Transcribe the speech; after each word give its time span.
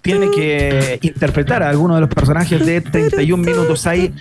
tiene 0.00 0.30
que 0.30 0.98
interpretar 1.02 1.62
a 1.62 1.68
alguno 1.68 1.94
de 1.94 2.00
los 2.02 2.10
personajes 2.10 2.64
de 2.64 2.80
31 2.80 3.42
minutos. 3.42 3.86
Hay 3.86 4.14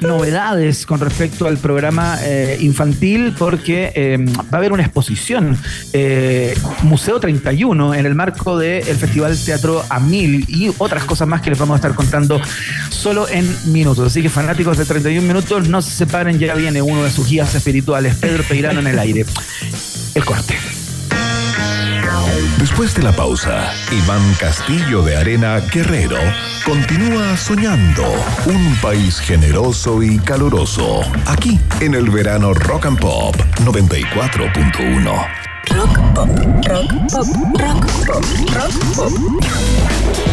novedades 0.00 0.86
con 0.86 1.00
respecto 1.00 1.46
al 1.46 1.58
programa 1.58 2.18
eh, 2.22 2.58
infantil 2.60 3.34
porque 3.38 3.92
eh, 3.94 4.18
va 4.18 4.44
a 4.52 4.56
haber 4.56 4.72
una 4.72 4.82
exposición 4.82 5.56
eh, 5.92 6.54
Museo 6.82 7.20
31 7.20 7.94
en 7.94 8.06
el 8.06 8.14
marco 8.14 8.58
del 8.58 8.84
Festival 8.84 9.38
Teatro 9.38 9.84
a 9.88 10.00
Mil 10.00 10.44
y 10.48 10.72
otras 10.78 11.04
cosas 11.04 11.28
más 11.28 11.40
que 11.42 11.50
les 11.50 11.58
vamos 11.58 11.74
a 11.74 11.76
estar 11.76 11.94
contando 11.94 12.40
solo 12.88 13.28
en 13.28 13.48
minutos. 13.72 14.06
Así 14.06 14.22
que 14.22 14.28
fanáticos 14.28 14.78
de 14.78 14.84
31 14.84 15.26
minutos, 15.26 15.68
no 15.68 15.82
se 15.82 15.90
separen, 15.90 16.38
ya 16.38 16.54
viene 16.54 16.82
uno 16.82 17.02
de 17.04 17.10
sus 17.10 17.28
guías 17.28 17.54
espirituales, 17.54 18.16
Pedro 18.16 18.44
Peirano 18.44 18.80
en 18.80 18.86
el 18.86 18.98
aire. 18.98 19.24
El 20.14 20.24
corte. 20.24 20.79
Después 22.58 22.94
de 22.94 23.02
la 23.02 23.12
pausa, 23.12 23.72
Iván 23.90 24.34
Castillo 24.38 25.02
de 25.02 25.16
Arena 25.16 25.60
Guerrero 25.72 26.18
continúa 26.64 27.36
soñando 27.36 28.04
un 28.46 28.76
país 28.82 29.18
generoso 29.18 30.02
y 30.02 30.18
caluroso. 30.18 31.00
Aquí, 31.26 31.58
en 31.80 31.94
el 31.94 32.10
verano 32.10 32.52
Rock 32.54 32.86
and 32.86 33.00
Pop 33.00 33.36
94.1. 33.64 35.50
Rock 35.68 35.98
pop, 36.14 36.28
rock 36.66 36.92
pop, 37.10 37.26
rock 37.60 37.86
pop, 38.06 38.24
rock 38.54 38.72
pop. 38.96 39.12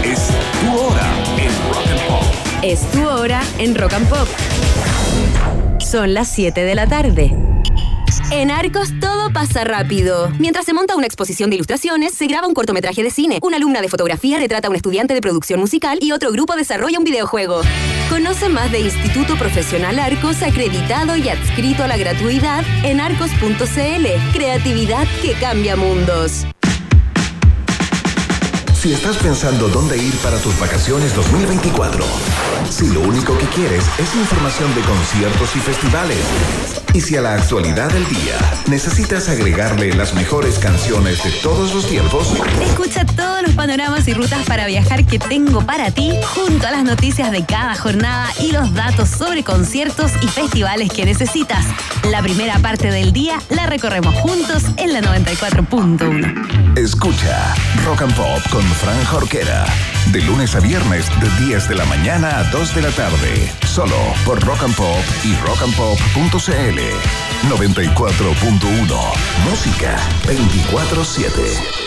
Es 0.04 0.28
tu 0.62 0.78
hora 0.78 1.08
en 1.38 1.52
Rock 1.74 1.88
and 1.92 2.08
Pop. 2.08 2.24
Es 2.64 2.92
tu 2.92 3.08
hora 3.08 3.42
en 3.60 3.76
Rock 3.76 3.94
and 3.94 4.08
Pop. 4.08 4.28
Son 5.80 6.14
las 6.14 6.28
7 6.30 6.64
de 6.64 6.76
la 6.76 6.88
tarde. 6.88 7.57
En 8.32 8.52
Arcos 8.52 8.90
todo 9.00 9.32
pasa 9.32 9.64
rápido. 9.64 10.30
Mientras 10.38 10.66
se 10.66 10.74
monta 10.74 10.96
una 10.96 11.06
exposición 11.06 11.50
de 11.50 11.56
ilustraciones, 11.56 12.14
se 12.14 12.28
graba 12.28 12.48
un 12.48 12.54
cortometraje 12.54 13.02
de 13.02 13.10
cine. 13.10 13.40
Una 13.42 13.58
alumna 13.58 13.82
de 13.82 13.88
fotografía 13.88 14.38
retrata 14.38 14.68
a 14.68 14.70
un 14.70 14.76
estudiante 14.76 15.14
de 15.14 15.22
producción 15.22 15.60
musical 15.60 15.98
y 16.02 16.12
otro 16.12 16.32
grupo 16.32 16.56
desarrolla 16.56 17.00
un 17.00 17.06
videojuego. 17.06 17.62
Conoce 18.10 18.50
más 18.50 18.72
de 18.72 18.82
Instituto 18.82 19.38
Profesional 19.38 19.98
Arcos, 20.00 20.44
acreditado 20.44 21.16
y 21.16 21.30
adscrito 21.30 21.84
a 21.84 21.88
la 21.88 21.98
gratuidad 21.98 22.64
en 22.84 23.00
arcos.cl. 23.00 24.34
Creatividad 24.34 25.08
que 25.22 25.34
cambia 25.40 25.76
mundos. 25.76 26.46
Si 28.74 28.94
estás 28.94 29.18
pensando 29.18 29.68
dónde 29.70 29.98
ir 29.98 30.16
para 30.18 30.38
tus 30.38 30.58
vacaciones 30.60 31.16
2024, 31.16 32.06
si 32.70 32.88
lo 32.90 33.02
único 33.02 33.38
que 33.38 33.48
quieres 33.48 33.84
es 33.98 34.16
información 34.16 34.74
de 34.76 34.82
conciertos 34.82 35.56
y 35.56 35.60
festivales, 35.60 36.20
y 36.98 37.02
si 37.02 37.16
a 37.16 37.22
la 37.22 37.36
actualidad 37.36 37.92
del 37.92 38.08
día 38.10 38.36
necesitas 38.68 39.30
agregarle 39.30 39.94
las 39.94 40.16
mejores 40.16 40.58
canciones 40.58 41.24
de 41.24 41.30
todos 41.44 41.72
los 41.76 41.88
tiempos, 41.88 42.34
Escucha 42.60 43.06
todos 43.06 43.44
los 43.44 43.54
panoramas 43.54 44.08
y 44.08 44.14
rutas 44.14 44.44
para 44.48 44.66
viajar 44.66 45.06
que 45.06 45.20
tengo 45.20 45.62
para 45.62 45.92
ti, 45.92 46.14
junto 46.34 46.66
a 46.66 46.72
las 46.72 46.84
noticias 46.84 47.32
de 47.32 47.46
cada 47.46 47.76
jornada 47.76 48.28
y 48.40 48.52
los 48.52 48.74
datos 48.74 49.10
sobre 49.10 49.44
conciertos 49.44 50.12
y 50.24 50.28
festivales 50.28 50.90
que 50.92 51.06
necesitas. 51.06 51.66
La 52.10 52.24
primera 52.24 52.58
parte 52.60 52.90
del 52.90 53.14
día 53.14 53.40
la 53.50 53.68
recorremos 53.68 54.16
juntos 54.16 54.64
en 54.78 54.94
la 54.94 55.02
94.1. 55.02 56.78
escucha 56.78 57.54
Rock 57.86 58.02
and 58.04 58.16
Pop 58.16 58.42
con 58.50 58.64
Fran 58.64 59.04
Jorquera. 59.06 59.66
De 60.12 60.22
lunes 60.22 60.56
a 60.56 60.62
viernes 60.62 61.06
de 61.20 61.46
10 61.46 61.68
de 61.68 61.76
la 61.76 61.86
mañana 61.86 62.40
a 62.40 62.44
2 62.46 62.76
de 62.76 62.82
la 62.82 62.92
tarde. 62.92 63.52
Solo 63.66 63.98
por 64.26 64.44
Rock 64.44 64.64
and 64.64 64.76
Pop 64.76 65.04
y 65.24 65.36
rockandpop.cl. 65.46 66.87
94.1. 67.50 69.50
Música 69.50 69.98
24-7. 70.26 71.87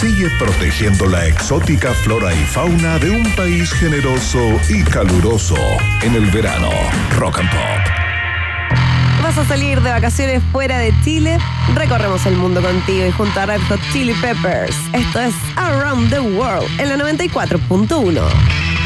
Sigue 0.00 0.30
protegiendo 0.38 1.04
la 1.04 1.26
exótica 1.26 1.92
flora 1.92 2.32
y 2.32 2.42
fauna 2.46 2.98
de 2.98 3.10
un 3.10 3.22
país 3.36 3.70
generoso 3.70 4.58
y 4.70 4.82
caluroso 4.82 5.56
en 6.00 6.14
el 6.14 6.24
verano. 6.30 6.70
Rock 7.18 7.40
and 7.40 7.50
Pop. 7.50 9.22
¿Vas 9.22 9.36
a 9.36 9.44
salir 9.44 9.82
de 9.82 9.90
vacaciones 9.90 10.42
fuera 10.52 10.78
de 10.78 10.94
Chile? 11.04 11.36
Recorremos 11.74 12.24
el 12.24 12.34
mundo 12.36 12.62
contigo 12.62 13.04
y 13.04 13.10
junto 13.10 13.40
a 13.40 13.44
Red 13.44 13.60
Hot 13.68 13.80
Chili 13.92 14.14
Peppers. 14.14 14.74
Esto 14.94 15.20
es 15.20 15.34
Around 15.56 16.08
the 16.08 16.20
World 16.20 16.80
en 16.80 16.88
la 16.88 16.96
94.1. 16.96 18.79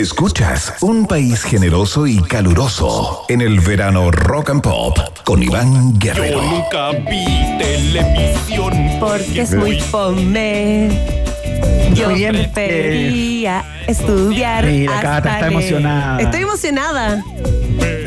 Escuchas 0.00 0.72
un 0.80 1.06
país 1.06 1.42
generoso 1.42 2.06
y 2.06 2.22
caluroso 2.22 3.26
en 3.28 3.42
el 3.42 3.60
verano 3.60 4.10
Rock 4.10 4.48
and 4.48 4.62
Pop 4.62 4.96
con 5.24 5.42
Iván 5.42 5.98
Guerrero. 5.98 6.40
nunca 6.40 6.92
vi 6.92 7.26
televisión. 7.58 8.72
Porque 8.98 9.42
es 9.42 9.54
muy 9.54 9.78
fome. 9.78 10.88
Yo 11.92 12.08
Muy 12.08 12.14
bien, 12.14 12.34
eh, 12.34 12.50
prefería 12.50 13.62
estudiar. 13.86 14.64
Mira, 14.64 15.02
Cata 15.02 15.34
está 15.34 15.48
emocionada. 15.48 16.22
Estoy 16.22 16.40
emocionada. 16.40 17.22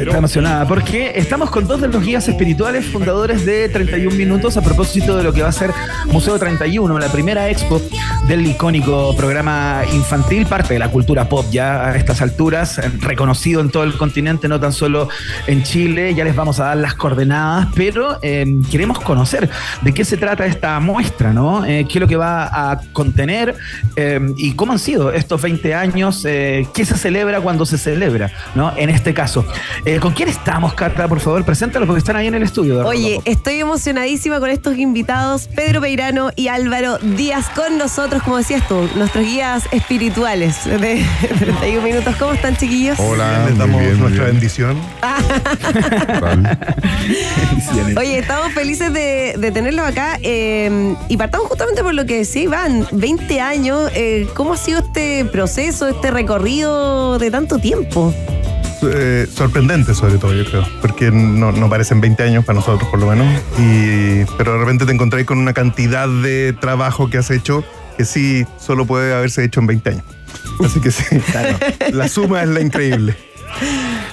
Está 0.08 0.18
emocionada 0.18 0.68
porque 0.68 1.14
estamos 1.16 1.50
con 1.50 1.66
dos 1.66 1.80
de 1.80 1.88
los 1.88 2.04
guías 2.04 2.28
espirituales 2.28 2.86
fundadores 2.86 3.46
de 3.46 3.70
31 3.70 4.14
Minutos 4.16 4.58
a 4.58 4.62
propósito 4.62 5.16
de 5.16 5.24
lo 5.24 5.32
que 5.32 5.42
va 5.42 5.48
a 5.48 5.54
ser 5.54 5.72
Museo 6.08 6.38
31, 6.38 7.00
la 7.00 7.08
primera 7.08 7.50
expo 7.50 7.82
del 8.28 8.46
icónico 8.46 9.16
programa 9.16 9.82
infantil, 9.94 10.46
parte 10.46 10.74
de 10.74 10.80
la 10.80 10.90
cultura 10.90 11.30
pop 11.30 11.46
ya 11.52 11.86
a 11.86 11.96
estas 11.96 12.22
alturas, 12.22 12.82
reconocido 13.00 13.62
en 13.62 13.70
todo 13.70 13.84
el 13.84 13.98
continente, 13.98 14.50
no 14.50 14.60
tan 14.60 14.74
solo 14.74 15.08
en 15.48 15.64
Chile. 15.64 16.14
Ya 16.14 16.26
les 16.26 16.36
vamos 16.36 16.60
a 16.60 16.66
dar 16.66 16.78
las 16.78 16.96
coordenadas, 16.96 17.70
pero 17.74 18.20
eh, 18.22 18.46
queremos 18.70 19.00
conocer 19.00 19.50
de 19.82 19.94
qué 19.94 20.04
se 20.04 20.18
trata 20.18 20.46
esta 20.46 20.80
muestra, 20.82 21.32
¿no? 21.32 21.66
Eh, 21.66 21.86
qué 21.88 22.00
es 22.00 22.02
lo 22.02 22.08
que 22.08 22.18
va 22.18 22.72
a 22.72 22.82
contener 22.92 23.56
eh, 23.96 24.20
y 24.36 24.54
cómo 24.54 24.74
han 24.74 24.80
sido 24.80 25.14
estos 25.14 25.42
20 25.42 25.74
años, 25.74 26.24
qué 26.24 26.86
se 26.86 26.98
celebra 26.98 27.40
cuando 27.40 27.66
se 27.66 27.78
celebra, 27.78 28.32
¿no? 28.54 28.74
En 28.76 28.90
este 28.90 29.14
caso. 29.14 29.46
Eh, 29.93 29.93
¿Con 30.02 30.14
quién 30.14 30.30
estamos, 30.30 30.74
Cata? 30.74 31.08
Por 31.08 31.20
favor, 31.20 31.44
preséntalos 31.46 31.88
porque 31.88 32.00
están 32.00 32.16
ahí 32.16 32.28
en 32.28 32.36
el 32.36 32.44
estudio. 32.44 32.78
de 32.80 32.84
Oye, 32.84 33.20
estoy 33.26 33.60
emocionadísima 33.60 34.40
con 34.40 34.50
estos 34.50 34.78
invitados, 34.78 35.48
Pedro 35.56 35.82
Peirano 35.82 36.32
y 36.36 36.48
Álvaro 36.48 36.98
Díaz 37.00 37.50
con 37.50 37.78
nosotros, 37.78 38.24
como 38.24 38.38
decías 38.38 38.68
tú, 38.68 38.88
nuestros 38.96 39.26
guías 39.26 39.64
espirituales 39.72 40.64
de 40.66 41.06
31 41.40 41.82
minutos. 41.82 42.16
¿Cómo 42.18 42.34
están, 42.34 42.56
chiquillos? 42.58 43.00
Hola, 43.00 43.46
Les 43.48 43.58
damos 43.58 43.82
bien, 43.82 44.00
nuestra 44.00 44.24
bien. 44.26 44.36
bendición. 44.36 44.78
Oye, 47.98 48.20
estamos 48.20 48.52
felices 48.54 48.94
de, 48.94 49.36
de 49.38 49.52
tenerlos 49.52 49.86
acá 49.86 50.18
eh, 50.22 50.96
y 51.10 51.18
partamos 51.18 51.48
justamente 51.48 51.84
por 51.84 51.94
lo 51.94 52.06
que 52.06 52.18
decía 52.18 52.44
Iván, 52.44 52.88
20 52.92 53.42
años, 53.42 53.92
eh, 53.96 54.28
¿cómo 54.34 54.54
ha 54.54 54.58
sido 54.58 54.80
este 54.80 55.26
proceso, 55.26 55.88
este 55.88 56.12
recorrido 56.12 57.20
de 57.20 57.32
tanto 57.32 57.60
tiempo? 57.60 58.14
Eh, 58.92 59.28
sorprendente 59.34 59.94
sobre 59.94 60.18
todo, 60.18 60.34
yo 60.34 60.46
creo, 60.46 60.66
porque 60.82 61.12
no, 61.12 61.52
no 61.52 61.70
parecen 61.70 62.02
20 62.02 62.24
años 62.24 62.46
para 62.46 62.60
nosotros 62.60 62.90
por 62.90 63.00
lo 63.00 63.08
menos, 63.08 63.28
y, 63.58 64.26
pero 64.38 64.54
de 64.54 64.60
repente 64.60 64.86
te 64.86 64.92
encontrás 64.92 65.24
con 65.26 65.38
una 65.38 65.54
cantidad 65.54 66.08
de 66.08 66.54
trabajo 66.60 67.10
que 67.10 67.18
has 67.18 67.32
hecho 67.32 67.64
que 67.98 68.06
sí 68.06 68.46
solo 68.60 68.86
puede 68.86 69.14
haberse 69.14 69.44
hecho 69.44 69.60
en 69.60 69.68
20 69.68 69.90
años. 69.92 70.04
Así 70.66 70.80
que 70.82 70.92
sí, 70.92 71.04
la 71.94 72.08
suma 72.08 72.44
es 72.44 72.50
la 72.50 72.60
increíble. 72.62 73.16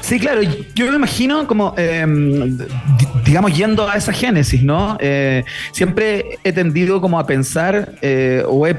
Sí, 0.02 0.18
claro, 0.20 0.42
yo 0.74 0.90
me 0.90 0.96
imagino 0.96 1.46
como, 1.46 1.74
eh, 1.78 2.04
di- 2.06 3.06
digamos, 3.24 3.56
yendo 3.56 3.88
a 3.88 3.96
esa 3.96 4.12
génesis, 4.12 4.62
¿no? 4.62 4.96
Eh, 5.00 5.44
siempre 5.72 6.38
he 6.44 6.52
tendido 6.52 7.00
como 7.00 7.18
a 7.18 7.26
pensar 7.26 7.94
eh, 8.02 8.42
o 8.46 8.66
he 8.66 8.76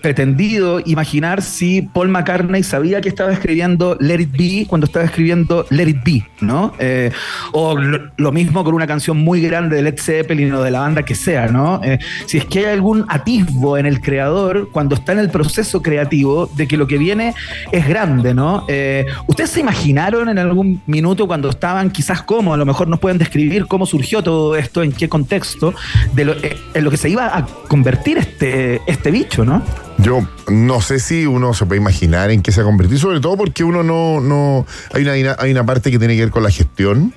pretendido 0.00 0.80
imaginar 0.84 1.42
si 1.42 1.82
Paul 1.82 2.08
McCartney 2.08 2.62
sabía 2.62 3.00
que 3.00 3.08
estaba 3.08 3.32
escribiendo 3.32 3.96
Let 4.00 4.20
It 4.20 4.32
Be 4.32 4.66
cuando 4.66 4.86
estaba 4.86 5.04
escribiendo 5.04 5.66
Let 5.70 5.88
It 5.88 6.04
Be, 6.04 6.26
¿no? 6.40 6.72
Eh, 6.78 7.10
o 7.52 7.76
lo, 7.76 8.32
mismo 8.32 8.64
con 8.64 8.74
una 8.74 8.86
canción 8.86 9.16
muy 9.16 9.40
grande 9.40 9.76
de 9.76 9.82
Led 9.82 9.98
Zeppelin 9.98 10.52
o 10.54 10.62
de 10.62 10.70
la 10.70 10.80
banda 10.80 11.02
que 11.02 11.14
sea, 11.14 11.48
¿no? 11.48 11.80
Eh, 11.82 11.98
si 12.26 12.38
es 12.38 12.44
que 12.44 12.60
hay 12.60 12.64
algún 12.66 13.04
atisbo 13.08 13.76
en 13.76 13.86
el 13.86 14.00
creador 14.00 14.70
cuando 14.72 14.94
está 14.94 15.12
en 15.12 15.18
el 15.18 15.30
proceso 15.30 15.82
creativo 15.82 16.46
de 16.56 16.68
que 16.68 16.76
lo 16.76 16.86
que 16.86 16.98
viene 16.98 17.34
es 17.72 17.88
grande, 17.88 18.34
¿no? 18.34 18.64
Eh, 18.68 19.06
¿Ustedes 19.26 19.50
se 19.50 19.60
imaginaron 19.60 20.28
en 20.28 20.38
algún 20.38 20.80
minuto 20.86 21.26
cuando 21.26 21.50
estaban 21.50 21.90
quizás 21.90 22.22
cómo, 22.22 22.54
a 22.54 22.56
lo 22.56 22.64
mejor 22.64 22.88
nos 22.88 23.00
pueden 23.00 23.18
describir 23.18 23.66
cómo 23.66 23.86
surgió 23.86 24.22
todo 24.22 24.56
esto, 24.56 24.82
en 24.82 24.92
qué 24.92 25.08
contexto, 25.08 25.74
de 26.14 26.24
lo, 26.24 26.34
en 26.74 26.84
lo 26.84 26.90
que 26.90 26.96
se 26.96 27.08
iba 27.08 27.36
a 27.36 27.46
convertir 27.68 28.18
este, 28.18 28.80
este 28.86 29.10
bicho, 29.10 29.44
¿no? 29.44 29.62
Yo 30.02 30.26
no 30.48 30.80
sé 30.80 30.98
si 30.98 31.26
uno 31.26 31.52
se 31.54 31.66
puede 31.66 31.80
imaginar 31.80 32.30
en 32.30 32.42
qué 32.42 32.52
se 32.52 32.60
ha 32.60 32.64
convertido, 32.64 32.98
sobre 32.98 33.20
todo 33.20 33.36
porque 33.36 33.64
uno 33.64 33.82
no, 33.82 34.20
no 34.20 34.66
hay 34.92 35.02
una 35.02 35.36
hay 35.38 35.50
una 35.52 35.64
parte 35.66 35.90
que 35.90 35.98
tiene 35.98 36.14
que 36.16 36.22
ver 36.22 36.30
con 36.30 36.42
la 36.42 36.50
gestión. 36.50 37.12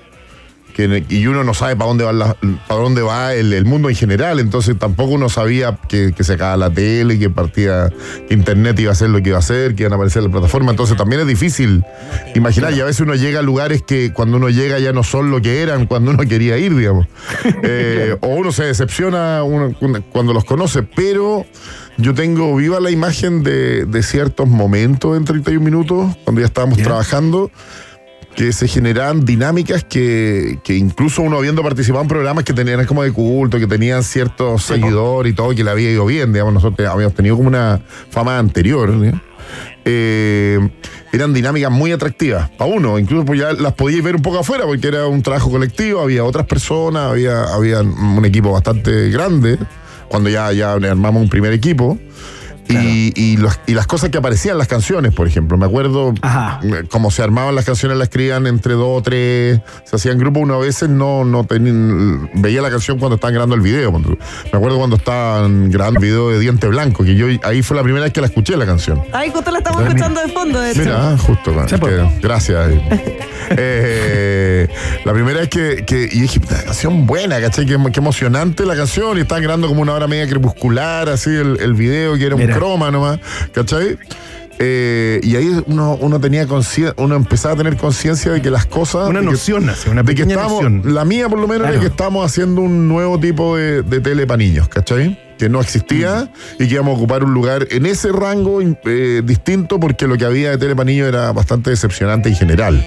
Que, 0.75 1.05
y 1.07 1.27
uno 1.27 1.43
no 1.43 1.53
sabe 1.53 1.75
para 1.75 1.87
dónde 1.89 2.03
va 2.03 2.11
la- 2.13 2.35
para 2.67 2.81
dónde 2.81 3.03
va 3.03 3.35
el, 3.35 3.53
el 3.53 3.63
mundo 3.63 3.89
en 3.89 3.95
general, 3.95 4.39
entonces 4.39 4.75
tampoco 4.79 5.11
uno 5.11 5.29
sabía 5.29 5.77
que, 5.87 6.13
que 6.17 6.23
se 6.23 6.33
acaba 6.33 6.57
la 6.57 6.71
tele, 6.71 7.19
que 7.19 7.29
partía 7.29 7.93
que 8.27 8.33
internet 8.33 8.79
iba 8.79 8.91
a 8.91 8.95
ser 8.95 9.09
lo 9.11 9.21
que 9.21 9.29
iba 9.29 9.35
a 9.37 9.39
hacer, 9.41 9.75
que 9.75 9.83
iban 9.83 9.93
a 9.93 9.97
aparecer 9.97 10.23
las 10.23 10.31
plataformas, 10.31 10.71
entonces 10.73 10.97
también 10.97 11.21
es 11.21 11.27
difícil 11.27 11.83
imaginar 12.33 12.73
y 12.73 12.81
a 12.81 12.85
veces 12.85 13.01
uno 13.01 13.13
llega 13.13 13.37
a 13.37 13.43
lugares 13.43 13.83
que 13.83 14.13
cuando 14.13 14.37
uno 14.37 14.49
llega 14.49 14.79
ya 14.79 14.93
no 14.93 15.03
son 15.03 15.29
lo 15.29 15.43
que 15.43 15.61
eran 15.61 15.85
cuando 15.85 16.09
uno 16.09 16.23
quería 16.27 16.57
ir, 16.57 16.75
digamos. 16.75 17.05
Eh, 17.65 18.17
o 18.21 18.29
uno 18.29 18.51
se 18.51 18.63
decepciona 18.63 19.43
uno 19.43 19.75
cuando 20.11 20.33
los 20.33 20.43
conoce, 20.43 20.81
pero 20.81 21.45
yo 21.97 22.13
tengo 22.13 22.55
viva 22.55 22.79
la 22.79 22.91
imagen 22.91 23.43
de, 23.43 23.85
de 23.85 24.03
ciertos 24.03 24.47
momentos 24.47 25.15
en 25.17 25.25
31 25.25 25.63
minutos, 25.63 26.15
cuando 26.23 26.41
ya 26.41 26.47
estábamos 26.47 26.77
trabajando, 26.79 27.51
que 28.35 28.51
se 28.51 28.67
generaban 28.67 29.25
dinámicas 29.25 29.83
que, 29.83 30.59
que 30.63 30.75
incluso 30.75 31.21
uno 31.21 31.37
habiendo 31.37 31.61
participado 31.61 32.01
en 32.01 32.07
programas 32.07 32.43
que 32.43 32.53
tenían 32.53 32.85
como 32.85 33.03
de 33.03 33.11
culto, 33.11 33.59
que 33.59 33.67
tenían 33.67 34.03
ciertos 34.03 34.63
seguidores 34.63 35.33
y 35.33 35.35
todo, 35.35 35.53
que 35.53 35.63
le 35.63 35.69
había 35.69 35.91
ido 35.91 36.05
bien, 36.05 36.33
digamos, 36.33 36.53
nosotros 36.53 36.87
habíamos 36.89 37.15
tenido 37.15 37.35
como 37.35 37.47
una 37.47 37.81
fama 38.09 38.39
anterior, 38.39 38.89
¿no? 38.89 39.21
Eh, 39.85 40.59
eran 41.11 41.33
dinámicas 41.33 41.69
muy 41.69 41.91
atractivas 41.91 42.49
para 42.51 42.71
uno, 42.71 42.97
incluso 42.97 43.25
pues 43.25 43.39
ya 43.39 43.51
las 43.53 43.73
podíais 43.73 44.03
ver 44.03 44.15
un 44.15 44.21
poco 44.21 44.39
afuera 44.39 44.65
porque 44.65 44.87
era 44.87 45.05
un 45.05 45.21
trabajo 45.21 45.51
colectivo, 45.51 46.01
había 46.01 46.23
otras 46.23 46.47
personas, 46.47 47.11
había, 47.11 47.43
había 47.43 47.81
un 47.81 48.23
equipo 48.25 48.51
bastante 48.51 49.09
grande, 49.09 49.59
cuando 50.13 50.29
ya, 50.29 50.51
ya 50.51 50.73
armamos 50.73 51.23
un 51.23 51.27
primer 51.29 51.53
equipo. 51.53 51.97
Y, 52.69 53.11
y 53.21 53.37
los- 53.37 53.59
y 53.67 53.73
las 53.73 53.87
cosas 53.87 54.09
que 54.11 54.17
aparecían 54.19 54.53
en 54.53 54.57
las 54.59 54.67
canciones, 54.67 55.11
por 55.13 55.27
ejemplo. 55.27 55.57
Me 55.57 55.65
acuerdo 55.65 56.13
Ajá. 56.21 56.59
eh, 56.63 56.83
cómo 56.89 57.09
se 57.11 57.23
armaban 57.23 57.55
las 57.55 57.65
canciones, 57.65 57.97
las 57.97 58.07
escribían 58.07 58.45
entre 58.47 58.73
dos 58.73 58.99
o 58.99 59.01
tres, 59.01 59.59
se 59.83 59.95
hacían 59.95 60.17
grupos. 60.19 60.43
Uno 60.43 60.53
a 60.55 60.59
veces 60.59 60.87
no, 60.89 61.25
no 61.25 61.43
tenían, 61.45 62.29
veía 62.35 62.61
la 62.61 62.69
canción 62.69 62.99
cuando 62.99 63.15
estaban 63.15 63.33
grabando 63.33 63.55
el 63.55 63.61
video. 63.61 63.91
Me 63.91 64.07
acuerdo 64.53 64.77
cuando 64.77 64.95
estaban 64.95 65.71
grabando 65.71 65.99
el 65.99 66.05
video 66.05 66.29
de 66.29 66.39
Diente 66.39 66.67
Blanco, 66.67 67.03
que 67.03 67.15
yo 67.15 67.25
ahí 67.43 67.61
fue 67.63 67.75
la 67.75 67.83
primera 67.83 68.05
vez 68.05 68.13
que 68.13 68.21
la 68.21 68.27
escuché 68.27 68.55
la 68.55 68.65
canción. 68.65 69.01
Ay, 69.11 69.29
justo 69.31 69.51
la 69.51 69.57
estamos 69.57 69.81
escuchando 69.83 70.21
de 70.21 70.27
fondo, 70.29 70.59
de 70.61 70.71
hecho. 70.71 70.79
Mira, 70.79 71.09
ah, 71.11 71.17
justo. 71.17 71.51
Que- 71.67 71.77
pues. 71.79 72.21
gracias. 72.21 72.71
Eh, 73.51 74.67
la 75.05 75.13
primera 75.13 75.39
vez 75.41 75.49
que, 75.49 75.83
que 75.85 76.03
y 76.11 76.21
dije, 76.21 76.39
"Puta, 76.39 76.63
canción 76.63 77.05
buena, 77.05 77.39
¿cachai? 77.41 77.65
Qué, 77.65 77.77
qué 77.91 77.99
emocionante 77.99 78.65
la 78.65 78.75
canción. 78.75 79.17
Y 79.17 79.21
estaban 79.21 79.43
grabando 79.43 79.67
como 79.67 79.81
una 79.81 79.93
hora 79.93 80.07
media 80.07 80.27
crepuscular, 80.27 81.09
así 81.09 81.29
el, 81.29 81.57
el 81.59 81.73
video, 81.73 82.15
que 82.17 82.25
era 82.25 82.35
Mira. 82.35 82.53
un 82.53 82.59
croma 82.59 82.91
nomás, 82.91 83.19
¿cachai? 83.53 83.97
Eh, 84.59 85.19
y 85.23 85.35
ahí 85.35 85.63
uno, 85.65 85.97
uno 85.99 86.19
tenía 86.19 86.45
uno 86.97 87.15
empezaba 87.15 87.55
a 87.55 87.57
tener 87.57 87.75
conciencia 87.75 88.31
de 88.31 88.41
que 88.41 88.51
las 88.51 88.65
cosas. 88.67 89.09
Una 89.09 89.19
que- 89.21 89.25
noción, 89.25 89.67
así, 89.69 89.89
una 89.89 90.03
de 90.03 90.13
que 90.13 90.23
pequeña 90.23 90.43
noción. 90.43 90.81
la 90.93 91.05
mía 91.05 91.27
por 91.27 91.39
lo 91.39 91.47
menos 91.47 91.63
Claro. 91.63 91.75
es 91.75 91.81
que 91.81 91.87
estamos 91.87 92.23
haciendo 92.25 92.61
un 92.61 92.87
nuevo 92.87 93.19
tipo 93.19 93.57
de, 93.57 93.81
de 93.81 93.99
tele 93.99 94.27
para 94.27 94.37
niños, 94.37 94.67
¿cachai? 94.69 95.19
Que 95.39 95.49
no 95.49 95.59
existía 95.59 96.29
y 96.59 96.67
que 96.67 96.73
íbamos 96.75 96.93
a 96.93 96.97
ocupar 96.97 97.23
un 97.23 97.33
lugar 97.33 97.67
en 97.71 97.87
ese 97.87 98.11
rango 98.11 98.59
eh, 98.61 99.21
distinto 99.25 99.79
porque 99.79 100.07
lo 100.07 100.17
que 100.17 100.25
había 100.25 100.51
de 100.51 100.57
tele 100.59 100.75
para 100.75 100.85
niños 100.85 101.07
era 101.07 101.31
bastante 101.33 101.71
decepcionante 101.71 102.29
en 102.29 102.35
general. 102.35 102.85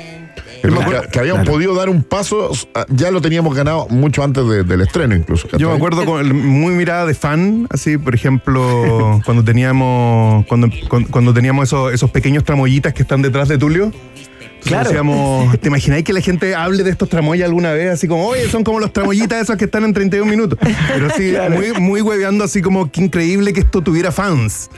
Que, 0.62 1.08
que 1.10 1.18
habíamos 1.18 1.42
claro. 1.42 1.52
podido 1.52 1.74
dar 1.74 1.88
un 1.88 2.02
paso, 2.02 2.50
ya 2.88 3.10
lo 3.10 3.20
teníamos 3.20 3.54
ganado 3.54 3.86
mucho 3.88 4.22
antes 4.22 4.46
de- 4.48 4.64
del 4.64 4.80
estreno 4.80 5.14
incluso. 5.14 5.48
Yo 5.58 5.70
me 5.70 5.76
acuerdo 5.76 6.04
con 6.04 6.20
el- 6.24 6.34
muy 6.34 6.74
mirada 6.74 7.06
de 7.06 7.14
fan, 7.14 7.66
así, 7.70 7.98
por 7.98 8.14
ejemplo, 8.14 9.20
cuando 9.24 9.44
teníamos 9.44 10.46
cuando, 10.46 10.68
cuando, 10.88 11.10
cuando 11.10 11.34
teníamos 11.34 11.68
esos, 11.68 11.92
esos 11.92 12.10
pequeños 12.10 12.44
tramoyitas 12.44 12.92
que 12.94 13.02
están 13.02 13.22
detrás 13.22 13.48
de 13.48 13.58
Tulio. 13.58 13.92
Claro. 14.64 14.84
decíamos, 14.88 15.58
¿te 15.60 15.68
imagináis 15.68 16.02
que 16.04 16.12
la 16.12 16.20
gente 16.20 16.54
hable 16.56 16.82
de 16.82 16.90
estos 16.90 17.08
tramoyas 17.08 17.46
alguna 17.46 17.72
vez? 17.72 17.88
Así 17.92 18.08
como, 18.08 18.26
oye, 18.26 18.48
son 18.48 18.64
como 18.64 18.80
los 18.80 18.92
tramoyitas 18.92 19.42
esos 19.42 19.56
que 19.56 19.66
están 19.66 19.84
en 19.84 19.92
31 19.94 20.28
minutos. 20.28 20.58
Pero 20.88 21.08
sí, 21.16 21.34
muy, 21.50 21.72
muy 21.80 22.00
hueveando 22.00 22.42
así 22.42 22.62
como, 22.62 22.90
qué 22.90 23.02
increíble 23.04 23.52
que 23.52 23.60
esto 23.60 23.80
tuviera 23.82 24.10
fans. 24.10 24.68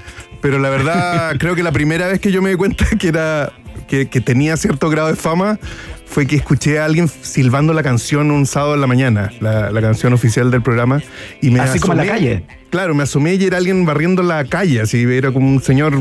Pero 0.43 0.59
la 0.59 0.69
verdad, 0.69 1.37
creo 1.39 1.55
que 1.55 1.63
la 1.63 1.73
primera 1.73 2.07
vez 2.07 2.21
que 2.21 2.31
yo 2.31 2.43
me 2.43 2.51
di 2.51 2.57
cuenta 2.57 2.85
que 2.99 3.09
era 3.09 3.51
que, 3.89 4.09
que 4.09 4.21
tenía 4.21 4.57
cierto 4.57 4.89
grado 4.91 5.09
de 5.09 5.17
fama 5.17 5.59
fue 6.07 6.27
que 6.27 6.37
escuché 6.37 6.79
a 6.79 6.85
alguien 6.87 7.09
silbando 7.09 7.73
la 7.75 7.83
canción 7.83 8.31
un 8.31 8.47
sábado 8.47 8.75
en 8.75 8.81
la 8.81 8.87
mañana, 8.87 9.31
la, 9.41 9.71
la 9.71 9.81
canción 9.81 10.13
oficial 10.15 10.51
del 10.51 10.63
programa. 10.63 11.03
Y 11.43 11.51
me 11.51 11.61
Así 11.61 11.79
como 11.81 11.93
en 11.95 11.99
la 11.99 12.07
calle. 12.07 12.45
Claro, 12.71 12.95
me 12.95 13.03
asomé 13.03 13.35
y 13.35 13.45
era 13.45 13.57
alguien 13.57 13.85
barriendo 13.87 14.23
la 14.23 14.45
calle, 14.45 14.81
así 14.83 15.03
era 15.03 15.33
como 15.33 15.49
un 15.49 15.63
señor 15.63 15.95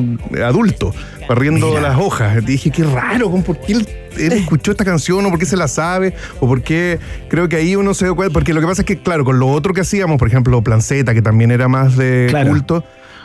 adulto, 0.45 0.93
barriendo 1.27 1.69
Mira. 1.69 1.81
las 1.81 1.97
hojas. 1.97 2.45
Dije, 2.45 2.71
qué 2.71 2.83
raro, 2.83 3.29
¿cómo- 3.31 3.43
¿por 3.43 3.59
qué 3.61 3.73
él, 3.73 3.87
él 4.17 4.33
escuchó 4.33 4.71
esta 4.71 4.83
canción 4.83 5.25
o 5.25 5.29
por 5.29 5.39
qué 5.39 5.45
se 5.45 5.55
la 5.57 5.67
sabe? 5.69 6.13
O 6.41 6.47
por 6.47 6.61
qué 6.61 6.99
creo 7.29 7.47
que 7.47 7.55
ahí 7.55 7.75
uno 7.77 7.93
se 7.93 8.03
dio 8.05 8.15
cuenta, 8.17 8.33
porque 8.33 8.53
lo 8.53 8.59
que 8.61 8.67
pasa 8.67 8.81
es 8.81 8.85
que, 8.85 8.97
claro, 8.97 9.23
con 9.23 9.39
lo 9.39 9.47
otro 9.47 9.73
que 9.73 9.81
hacíamos, 9.81 10.17
por 10.17 10.27
ejemplo, 10.27 10.61
Plan 10.61 10.81
Z, 10.81 11.13
que 11.13 11.21
también 11.21 11.51
era 11.51 11.67
más 11.69 11.95
de 11.95 12.27
Claro. 12.29 12.49
culto, 12.49 12.83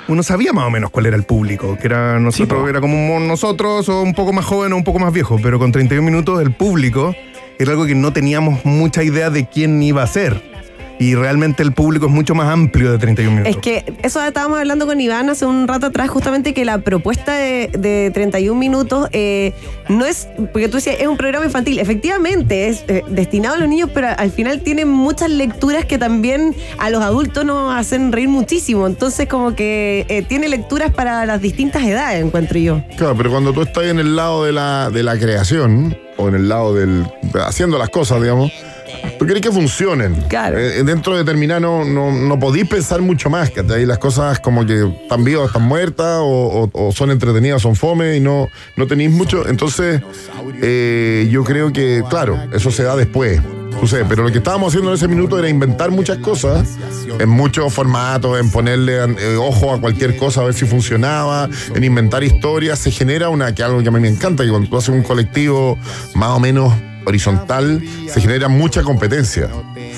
uno 0.08 0.22
sabía 0.22 0.52
más 0.52 0.66
o 0.66 0.70
menos 0.70 0.90
cuál 0.90 1.06
era 1.06 1.16
el 1.16 1.24
público, 1.24 1.76
que 1.78 1.86
era 1.86 2.18
nosotros, 2.18 2.68
era 2.68 2.80
como 2.80 3.20
nosotros, 3.20 3.88
o 3.88 4.02
un 4.02 4.14
poco 4.14 4.32
más 4.32 4.44
joven 4.44 4.72
o 4.72 4.76
un 4.76 4.84
poco 4.84 4.98
más 4.98 5.12
viejo, 5.12 5.38
pero 5.42 5.58
con 5.58 5.72
31 5.72 6.04
minutos 6.04 6.40
el 6.42 6.52
público 6.52 7.14
era 7.58 7.72
algo 7.72 7.86
que 7.86 7.94
no 7.94 8.12
teníamos 8.12 8.64
mucha 8.64 9.02
idea 9.02 9.30
de 9.30 9.46
quién 9.46 9.82
iba 9.82 10.02
a 10.02 10.06
ser. 10.06 10.42
Y 11.02 11.16
realmente 11.16 11.64
el 11.64 11.72
público 11.72 12.06
es 12.06 12.12
mucho 12.12 12.36
más 12.36 12.48
amplio 12.48 12.92
de 12.92 12.98
31 12.98 13.38
minutos. 13.38 13.56
Es 13.56 13.60
que 13.60 13.92
eso 14.04 14.22
estábamos 14.24 14.60
hablando 14.60 14.86
con 14.86 15.00
Iván 15.00 15.28
hace 15.30 15.44
un 15.44 15.66
rato 15.66 15.86
atrás, 15.86 16.08
justamente 16.08 16.54
que 16.54 16.64
la 16.64 16.78
propuesta 16.78 17.34
de, 17.34 17.68
de 17.76 18.12
31 18.14 18.56
minutos 18.56 19.08
eh, 19.10 19.52
no 19.88 20.06
es, 20.06 20.28
porque 20.52 20.68
tú 20.68 20.76
decías, 20.76 21.00
es 21.00 21.08
un 21.08 21.16
programa 21.16 21.44
infantil. 21.44 21.80
Efectivamente, 21.80 22.68
es 22.68 22.84
eh, 22.86 23.02
destinado 23.08 23.56
a 23.56 23.58
los 23.58 23.68
niños, 23.68 23.90
pero 23.92 24.10
al 24.16 24.30
final 24.30 24.60
tiene 24.60 24.84
muchas 24.84 25.28
lecturas 25.28 25.86
que 25.86 25.98
también 25.98 26.54
a 26.78 26.88
los 26.88 27.02
adultos 27.02 27.44
nos 27.44 27.74
hacen 27.74 28.12
reír 28.12 28.28
muchísimo. 28.28 28.86
Entonces, 28.86 29.26
como 29.26 29.56
que 29.56 30.06
eh, 30.08 30.22
tiene 30.22 30.48
lecturas 30.48 30.92
para 30.92 31.26
las 31.26 31.42
distintas 31.42 31.82
edades, 31.82 32.24
encuentro 32.24 32.60
yo. 32.60 32.80
Claro, 32.96 33.16
pero 33.16 33.28
cuando 33.32 33.52
tú 33.52 33.62
estás 33.62 33.86
en 33.86 33.98
el 33.98 34.14
lado 34.14 34.44
de 34.44 34.52
la, 34.52 34.88
de 34.88 35.02
la 35.02 35.18
creación, 35.18 35.96
o 36.16 36.28
en 36.28 36.36
el 36.36 36.48
lado 36.48 36.74
del. 36.74 37.06
haciendo 37.44 37.76
las 37.76 37.88
cosas, 37.88 38.20
digamos. 38.20 38.52
Tú 39.18 39.26
querés 39.26 39.40
que 39.42 39.52
funcionen. 39.52 40.14
Claro. 40.28 40.58
Eh, 40.58 40.82
dentro 40.84 41.16
de 41.16 41.24
terminar 41.24 41.60
no, 41.60 41.84
no, 41.84 42.10
no 42.12 42.38
podís 42.40 42.66
pensar 42.68 43.00
mucho 43.02 43.30
más, 43.30 43.50
que 43.50 43.60
ahí 43.72 43.86
las 43.86 43.98
cosas 43.98 44.40
como 44.40 44.66
que 44.66 44.84
están 45.02 45.22
vivas, 45.24 45.46
están 45.46 45.62
muertas, 45.62 46.18
o, 46.20 46.70
o- 46.74 46.88
o 46.88 46.92
son 46.92 47.10
entretenidas, 47.10 47.62
son 47.62 47.76
fome, 47.76 48.16
y 48.16 48.20
no, 48.20 48.48
no 48.76 48.86
tenéis 48.86 49.10
mucho. 49.10 49.48
Entonces, 49.48 50.00
eh, 50.60 51.28
yo 51.30 51.44
creo 51.44 51.72
que, 51.72 52.02
claro, 52.10 52.38
eso 52.52 52.70
se 52.70 52.82
da 52.82 52.96
después. 52.96 53.40
Sucede, 53.80 54.04
pero 54.08 54.22
lo 54.22 54.30
que 54.30 54.38
estábamos 54.38 54.68
haciendo 54.68 54.90
en 54.90 54.96
ese 54.96 55.08
minuto 55.08 55.38
era 55.38 55.48
inventar 55.48 55.90
muchas 55.90 56.18
cosas 56.18 56.76
en 57.18 57.28
muchos 57.28 57.72
formatos, 57.72 58.38
en 58.38 58.50
ponerle 58.50 58.98
eh, 59.18 59.36
ojo 59.36 59.72
a 59.72 59.80
cualquier 59.80 60.16
cosa 60.18 60.42
a 60.42 60.44
ver 60.44 60.54
si 60.54 60.66
funcionaba, 60.66 61.48
en 61.74 61.82
inventar 61.82 62.22
historias. 62.22 62.78
Se 62.78 62.90
genera 62.90 63.28
una 63.30 63.54
que 63.54 63.62
algo 63.62 63.82
que 63.82 63.88
a 63.88 63.90
mí 63.90 63.98
me 63.98 64.08
encanta, 64.08 64.44
que 64.44 64.50
cuando 64.50 64.68
tú 64.68 64.76
haces 64.76 64.90
un 64.90 65.02
colectivo 65.02 65.78
más 66.14 66.30
o 66.30 66.38
menos 66.38 66.72
horizontal, 67.04 67.82
se 68.08 68.20
genera 68.20 68.48
mucha 68.48 68.82
competencia. 68.82 69.48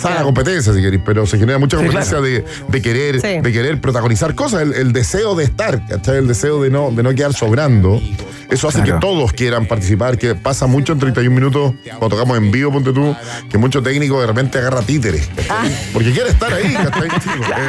Sana 0.00 0.22
competencia, 0.22 0.72
si 0.72 0.80
queréis, 0.82 1.02
pero 1.04 1.26
se 1.26 1.38
genera 1.38 1.58
mucha 1.58 1.78
Sí, 1.78 1.84
competencia 1.84 2.20
de, 2.20 2.44
de 2.68 2.82
querer, 2.82 3.20
Sí. 3.20 3.40
de 3.42 3.52
querer 3.52 3.80
protagonizar 3.80 4.34
cosas, 4.34 4.62
el, 4.62 4.72
el 4.74 4.92
deseo 4.92 5.34
de 5.34 5.44
estar, 5.44 5.86
¿cachai? 5.86 6.18
El 6.18 6.28
deseo 6.28 6.62
de 6.62 6.70
no, 6.70 6.90
de 6.90 7.02
no 7.02 7.14
quedar 7.14 7.32
sobrando. 7.34 8.00
Eso 8.50 8.68
hace 8.68 8.82
Claro. 8.82 9.00
que 9.00 9.06
todos 9.06 9.32
quieran 9.32 9.66
participar, 9.66 10.18
que 10.18 10.34
pasa 10.34 10.66
mucho 10.66 10.92
en 10.92 10.98
31 10.98 11.34
minutos, 11.34 11.72
cuando 11.98 12.10
tocamos 12.10 12.36
en 12.36 12.50
vivo, 12.52 12.70
ponte 12.70 12.92
tú, 12.92 13.16
que 13.50 13.56
mucho 13.56 13.82
técnico 13.82 14.20
de 14.20 14.26
repente 14.26 14.58
agarra 14.58 14.82
títeres, 14.82 15.28
¿cachai? 15.34 15.74
Porque 15.92 16.12
quiere 16.12 16.28
estar 16.30 16.52
ahí, 16.52 16.72
¿cachai? 16.74 17.08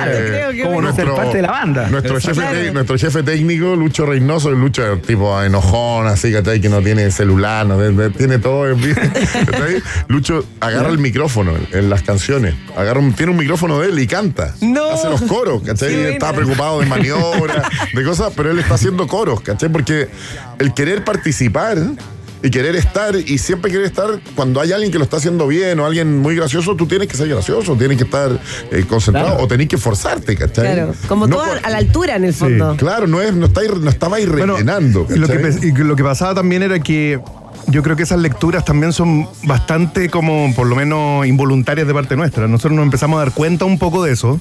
Eh, 0.07 0.25
creo 0.27 0.51
que 0.51 0.61
¿Cómo 0.63 0.81
no 0.81 0.93
ser 0.95 1.09
parte 1.11 1.37
de 1.37 1.41
la 1.43 1.51
banda? 1.51 1.87
Nuestro 1.89 2.19
jefe, 2.19 2.33
Claro. 2.33 2.73
nuestro 2.73 2.97
jefe 2.97 3.23
técnico, 3.23 3.75
Lucho 3.75 4.05
Reynoso, 4.05 4.49
el 4.49 4.59
Lucho 4.59 4.83
tipo 4.99 5.41
enojón, 5.41 6.07
así, 6.07 6.31
¿cachai? 6.31 6.59
Que 6.59 6.69
no 6.69 6.81
tiene 6.81 7.09
celular, 7.09 7.65
no 7.65 7.77
tiene, 8.11 8.37
todo 8.39 8.69
en 8.69 8.81
vivo, 8.81 8.99
¿cachai? 9.51 9.81
Lucho 10.07 10.45
agarra 10.59 10.89
el 10.89 10.97
micrófono 10.99 11.53
en, 11.55 11.67
en 11.71 11.89
las 11.89 12.01
canciones, 12.03 12.14
agarra 12.75 12.99
un- 12.99 13.13
tiene 13.13 13.31
un 13.31 13.37
micrófono 13.37 13.79
de 13.79 13.89
él 13.89 13.99
y 13.99 14.07
canta. 14.07 14.53
No. 14.61 14.91
Hace 14.91 15.09
los 15.09 15.21
coros, 15.23 15.61
¿cachai? 15.63 15.93
Buena. 15.93 16.09
Está 16.09 16.33
preocupado 16.33 16.79
de 16.79 16.85
maniobras, 16.85 17.65
de 17.93 18.03
cosas, 18.03 18.31
pero 18.35 18.51
él 18.51 18.59
está 18.59 18.75
haciendo 18.75 19.07
coros, 19.07 19.41
¿cachai? 19.41 19.69
Porque 19.69 20.07
el 20.59 20.73
querer 20.73 21.03
participar 21.03 21.77
y 22.43 22.49
querer 22.51 22.75
estar, 22.75 23.15
y 23.15 23.37
siempre 23.39 23.71
querer 23.71 23.85
estar, 23.87 24.19
cuando 24.35 24.61
hay 24.61 24.71
alguien 24.71 24.91
que 24.91 24.99
lo 24.99 25.03
está 25.05 25.17
haciendo 25.17 25.47
bien 25.47 25.79
o 25.79 25.85
alguien 25.85 26.19
muy 26.19 26.35
gracioso, 26.35 26.75
tú 26.75 26.85
tienes 26.85 27.07
que 27.07 27.17
ser 27.17 27.27
gracioso, 27.27 27.75
tienes 27.75 27.97
que 27.97 28.03
estar 28.03 28.39
eh, 28.71 28.85
concentrado 28.87 29.29
Claro. 29.29 29.43
o 29.43 29.47
tenés 29.47 29.67
que 29.67 29.77
forzarte, 29.77 30.35
¿cachai? 30.35 30.73
Claro, 30.75 30.93
como 31.07 31.25
No 31.25 31.37
todo 31.37 31.47
a 31.63 31.69
la 31.71 31.77
altura 31.77 32.15
en 32.17 32.25
el 32.25 32.33
fondo. 32.35 32.75
Claro, 32.77 33.07
no, 33.07 33.19
es, 33.21 33.33
no, 33.33 33.47
está, 33.47 33.63
ir- 33.63 33.77
no 33.79 33.89
estaba 33.89 34.17
ahí 34.17 34.27
Bueno, 34.27 34.53
rellenando. 34.53 35.07
y 35.09 35.17
lo, 35.17 35.27
que, 35.27 35.41
¿cachai? 35.41 35.59
pe- 35.59 35.67
y 35.67 35.71
lo 35.71 35.95
que 35.95 36.03
pasaba 36.03 36.35
también 36.35 36.61
era 36.61 36.77
que 36.79 37.19
yo 37.67 37.83
creo 37.83 37.95
que 37.95 38.03
esas 38.03 38.19
lecturas 38.19 38.63
también 38.65 38.93
son 38.93 39.27
bastante 39.43 40.09
como, 40.09 40.53
por 40.55 40.67
lo 40.67 40.75
menos, 40.75 41.25
involuntarias 41.25 41.87
de 41.87 41.93
parte 41.93 42.15
nuestra. 42.15 42.47
Nosotros 42.47 42.73
nos 42.73 42.83
empezamos 42.83 43.17
a 43.17 43.25
dar 43.25 43.33
cuenta 43.33 43.65
un 43.65 43.79
poco 43.79 44.03
de 44.03 44.13
eso. 44.13 44.39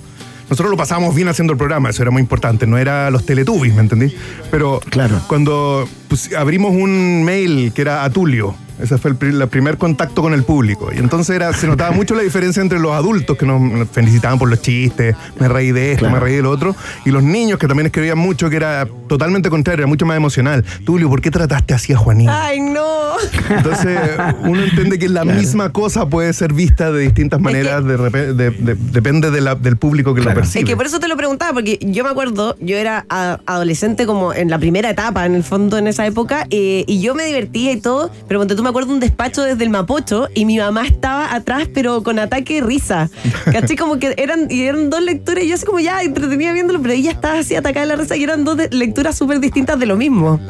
Nosotros 0.51 0.71
lo 0.71 0.77
pasábamos 0.77 1.15
bien 1.15 1.29
haciendo 1.29 1.53
el 1.55 1.59
programa, 1.59 1.89
eso 1.89 2.03
era 2.03 2.11
muy 2.11 2.21
importante, 2.21 2.67
no 2.67 2.77
era 2.77 3.11
los 3.11 3.25
Teletubbies, 3.25 3.75
¿me 3.75 3.81
entendí? 3.81 4.15
Pero 4.51 4.81
Claro. 4.91 5.21
cuando 5.27 5.89
pues, 6.09 6.35
abrimos 6.35 6.73
un 6.73 7.25
mail 7.25 7.73
que 7.75 7.81
era 7.81 8.05
a 8.05 8.11
Tulio, 8.11 8.55
ese 8.81 8.99
fue 8.99 9.13
el, 9.13 9.17
pri- 9.17 9.31
el 9.41 9.49
primer 9.49 9.79
contacto 9.79 10.23
con 10.23 10.33
el 10.35 10.43
público. 10.45 10.91
Y 10.95 10.99
entonces 10.99 11.35
era, 11.37 11.53
se 11.53 11.67
notaba 11.67 11.91
mucho 11.93 12.15
la 12.15 12.23
diferencia 12.23 12.61
entre 12.63 12.79
los 12.79 12.93
adultos 12.93 13.37
que 13.37 13.47
nos 13.47 13.89
felicitaban 13.91 14.39
por 14.39 14.49
los 14.49 14.61
chistes, 14.63 15.15
me 15.39 15.49
reí 15.49 15.73
de 15.73 15.93
esto, 15.93 16.01
Claro. 16.07 16.15
me 16.15 16.21
reí 16.21 16.37
del 16.37 16.47
otro, 16.47 16.75
y 17.05 17.11
los 17.11 17.23
niños 17.23 17.59
que 17.59 17.67
también 17.69 17.87
escribían 17.87 18.19
mucho, 18.19 18.51
que 18.51 18.57
era 18.57 18.87
totalmente 19.09 19.49
contrario, 19.51 19.83
era 19.83 19.87
mucho 19.87 20.07
más 20.07 20.17
emocional. 20.17 20.65
Tulio, 20.85 21.09
¿por 21.09 21.21
qué 21.21 21.31
trataste 21.31 21.75
así 21.75 21.93
a 21.93 21.97
Juanín? 21.97 22.29
Ay, 22.29 22.61
no. 22.61 23.15
Entonces 23.51 23.99
uno 24.43 24.63
entiende 24.65 24.99
que 24.99 25.09
la 25.09 25.25
misma 25.25 25.71
cosa 25.71 26.07
puede 26.09 26.33
ser 26.33 26.53
vista 26.53 26.91
de 26.91 27.01
distintas 27.03 27.41
maneras, 27.41 27.85
de 27.85 27.97
de- 27.97 28.51
de- 28.51 28.75
depende 28.75 29.31
de 29.31 29.41
la- 29.41 29.55
del 29.55 29.77
público 29.77 30.15
que 30.15 30.21
Claro. 30.23 30.37
lo 30.37 30.41
percibe. 30.43 30.61
Es 30.65 30.67
que 30.69 30.77
por 30.77 30.87
eso 30.87 30.99
te 31.01 31.09
lo 31.09 31.17
preguntaba, 31.17 31.53
porque 31.53 31.79
yo 31.81 32.03
me 32.05 32.11
acuerdo, 32.11 32.57
yo 32.61 32.77
era 32.77 33.07
a- 33.09 33.39
adolescente 33.47 34.07
como 34.07 34.33
en 34.35 34.51
la 34.51 34.59
primera 34.59 34.91
etapa, 34.91 35.27
en 35.27 35.35
el 35.35 35.45
fondo, 35.45 35.79
en 35.79 35.87
esa 35.87 36.07
época, 36.07 36.47
eh, 36.51 36.85
y 36.87 37.01
yo 37.01 37.15
me 37.15 37.25
divertía 37.25 37.73
y 37.73 37.77
todo, 37.81 38.11
pero 38.27 38.41
ponte 38.41 38.55
tú 38.57 38.63
me 38.65 38.71
acuerdo 38.71 38.93
un 38.93 38.99
despacho 39.01 39.43
desde 39.45 39.63
el 39.63 39.71
Mapocho 39.71 40.29
y 40.35 40.45
mi 40.45 40.59
mamá 40.59 40.85
estaba 40.87 41.33
atrás, 41.35 41.69
pero 41.73 42.03
con 42.03 42.19
ataque 42.19 42.55
de 42.61 42.67
risa. 42.67 43.09
¿Cachai? 43.53 43.77
Como 43.77 43.99
que 44.01 44.15
eran, 44.19 44.49
y 44.51 44.63
eran 44.65 44.91
dos 44.91 45.01
lecturas 45.03 45.45
y 45.45 45.49
yo 45.49 45.55
así 45.55 45.65
como 45.65 45.79
ya 45.79 46.03
entretenía 46.03 46.53
viéndolo, 46.53 46.83
pero 46.83 46.95
ella 46.95 47.13
estaba 47.13 47.39
así 47.39 47.55
atacada 47.55 47.87
de 47.87 47.93
la 47.97 47.97
risa 48.03 48.17
y 48.17 48.25
eran 48.25 48.45
dos 48.45 48.59
lecturas 48.73 49.17
súper 49.17 49.39
distintas 49.39 49.79
de 49.79 49.87
lo 49.87 49.97
mismo. 49.97 50.41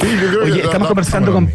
Sí, 0.00 0.06
yo 0.22 0.28
creo 0.30 0.42
Oye, 0.44 0.52
que- 0.60 0.66
estamos 0.66 0.88
conversando 0.88 1.32
con. 1.32 1.50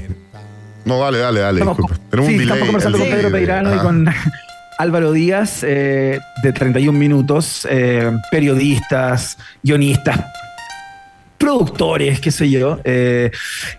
No, 0.86 1.00
dale, 1.00 1.20
dale, 1.20 1.40
dale. 1.42 1.60
Estamos, 1.60 1.78
disculpa. 1.78 2.26
Sí, 2.26 2.32
delay. 2.34 2.44
estamos 2.44 2.66
conversando 2.66 2.98
con 2.98 3.08
Pedro. 3.10 3.32
Peirano 3.32 3.76
y 3.76 3.78
con 3.80 4.08
Álvaro 4.80 5.12
Díaz, 5.12 5.60
eh, 5.64 6.20
de 6.42 6.54
31 6.54 6.98
minutos, 6.98 7.68
eh, 7.70 8.12
periodistas, 8.32 9.38
guionistas, 9.62 10.20
productores, 11.42 12.20
qué 12.22 12.30
sé 12.30 12.50
yo. 12.52 12.80
eh, 12.84 13.32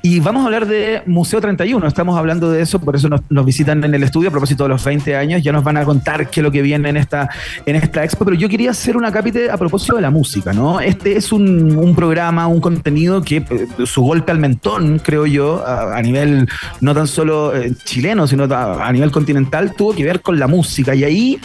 y 0.02 0.19
vamos 0.19 0.42
a 0.42 0.47
hablar 0.47 0.66
de 0.66 1.02
Museo 1.07 1.40
31. 1.40 1.87
Estamos 1.87 2.19
hablando 2.19 2.50
de 2.50 2.61
eso, 2.61 2.81
por 2.81 2.97
eso 2.97 3.09
nos, 3.09 3.45
visitan 3.47 3.85
en 3.85 3.95
el 3.95 4.02
estudio 4.02 4.28
a 4.28 4.33
propósito 4.33 4.64
de 4.64 4.71
los 4.71 4.85
20 4.85 5.14
años. 5.16 5.42
Ya 5.42 5.52
nos 5.52 5.62
van 5.62 5.76
a 5.76 5.85
contar 5.85 6.28
qué 6.28 6.40
es 6.40 6.45
lo 6.45 6.50
que 6.50 6.61
viene 6.61 6.88
en 6.88 6.97
esta, 6.97 7.28
en 7.64 7.76
esta 7.76 8.02
expo. 8.02 8.25
Pero 8.25 8.37
yo 8.37 8.49
quería 8.49 8.73
hacer 8.73 8.97
una 8.97 9.12
cápite 9.12 9.49
a 9.49 9.57
propósito 9.57 9.95
de 9.95 10.02
la 10.02 10.11
música, 10.11 10.52
¿no? 10.52 10.81
Este 10.81 11.16
es 11.16 11.31
un, 11.33 11.95
programa, 11.95 12.49
un 12.49 12.61
contenido 12.61 13.23
que 13.23 13.37
eh, 13.37 13.66
su 13.87 14.02
golpe 14.02 14.33
al 14.33 14.38
mentón, 14.38 14.99
creo 14.99 15.26
yo, 15.26 15.64
a, 15.64 16.00
nivel 16.02 16.49
no 16.81 16.95
tan 16.95 17.07
solo 17.07 17.54
eh, 17.54 17.73
chileno, 17.85 18.26
sino 18.26 18.45
a, 18.45 18.90
nivel 18.92 19.12
continental, 19.12 19.75
tuvo 19.76 19.95
que 19.95 20.04
ver 20.04 20.21
con 20.21 20.38
la 20.38 20.49
música. 20.49 20.95
Y 20.95 21.04
ahí 21.04 21.40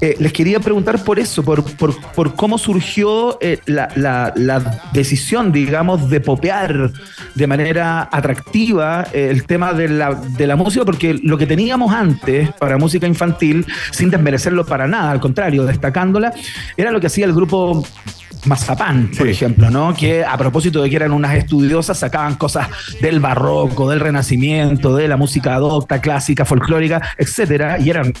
les 0.00 0.32
quería 0.32 0.60
preguntar 0.60 1.04
por 1.04 1.18
eso, 1.18 1.42
por, 1.42 1.62
por, 1.76 1.94
por 2.12 2.34
cómo 2.34 2.56
surgió 2.58 3.38
la- 3.66 4.32
la 4.36 4.80
decisión, 4.92 5.41
digamos, 5.50 6.08
de 6.08 6.20
popear 6.20 6.92
de 7.34 7.46
manera 7.46 8.08
atractiva 8.12 9.06
eh, 9.12 9.28
el 9.30 9.44
tema 9.44 9.72
de 9.72 9.88
la, 9.88 10.14
de 10.14 10.46
la 10.46 10.56
música, 10.56 10.84
porque 10.84 11.14
lo 11.14 11.38
que 11.38 11.46
teníamos 11.46 11.92
antes 11.92 12.50
para 12.52 12.78
música 12.78 13.06
infantil, 13.06 13.66
sin 13.90 14.10
desmerecerlo 14.10 14.64
para 14.64 14.86
nada, 14.86 15.10
al 15.10 15.20
contrario, 15.20 15.64
destacándola, 15.64 16.32
era 16.76 16.90
lo 16.90 17.00
que 17.00 17.06
hacía 17.06 17.24
el 17.24 17.32
grupo 17.32 17.82
Mazapán, 18.44 19.10
por 19.16 19.28
ejemplo, 19.28 19.70
¿no? 19.70 19.94
Que 19.94 20.24
a 20.24 20.36
propósito 20.36 20.82
de 20.82 20.90
que 20.90 20.96
eran 20.96 21.12
unas 21.12 21.34
estudiosas, 21.36 21.98
sacaban 21.98 22.34
cosas 22.34 22.68
del 23.00 23.20
barroco, 23.20 23.88
del 23.88 24.00
renacimiento, 24.00 24.96
de 24.96 25.06
la 25.06 25.16
música 25.16 25.54
adopta, 25.54 26.00
clásica, 26.00 26.44
folclórica, 26.44 27.00
etcétera, 27.16 27.78
y 27.78 27.90
eran 27.90 28.12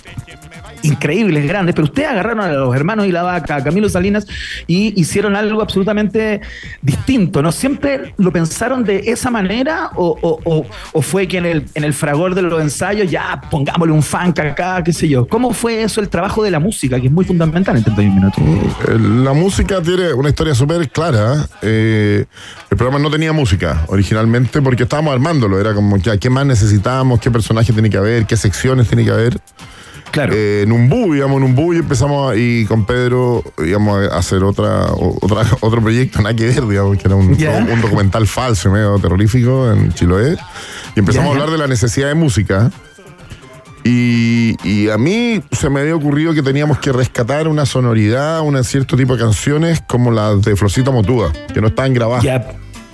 increíbles, 0.82 1.46
grandes, 1.46 1.74
pero 1.74 1.86
ustedes 1.86 2.08
agarraron 2.08 2.40
a 2.40 2.52
los 2.52 2.74
hermanos 2.74 3.06
y 3.06 3.12
la 3.12 3.22
vaca, 3.22 3.56
a 3.56 3.64
Camilo 3.64 3.88
Salinas, 3.88 4.26
y 4.66 4.98
hicieron 5.00 5.36
algo 5.36 5.62
absolutamente 5.62 6.40
distinto, 6.80 7.42
¿no? 7.42 7.52
¿Siempre 7.52 8.14
lo 8.18 8.32
pensaron 8.32 8.84
de 8.84 9.02
esa 9.06 9.30
manera 9.30 9.90
o, 9.94 10.66
fue 11.02 11.26
que 11.26 11.38
en 11.38 11.46
el, 11.46 11.64
en 11.74 11.84
el 11.84 11.92
fragor 11.92 12.34
de 12.34 12.42
los 12.42 12.60
ensayos 12.60 13.10
ya 13.10 13.40
pongámosle 13.50 13.92
un 13.92 14.02
funk 14.02 14.38
acá, 14.40 14.82
qué 14.84 14.92
sé 14.92 15.08
yo? 15.08 15.26
¿Cómo 15.26 15.52
fue 15.52 15.82
eso 15.82 16.00
el 16.00 16.08
trabajo 16.08 16.42
de 16.42 16.50
la 16.50 16.58
música, 16.58 17.00
que 17.00 17.06
es 17.06 17.12
muy 17.12 17.24
fundamental 17.24 17.76
en 17.76 17.84
31 17.84 18.14
minutos? 18.14 18.42
Eh, 18.88 18.98
La 18.98 19.32
música 19.32 19.80
tiene 19.82 20.12
una 20.12 20.28
historia 20.28 20.54
súper 20.54 20.88
clara. 20.90 21.46
Eh, 21.60 22.24
el 22.70 22.76
programa 22.76 22.98
no 22.98 23.10
tenía 23.10 23.32
música 23.32 23.84
originalmente 23.88 24.60
porque 24.62 24.84
estábamos 24.84 25.12
armándolo. 25.12 25.60
Era 25.60 25.74
como, 25.74 25.96
ya, 25.96 26.16
¿qué 26.16 26.30
más 26.30 26.46
necesitábamos? 26.46 27.20
¿Qué 27.20 27.30
personajes 27.30 27.72
tiene 27.74 27.90
que 27.90 27.98
haber? 27.98 28.26
¿Qué 28.26 28.36
secciones 28.36 28.88
tiene 28.88 29.04
que 29.04 29.10
haber? 29.10 29.40
Claro. 30.12 30.32
Eh, 30.36 30.62
en 30.62 30.70
un 30.72 30.88
bu, 30.88 31.14
íbamos 31.14 31.38
en 31.38 31.42
un 31.44 31.54
bu 31.56 31.72
y 31.74 31.78
empezamos 31.78 32.30
a- 32.32 32.36
y 32.36 32.64
con 32.66 32.84
Pedro 32.86 33.42
íbamos 33.66 34.08
a 34.12 34.16
hacer 34.18 34.44
otra, 34.44 34.86
otra 34.92 35.42
otro 35.60 35.80
proyecto, 35.82 36.20
nada 36.22 36.36
que 36.36 36.46
ver, 36.46 36.66
digamos, 36.68 36.96
que 36.98 37.08
era 37.08 37.16
un, 37.16 37.34
un 37.70 37.80
documental 37.80 38.26
falso, 38.26 38.68
y 38.68 38.72
medio 38.72 38.98
terrorífico 38.98 39.72
en 39.72 39.92
Chiloé. 39.94 40.36
Y 40.94 41.00
empezamos 41.00 41.30
a 41.30 41.32
hablar 41.32 41.50
de 41.50 41.58
la 41.58 41.66
necesidad 41.66 42.08
de 42.08 42.14
música. 42.14 42.70
Y, 43.84 44.56
y 44.62 44.90
a 44.90 44.96
mí 44.98 45.42
se 45.50 45.68
me 45.68 45.80
había 45.80 45.96
ocurrido 45.96 46.32
que 46.34 46.42
teníamos 46.42 46.78
que 46.78 46.92
rescatar 46.92 47.48
una 47.48 47.66
sonoridad, 47.66 48.40
un 48.42 48.62
cierto 48.62 48.96
tipo 48.96 49.16
de 49.16 49.24
canciones 49.24 49.82
como 49.88 50.12
las 50.12 50.40
de 50.42 50.54
Florcita 50.54 50.92
Motúa, 50.92 51.32
que 51.52 51.60
no 51.60 51.66
estaban 51.66 51.92
grabadas. 51.92 52.22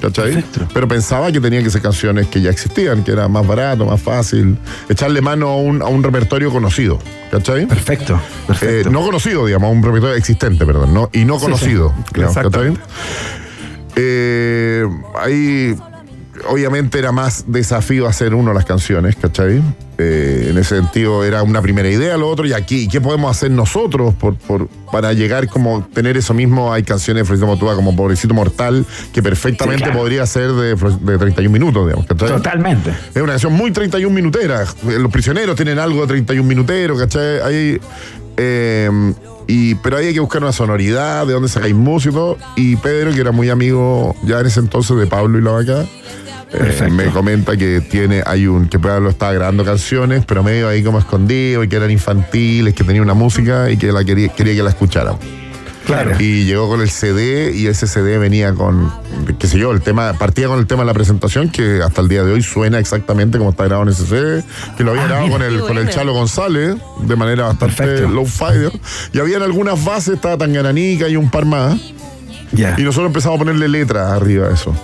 ¿Cachai? 0.00 0.32
Perfecto. 0.34 0.68
Pero 0.72 0.86
pensaba 0.86 1.32
que 1.32 1.40
tenían 1.40 1.64
que 1.64 1.70
ser 1.70 1.82
canciones 1.82 2.28
que 2.28 2.40
ya 2.40 2.50
existían, 2.50 3.02
que 3.02 3.10
era 3.10 3.26
más 3.26 3.44
barato, 3.46 3.84
más 3.84 4.00
fácil, 4.00 4.56
echarle 4.88 5.20
mano 5.20 5.48
a 5.48 5.56
un, 5.56 5.82
a 5.82 5.86
un 5.86 6.02
repertorio 6.04 6.52
conocido. 6.52 6.98
¿Cachai? 7.32 7.66
Perfecto. 7.66 8.20
Eh, 8.62 8.84
no 8.90 9.02
conocido, 9.02 9.44
digamos, 9.46 9.72
un 9.72 9.82
repertorio 9.82 10.14
existente, 10.16 10.64
perdón, 10.64 10.94
¿no? 10.94 11.10
Y 11.12 11.24
no 11.24 11.38
Sí, 11.38 11.44
conocido. 11.46 11.92
digamos, 12.14 12.36
¿cachai? 12.36 12.74
Eh, 13.96 14.84
ahí, 15.20 15.74
obviamente, 16.48 16.98
era 16.98 17.12
más 17.12 17.44
desafío 17.48 18.06
hacer 18.06 18.34
uno 18.34 18.52
las 18.52 18.64
canciones, 18.64 19.16
¿cachai? 19.16 19.62
Eh, 20.00 20.48
en 20.50 20.58
ese 20.58 20.76
sentido, 20.76 21.24
era 21.24 21.42
una 21.42 21.60
primera 21.60 21.88
idea, 21.90 22.16
lo 22.16 22.28
otro, 22.28 22.46
y 22.46 22.52
aquí, 22.52 22.86
¿qué 22.86 23.00
podemos 23.00 23.30
hacer 23.36 23.50
nosotros 23.50 24.14
por, 24.14 24.36
por- 24.36 24.68
para 24.92 25.12
llegar 25.12 25.48
como 25.48 25.84
tener 25.92 26.16
eso 26.16 26.34
mismo? 26.34 26.72
Hay 26.72 26.84
canciones 26.84 27.22
de 27.22 27.24
Florecito 27.26 27.46
Motúa 27.48 27.74
como 27.74 27.96
Pobrecito 27.96 28.32
Mortal, 28.32 28.86
que 29.12 29.22
perfectamente 29.22 29.78
Sí, 29.78 29.84
claro. 29.84 29.98
podría 29.98 30.24
ser 30.26 30.52
de, 30.52 30.74
de 30.76 31.18
31 31.18 31.50
minutos, 31.52 31.84
digamos, 31.86 32.06
¿cachai? 32.06 32.28
Totalmente. 32.28 32.90
Es 33.14 33.22
una 33.22 33.32
canción 33.32 33.52
muy 33.54 33.72
31 33.72 34.14
minutera. 34.14 34.64
Los 34.84 35.10
prisioneros 35.10 35.56
tienen 35.56 35.78
algo 35.80 36.02
de 36.02 36.06
31 36.06 36.48
minutero, 36.48 36.96
¿cachai? 36.96 37.40
Hay, 37.40 37.80
eh, 38.36 38.90
y, 39.48 39.74
pero 39.76 39.96
ahí 39.96 40.06
hay 40.08 40.14
que 40.14 40.20
buscar 40.20 40.42
una 40.42 40.52
sonoridad, 40.52 41.26
de 41.26 41.32
dónde 41.32 41.48
sacáis 41.48 41.74
música 41.74 42.10
y 42.10 42.14
todo. 42.14 42.38
Y 42.56 42.76
Pedro, 42.76 43.12
que 43.12 43.20
era 43.20 43.32
muy 43.32 43.48
amigo 43.50 44.14
ya 44.22 44.40
en 44.40 44.46
ese 44.46 44.60
entonces 44.60 44.96
de 44.96 45.06
Pablo 45.06 45.38
y 45.38 45.42
la 45.42 45.50
vaca, 45.52 45.86
eh, 46.52 46.88
me 46.90 47.06
comenta 47.06 47.56
que 47.56 47.80
tiene, 47.80 48.22
hay 48.24 48.46
un, 48.46 48.68
que 48.68 48.78
Pablo 48.78 49.10
estaba 49.10 49.32
grabando 49.32 49.64
canciones, 49.64 50.24
pero 50.26 50.42
medio 50.42 50.68
ahí 50.68 50.82
como 50.82 50.98
escondido 50.98 51.62
y 51.62 51.68
que 51.68 51.76
eran 51.76 51.90
infantiles, 51.90 52.74
que 52.74 52.84
tenía 52.84 53.02
una 53.02 53.14
música 53.14 53.70
y 53.70 53.76
que 53.76 53.92
la 53.92 54.04
quería, 54.04 54.28
quería 54.28 54.54
que 54.54 54.62
la 54.62 54.70
escucharan. 54.70 55.16
Claro. 55.84 56.16
Y 56.18 56.44
llegó 56.44 56.68
con 56.68 56.82
el 56.82 56.90
CD 56.90 57.50
y 57.54 57.66
ese 57.66 57.86
CD 57.86 58.18
venía 58.18 58.52
con, 58.52 58.92
qué 59.38 59.46
sé 59.46 59.58
yo, 59.58 59.72
el 59.72 59.80
tema, 59.80 60.12
partía 60.12 60.46
con 60.46 60.58
el 60.58 60.66
tema 60.66 60.82
de 60.82 60.86
la 60.86 60.92
presentación 60.92 61.48
que 61.48 61.80
hasta 61.82 62.02
el 62.02 62.08
día 62.08 62.22
de 62.24 62.32
hoy 62.32 62.42
suena 62.42 62.78
exactamente 62.78 63.38
como 63.38 63.50
está 63.50 63.64
grabado 63.64 63.84
en 63.84 63.94
ese 63.94 64.04
CD, 64.04 64.44
que 64.76 64.84
lo 64.84 64.90
había 64.90 65.04
grabado 65.04 65.28
mira. 65.28 65.38
con 65.38 65.46
el, 65.46 65.60
con 65.60 65.78
el. 65.78 65.88
Chalo 65.88 66.12
González 66.12 66.76
de 67.00 67.16
manera 67.16 67.44
bastante 67.44 67.74
Perfecto. 67.74 68.08
low 68.10 68.26
fi 68.26 68.78
Y 69.14 69.18
habían 69.18 69.42
algunas 69.42 69.82
bases, 69.82 70.16
estaba 70.16 70.36
Tangananica 70.36 71.08
y 71.08 71.16
un 71.16 71.30
par 71.30 71.46
más. 71.46 71.80
Ya. 72.52 72.74
Y 72.76 72.82
nosotros 72.82 73.06
empezamos 73.06 73.36
a 73.36 73.38
ponerle 73.38 73.68
letras 73.68 74.12
arriba 74.12 74.48
a 74.48 74.52
eso. 74.52 74.74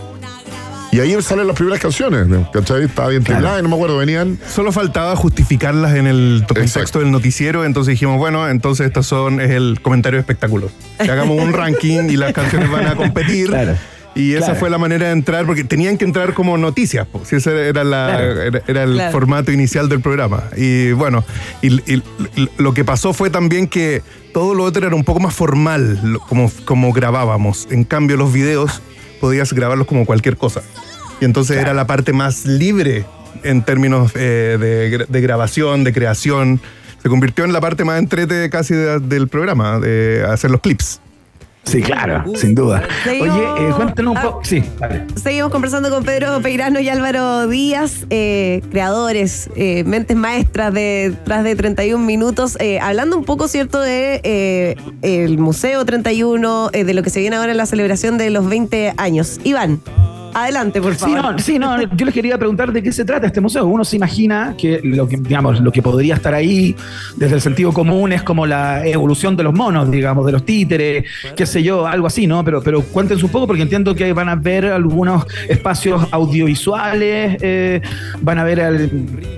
Y 0.94 1.00
ahí 1.00 1.20
salen 1.22 1.46
las 1.46 1.56
primeras 1.56 1.80
canciones. 1.80 2.26
¿cachai? 2.52 2.84
Estaba 2.84 3.08
bien 3.08 3.22
Claro. 3.22 3.38
temblada 3.40 3.58
y 3.58 3.62
no 3.62 3.68
me 3.68 3.74
acuerdo, 3.74 3.98
venían. 3.98 4.38
Solo 4.48 4.70
faltaba 4.70 5.16
justificarlas 5.16 5.94
en 5.96 6.06
el 6.06 6.44
contexto 6.46 6.78
Exacto. 6.80 6.98
del 7.00 7.10
noticiero, 7.10 7.64
entonces 7.64 7.92
dijimos, 7.92 8.18
bueno, 8.18 8.48
entonces 8.48 8.86
estos 8.86 9.06
son 9.06 9.40
es 9.40 9.50
el 9.50 9.80
comentario 9.82 10.18
de 10.18 10.20
espectáculos. 10.20 10.70
Que 11.02 11.10
hagamos 11.10 11.40
un 11.42 11.52
ranking 11.54 12.08
y 12.10 12.16
las 12.16 12.32
canciones 12.32 12.70
van 12.70 12.86
a 12.86 12.94
competir. 12.96 13.48
Claro. 13.48 13.76
Y 14.16 14.34
esa 14.34 14.54
fue 14.54 14.70
la 14.70 14.78
manera 14.78 15.06
de 15.06 15.12
entrar, 15.12 15.44
porque 15.44 15.64
tenían 15.64 15.98
que 15.98 16.04
entrar 16.04 16.34
como 16.34 16.56
noticias, 16.56 17.04
po, 17.04 17.22
si 17.24 17.34
ese 17.34 17.68
era, 17.68 17.82
la- 17.82 18.06
Claro. 18.16 18.42
era, 18.42 18.62
era 18.68 18.82
el 18.84 18.92
Claro. 18.92 19.10
formato 19.10 19.50
inicial 19.50 19.88
del 19.88 20.00
programa. 20.00 20.44
Y 20.56 20.92
bueno, 20.92 21.24
y, 21.60 21.74
y 21.92 22.00
lo 22.58 22.72
que 22.74 22.84
pasó 22.84 23.12
fue 23.12 23.30
también 23.30 23.66
que 23.66 24.02
todo 24.32 24.54
lo 24.54 24.62
otro 24.62 24.86
era 24.86 24.94
un 24.94 25.02
poco 25.02 25.18
más 25.18 25.34
formal, 25.34 25.98
como, 26.28 26.48
como 26.64 26.92
grabábamos. 26.92 27.66
En 27.72 27.82
cambio, 27.82 28.16
los 28.16 28.32
videos 28.32 28.80
podías 29.20 29.52
grabarlos 29.52 29.88
como 29.88 30.06
cualquier 30.06 30.36
cosa. 30.36 30.62
Y 31.20 31.24
entonces 31.24 31.56
era 31.58 31.74
la 31.74 31.86
parte 31.86 32.12
más 32.12 32.44
libre 32.44 33.04
en 33.42 33.62
términos 33.62 34.12
eh, 34.14 34.56
de, 34.60 35.06
de 35.08 35.20
grabación, 35.20 35.84
de 35.84 35.92
creación. 35.92 36.60
Se 37.02 37.08
convirtió 37.08 37.44
en 37.44 37.52
la 37.52 37.60
parte 37.60 37.84
más 37.84 37.98
entrete 37.98 38.48
casi 38.50 38.74
de- 38.74 38.98
del 39.00 39.28
programa, 39.28 39.78
de 39.78 40.24
hacer 40.28 40.50
los 40.50 40.60
clips. 40.60 41.00
Sí, 41.64 41.80
claro, 41.80 42.24
sin 42.36 42.54
duda. 42.54 42.82
Seguimos- 43.04 43.38
Oye, 43.38 43.68
eh, 43.68 43.72
cuéntanos 43.74 44.12
un 44.12 44.18
Ah. 44.18 44.22
poco. 44.22 44.40
Sí, 44.44 44.62
vale. 44.78 45.04
Seguimos 45.16 45.50
conversando 45.50 45.88
con 45.88 46.04
Pedro 46.04 46.42
Peirano 46.42 46.78
y 46.78 46.90
Álvaro 46.90 47.48
Díaz, 47.48 48.04
eh, 48.10 48.60
creadores, 48.70 49.48
eh, 49.56 49.82
mentes 49.84 50.14
maestras 50.14 50.74
de 50.74 51.14
tras 51.24 51.42
de 51.42 51.56
31 51.56 52.04
minutos, 52.04 52.58
eh, 52.60 52.80
hablando 52.80 53.16
un 53.16 53.24
poco, 53.24 53.48
¿cierto?, 53.48 53.80
de 53.80 54.20
eh, 54.24 54.76
el 55.00 55.38
Museo 55.38 55.82
31, 55.86 56.68
eh, 56.74 56.84
de 56.84 56.92
lo 56.92 57.02
que 57.02 57.08
se 57.08 57.20
viene 57.20 57.36
ahora 57.36 57.52
en 57.52 57.56
la 57.58 57.66
celebración 57.66 58.18
de 58.18 58.28
los 58.28 58.46
20 58.46 58.92
años. 58.98 59.40
Iván, 59.42 59.80
adelante, 60.34 60.80
por 60.80 60.94
favor. 60.94 61.40
sí, 61.40 61.58
no, 61.58 61.80
yo 61.82 62.04
les 62.04 62.14
quería 62.14 62.38
preguntar 62.38 62.72
de 62.72 62.82
qué 62.82 62.92
se 62.92 63.04
trata 63.04 63.26
este 63.26 63.40
museo. 63.40 63.66
Uno 63.66 63.84
se 63.84 63.96
imagina 63.96 64.54
que 64.58 64.80
lo 64.82 65.08
que, 65.08 65.16
digamos, 65.16 65.60
lo 65.60 65.72
que 65.72 65.82
podría 65.82 66.14
estar 66.14 66.34
ahí 66.34 66.74
desde 67.16 67.36
el 67.36 67.40
sentido 67.40 67.72
común 67.72 68.12
es 68.12 68.22
como 68.22 68.46
la 68.46 68.86
evolución 68.86 69.36
de 69.36 69.44
los 69.44 69.54
monos, 69.54 69.90
digamos, 69.90 70.26
de 70.26 70.32
los 70.32 70.44
títeres, 70.44 71.04
qué 71.36 71.46
sé 71.46 71.62
yo, 71.62 71.86
algo 71.86 72.06
así, 72.06 72.26
¿no? 72.26 72.44
Pero, 72.44 72.62
pero 72.62 72.82
cuéntenos 72.82 73.22
un 73.22 73.30
poco 73.30 73.46
porque 73.46 73.62
entiendo 73.62 73.94
que 73.94 74.12
van 74.12 74.28
a 74.28 74.34
ver 74.34 74.66
algunos 74.66 75.26
espacios 75.48 76.06
audiovisuales, 76.10 77.38
eh, 77.40 77.80
van 78.20 78.38
a 78.38 78.44
ver 78.44 78.90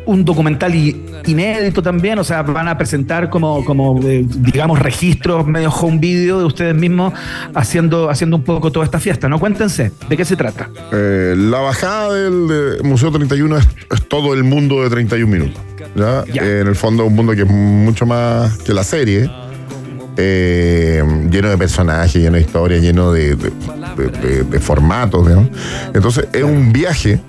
un 0.07 0.25
documental 0.25 0.75
inédito 0.75 1.83
también, 1.83 2.19
o 2.19 2.25
sea, 2.25 2.43
van 2.43 2.69
a 2.69 2.77
presentar 2.77 3.31
como, 3.31 3.65
como 3.65 4.01
eh, 4.03 4.25
digamos, 4.27 4.79
registros 4.79 5.47
medio 5.47 5.71
home 5.71 5.99
video 5.99 6.39
de 6.39 6.45
ustedes 6.45 6.75
mismos 6.75 7.13
haciendo, 7.55 8.11
haciendo 8.11 8.37
un 8.37 8.43
poco 8.43 8.71
toda 8.71 8.85
esta 8.85 9.01
fiesta, 9.01 9.29
¿no? 9.29 9.39
Cuéntense, 9.39 9.93
¿de 10.09 10.17
qué 10.17 10.25
se 10.25 10.37
trata? 10.37 10.71
Eh, 10.93 11.35
la 11.37 11.59
bajada 11.59 12.15
del 12.15 12.49
de 12.49 12.83
Museo 12.83 13.11
31 13.11 13.59
es, 13.59 13.69
es 13.91 14.09
todo 14.09 14.35
el 14.35 14.45
mundo 14.45 14.83
de 14.83 14.91
31 14.91 15.27
minutos. 15.31 15.61
¿ya? 15.95 16.25
Eh, 16.27 16.61
en 16.61 16.69
el 16.69 16.77
fondo 16.77 17.05
es 17.05 17.09
un 17.11 17.17
mundo 17.17 17.35
que 17.35 17.43
es 17.43 17.49
mucho 17.49 18.07
más 18.07 18.57
que 18.59 18.73
la 18.73 18.85
serie. 18.85 19.31
eh, 20.17 21.03
lleno 21.31 21.51
de 21.51 21.59
personajes, 21.59 22.15
lleno 22.15 22.37
de 22.37 22.41
historias, 22.41 22.81
lleno 22.81 23.13
de 23.13 23.37
formatos. 24.61 25.29
¿no? 25.29 25.49
Entonces 25.93 26.29
es 26.33 26.43
un 26.43 26.73
viaje 26.73 27.21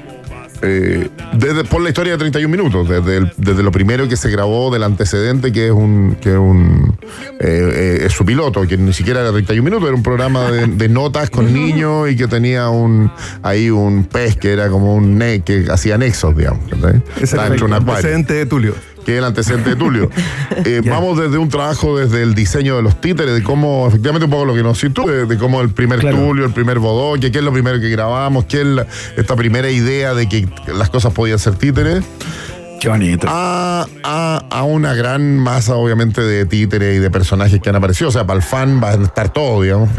eh, 0.62 1.10
desde, 1.34 1.64
por 1.64 1.82
la 1.82 1.90
historia 1.90 2.14
de 2.14 2.20
31 2.20 2.50
minutos, 2.50 2.88
desde, 2.90 3.18
el- 3.18 3.32
desde 3.38 3.64
lo 3.64 3.72
primero 3.72 4.08
que 4.08 4.18
se 4.18 4.30
grabó 4.30 4.72
del 4.72 4.84
antecedente, 4.84 5.52
que 5.52 5.68
es 5.68 5.72
un, 5.72 6.18
que 6.22 6.32
es 6.32 6.38
un 6.38 6.98
eh, 7.40 7.72
eh, 8.02 8.04
es 8.06 8.14
su 8.14 8.26
piloto, 8.26 8.62
que 8.68 8.78
ni 8.78 8.94
siquiera 8.94 9.22
era 9.22 9.32
31 9.32 9.64
minutos, 9.64 9.88
era 9.88 9.96
un 9.96 10.04
programa 10.04 10.52
de, 10.52 10.68
de 10.68 10.90
notas 10.90 11.30
con 11.30 11.54
niños 11.54 12.10
y 12.10 12.16
que 12.16 12.28
tenía 12.28 12.70
un 12.70 13.12
ahí 13.44 13.70
un 13.70 14.04
pez 14.06 14.36
que 14.38 14.52
era 14.52 14.70
como 14.70 14.96
un 14.96 15.18
ne 15.18 15.42
que 15.42 15.66
hacía 15.72 15.98
nexos, 15.98 16.36
digamos. 16.36 16.64
¿cachai? 16.70 17.02
Ese 17.22 17.36
era 17.36 17.44
el 17.48 17.60
antecedente 17.92 18.34
de 18.34 18.46
Tulio. 18.46 18.74
Que 19.08 19.14
es 19.14 19.20
el 19.20 19.24
antecedente 19.24 19.70
de 19.72 19.76
Tulio. 19.78 20.10
Eh, 20.66 20.82
vamos 20.86 21.18
desde 21.20 21.38
un 21.38 21.48
trabajo 21.50 21.98
desde 21.98 22.22
el 22.24 22.34
diseño 22.36 22.76
de 22.76 22.82
los 22.82 23.00
títeres, 23.00 23.34
de 23.36 23.44
cómo, 23.44 23.88
efectivamente, 23.88 24.26
un 24.26 24.32
poco 24.32 24.44
lo 24.46 24.54
que 24.56 24.64
nos 24.64 24.80
tú, 24.94 25.08
de, 25.08 25.26
de 25.26 25.38
cómo 25.38 25.62
el 25.62 25.70
primer 25.70 26.00
Claro. 26.00 26.18
Tulio, 26.18 26.46
el 26.46 26.52
primer 26.52 26.80
Bodoque, 26.80 27.32
qué 27.32 27.38
es 27.38 27.44
lo 27.44 27.54
primero 27.54 27.80
que 27.80 27.90
grabamos, 27.90 28.46
qué 28.46 28.62
es 28.62 28.66
la- 28.68 28.88
esta 29.16 29.36
primera 29.36 29.70
idea 29.70 30.14
de 30.14 30.28
que 30.28 30.48
las 30.76 30.90
cosas 30.90 31.14
podían 31.14 31.40
ser 31.40 31.56
títeres, 31.56 32.04
Qué 32.80 32.90
bonito. 32.90 33.28
a, 33.30 33.86
a- 34.04 34.44
a 34.50 34.64
una 34.64 34.94
gran 34.94 35.38
masa, 35.40 35.76
obviamente, 35.76 36.22
de 36.22 36.46
títeres 36.46 36.98
y 36.98 37.00
de 37.00 37.10
personajes 37.12 37.60
que 37.60 37.70
han 37.70 37.76
aparecido. 37.76 38.10
O 38.10 38.12
sea, 38.12 38.26
para 38.26 38.38
el 38.38 38.44
fan 38.44 38.82
va 38.84 38.92
a 38.92 38.94
estar 38.96 39.30
todo, 39.34 39.62
digamos. 39.62 39.90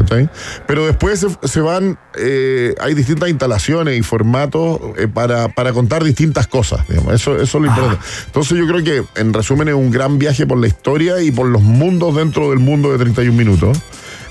Pero 0.66 0.86
después 0.86 1.20
se, 1.20 1.28
se 1.48 1.60
van, 1.60 1.98
eh, 2.16 2.74
hay 2.80 2.94
distintas 2.94 3.28
instalaciones 3.28 3.98
y 3.98 4.02
formatos 4.02 4.80
eh, 4.96 5.08
para, 5.08 5.48
para 5.48 5.72
contar 5.72 6.04
distintas 6.04 6.46
cosas, 6.46 6.86
digamos. 6.88 7.14
Eso, 7.14 7.34
eso 7.36 7.58
es 7.58 7.62
lo 7.62 7.66
importante. 7.66 8.04
Entonces 8.26 8.58
yo 8.58 8.66
creo 8.66 8.84
que, 8.84 9.20
en 9.20 9.32
resumen, 9.34 9.68
es 9.68 9.74
un 9.74 9.90
gran 9.90 10.18
viaje 10.18 10.46
por 10.46 10.58
la 10.58 10.66
historia 10.68 11.20
y 11.20 11.30
por 11.30 11.46
los 11.46 11.62
mundos 11.62 12.14
dentro 12.16 12.50
del 12.50 12.58
mundo 12.60 12.92
de 12.92 12.98
31 12.98 13.36
minutos. 13.36 13.78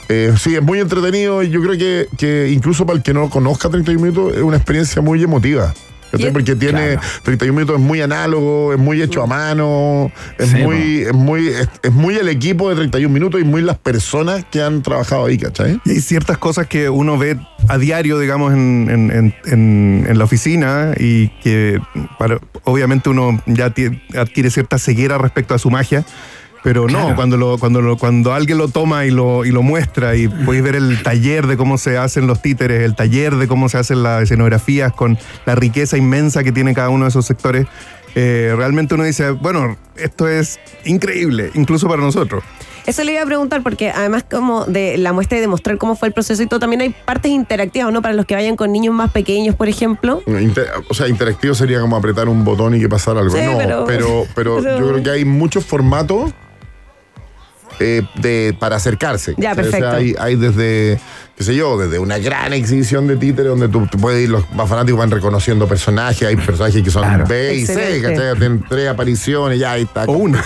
Eh, 0.10 0.34
sí, 0.40 0.56
es 0.56 0.62
muy 0.62 0.80
entretenido 0.80 1.44
y 1.44 1.50
yo 1.50 1.62
creo 1.62 1.78
que, 1.78 2.08
que 2.18 2.50
incluso 2.50 2.86
para 2.86 2.96
el 2.98 3.04
que 3.04 3.14
no 3.14 3.30
conozca 3.30 3.70
31 3.70 4.02
minutos 4.02 4.36
es 4.38 4.42
una 4.42 4.56
experiencia 4.56 5.02
muy 5.02 5.22
emotiva. 5.22 5.74
Porque 6.12 6.56
tiene 6.56 6.94
Claro. 6.94 7.02
31 7.24 7.54
minutos, 7.54 7.76
es 7.80 7.82
muy 7.86 8.02
análogo, 8.02 8.74
es 8.74 8.80
muy 8.80 9.02
hecho 9.02 9.24
a 9.24 9.28
mano, 9.28 10.12
es 10.38 10.50
Sí, 10.50 10.56
muy, 10.58 11.02
es 11.02 11.14
muy, 11.14 11.48
es, 11.50 11.70
es 11.84 11.92
muy 11.92 12.16
el 12.16 12.30
equipo 12.30 12.70
de 12.70 12.76
31 12.76 13.14
minutos 13.14 13.42
y 13.42 13.44
muy 13.44 13.62
las 13.62 13.78
personas 13.78 14.46
que 14.50 14.62
han 14.62 14.82
trabajado 14.84 15.26
ahí, 15.26 15.38
¿cachai? 15.38 15.80
Y 15.86 15.92
hay 15.92 16.02
ciertas 16.02 16.38
cosas 16.38 16.68
que 16.68 16.90
uno 16.90 17.18
ve 17.18 17.38
a 17.68 17.78
diario, 17.78 18.20
digamos, 18.20 18.54
en, 18.54 18.88
en- 18.90 19.12
en- 19.46 20.06
en- 20.10 20.18
la 20.18 20.24
oficina 20.24 20.94
y 20.98 21.28
que 21.44 21.80
para- 22.18 22.40
obviamente 22.64 23.10
uno 23.10 23.42
ya 23.46 23.66
adquiere 24.18 24.50
cierta 24.50 24.78
ceguera 24.80 25.18
respecto 25.18 25.54
a 25.54 25.60
su 25.60 25.70
magia. 25.70 26.06
Pero 26.68 26.82
no, 26.90 27.00
Claro. 27.00 27.16
cuando, 27.16 27.38
lo, 27.38 27.58
cuando, 27.58 27.82
lo, 27.82 27.96
cuando 27.96 28.34
alguien 28.34 28.58
lo 28.58 28.68
toma 28.68 29.06
y 29.06 29.10
lo, 29.10 29.46
y 29.46 29.52
lo 29.52 29.62
muestra 29.64 30.18
y 30.18 30.28
podéis 30.28 30.62
ver 30.66 30.76
el 30.76 31.02
taller 31.02 31.48
de 31.48 31.56
cómo 31.56 31.78
se 31.78 31.98
hacen 31.98 32.28
los 32.28 32.42
títeres, 32.42 32.82
el 32.84 32.94
taller 32.94 33.36
de 33.38 33.48
cómo 33.48 33.70
se 33.70 33.78
hacen 33.78 34.04
las 34.04 34.24
escenografías 34.24 34.92
con 34.92 35.18
la 35.46 35.56
riqueza 35.56 35.96
inmensa 35.96 36.44
que 36.44 36.52
tiene 36.52 36.74
cada 36.74 36.90
uno 36.90 37.06
de 37.06 37.10
esos 37.10 37.26
sectores, 37.26 37.68
eh, 38.16 38.54
realmente 38.58 38.96
uno 38.96 39.06
dice, 39.06 39.32
bueno, 39.32 39.78
esto 39.96 40.28
es 40.28 40.60
increíble, 40.84 41.52
incluso 41.54 41.88
para 41.88 42.02
nosotros. 42.02 42.44
Eso 42.86 43.02
le 43.06 43.14
iba 43.14 43.22
a 43.22 43.26
preguntar 43.26 43.64
porque 43.64 43.90
además 43.92 44.26
como 44.30 44.66
de 44.66 44.98
la 44.98 45.14
muestra 45.14 45.38
y 45.38 45.42
de 45.42 45.48
mostrar 45.48 45.78
cómo 45.78 45.96
fue 45.96 46.10
el 46.10 46.14
proceso 46.14 46.44
y 46.44 46.48
todo, 46.48 46.60
también 46.60 46.82
hay 46.82 46.90
partes 47.06 47.32
interactivas, 47.32 47.94
¿no? 47.94 48.02
Para 48.02 48.14
los 48.14 48.26
que 48.26 48.36
vayan 48.36 48.58
con 48.58 48.74
niños 48.74 48.94
más 48.94 49.12
pequeños, 49.12 49.56
por 49.56 49.70
ejemplo. 49.70 50.22
Inter- 50.28 50.68
o 50.90 50.94
sea, 50.94 51.08
interactivo 51.08 51.54
sería 51.54 51.80
como 51.80 51.96
apretar 51.96 52.28
un 52.28 52.44
botón 52.44 52.76
y 52.76 52.80
que 52.82 52.90
pasara 52.90 53.22
algo. 53.22 53.34
Sí, 53.34 53.42
no, 53.42 53.58
pero- 53.58 53.86
pero, 53.86 54.26
pero, 54.36 54.58
pero- 54.64 54.80
yo 54.80 54.90
creo 54.92 55.04
que 55.04 55.10
hay 55.12 55.24
muchos 55.26 55.64
formatos 55.66 56.34
eh, 57.80 58.04
de, 58.16 58.56
para 58.60 58.78
acercarse. 58.78 59.36
Ya, 59.38 59.56
¿cachai? 59.56 59.68
O 59.68 59.72
sea, 59.72 59.80
perfecto. 59.80 59.96
hay, 59.96 60.16
hay 60.20 60.36
desde, 60.36 61.00
qué 61.38 61.44
sé 61.44 61.56
yo, 61.56 61.78
desde 61.78 62.00
una 62.00 62.18
gran 62.18 62.52
exhibición 62.54 63.06
de 63.08 63.16
títeres 63.16 63.52
donde 63.52 63.70
tú, 63.70 63.86
tú 63.86 64.00
puedes 64.00 64.24
ir, 64.24 64.30
los 64.30 64.50
más 64.54 64.68
fanáticos 64.68 64.98
van 65.00 65.12
reconociendo 65.12 65.68
personajes, 65.68 66.28
hay 66.28 66.36
personajes 66.36 66.82
que 66.82 66.90
son 66.90 67.04
Claro. 67.04 67.26
B 67.28 67.54
y 67.56 67.66
C. 67.68 68.02
¿cachai? 68.02 68.34
Tienen 68.40 68.66
tres 68.68 68.90
apariciones, 68.90 69.60
ya 69.60 69.74
ahí 69.74 69.84
está. 69.84 70.06
O 70.06 70.14
una. 70.14 70.44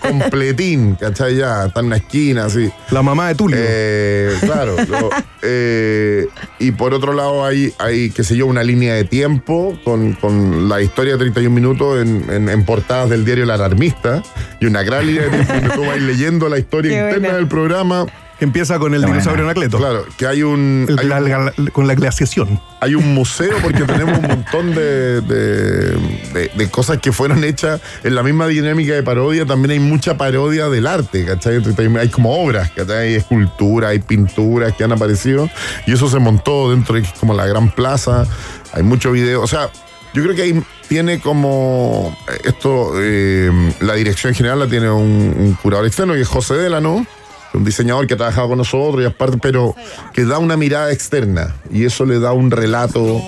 com- 0.00 0.20
completín, 0.20 0.94
¿cachai? 0.94 1.36
Ya, 1.36 1.66
está 1.66 1.80
en 1.80 1.86
una 1.86 1.96
esquina, 1.96 2.44
así. 2.44 2.70
La 2.92 3.02
mamá 3.02 3.28
de 3.28 3.34
Tulio. 3.34 3.56
Eh, 3.60 4.32
claro. 4.42 4.76
lo- 4.88 5.10
eh, 5.42 6.28
y 6.60 6.70
por 6.70 6.94
otro 6.94 7.12
lado 7.14 7.44
hay, 7.44 7.74
hay, 7.78 8.10
qué 8.10 8.22
sé 8.22 8.36
yo, 8.36 8.46
una 8.46 8.62
línea 8.62 8.94
de 8.94 9.02
tiempo 9.04 9.76
con, 9.84 10.12
con 10.14 10.68
la 10.68 10.80
historia 10.80 11.14
de 11.14 11.18
31 11.18 11.52
minutos 11.52 12.00
en, 12.00 12.30
en- 12.30 12.48
en 12.48 12.64
portadas 12.64 13.10
del 13.10 13.24
diario 13.24 13.44
La 13.44 13.54
Alarmista 13.54 14.22
y 14.60 14.66
una 14.66 14.84
gran 14.84 15.04
línea 15.04 15.24
de 15.24 15.30
tiempo 15.30 15.52
donde 15.52 15.70
tú 15.70 15.80
vas 15.84 16.00
leyendo 16.00 16.48
la 16.48 16.58
historia 16.60 16.90
Qué 16.92 16.96
interna 16.98 17.18
buena. 17.20 17.36
del 17.38 17.48
programa. 17.48 18.06
Empieza 18.44 18.78
con 18.78 18.94
el 18.94 19.04
dinosaurio 19.04 19.44
Anacleto. 19.44 19.78
Claro, 19.78 20.04
que 20.16 20.26
hay 20.26 20.42
un, 20.42 20.86
El- 20.88 20.98
hay 20.98 21.06
la- 21.06 21.18
un, 21.18 21.28
la- 21.46 21.52
con 21.72 21.86
la 21.86 21.94
glaciación. 21.94 22.60
hay 22.80 22.94
un 22.94 23.14
museo 23.14 23.52
porque 23.62 23.82
tenemos 23.84 24.18
un 24.18 24.26
montón 24.26 24.74
de, 24.74 25.20
de- 25.20 25.90
de- 26.32 26.50
de 26.54 26.70
cosas 26.70 26.98
que 26.98 27.12
fueron 27.12 27.44
hechas 27.44 27.80
en 28.04 28.14
la 28.14 28.22
misma 28.22 28.46
dinámica 28.46 28.92
de 28.94 29.02
parodia. 29.02 29.46
También 29.46 29.72
hay 29.72 29.78
mucha 29.80 30.16
parodia 30.16 30.68
del 30.68 30.86
arte, 30.86 31.24
¿cachai? 31.24 31.60
Hay 31.98 32.08
como 32.08 32.36
obras, 32.42 32.70
¿cachai? 32.70 33.08
Hay 33.08 33.14
esculturas, 33.14 33.90
hay 33.90 33.98
pinturas 34.00 34.72
que 34.74 34.84
han 34.84 34.92
aparecido 34.92 35.48
y 35.86 35.92
eso 35.92 36.08
se 36.08 36.18
montó 36.18 36.70
dentro 36.70 36.94
de 36.96 37.04
como 37.20 37.34
la 37.34 37.46
gran 37.46 37.70
plaza. 37.70 38.26
Hay 38.72 38.82
mucho 38.82 39.12
video, 39.12 39.42
o 39.42 39.46
sea, 39.46 39.68
yo 40.14 40.22
creo 40.22 40.34
que 40.34 40.42
ahí 40.42 40.62
tiene 40.88 41.20
como 41.20 42.14
esto, 42.44 42.92
eh, 42.96 43.50
la 43.80 43.94
dirección 43.94 44.34
general 44.34 44.58
la 44.58 44.66
tiene 44.66 44.90
un, 44.90 45.34
un 45.38 45.54
curador 45.62 45.86
externo 45.86 46.12
que 46.14 46.20
es 46.20 46.28
José 46.28 46.54
Delano 46.54 47.06
un 47.54 47.64
diseñador 47.64 48.06
que 48.06 48.14
ha 48.14 48.16
trabajado 48.16 48.48
con 48.48 48.58
nosotros 48.58 49.02
y 49.02 49.06
aparte, 49.06 49.38
pero 49.40 49.74
que 50.12 50.24
da 50.24 50.38
una 50.38 50.56
mirada 50.56 50.92
externa 50.92 51.54
y 51.70 51.84
eso 51.84 52.04
le 52.04 52.18
da 52.18 52.32
un 52.32 52.50
relato 52.50 53.20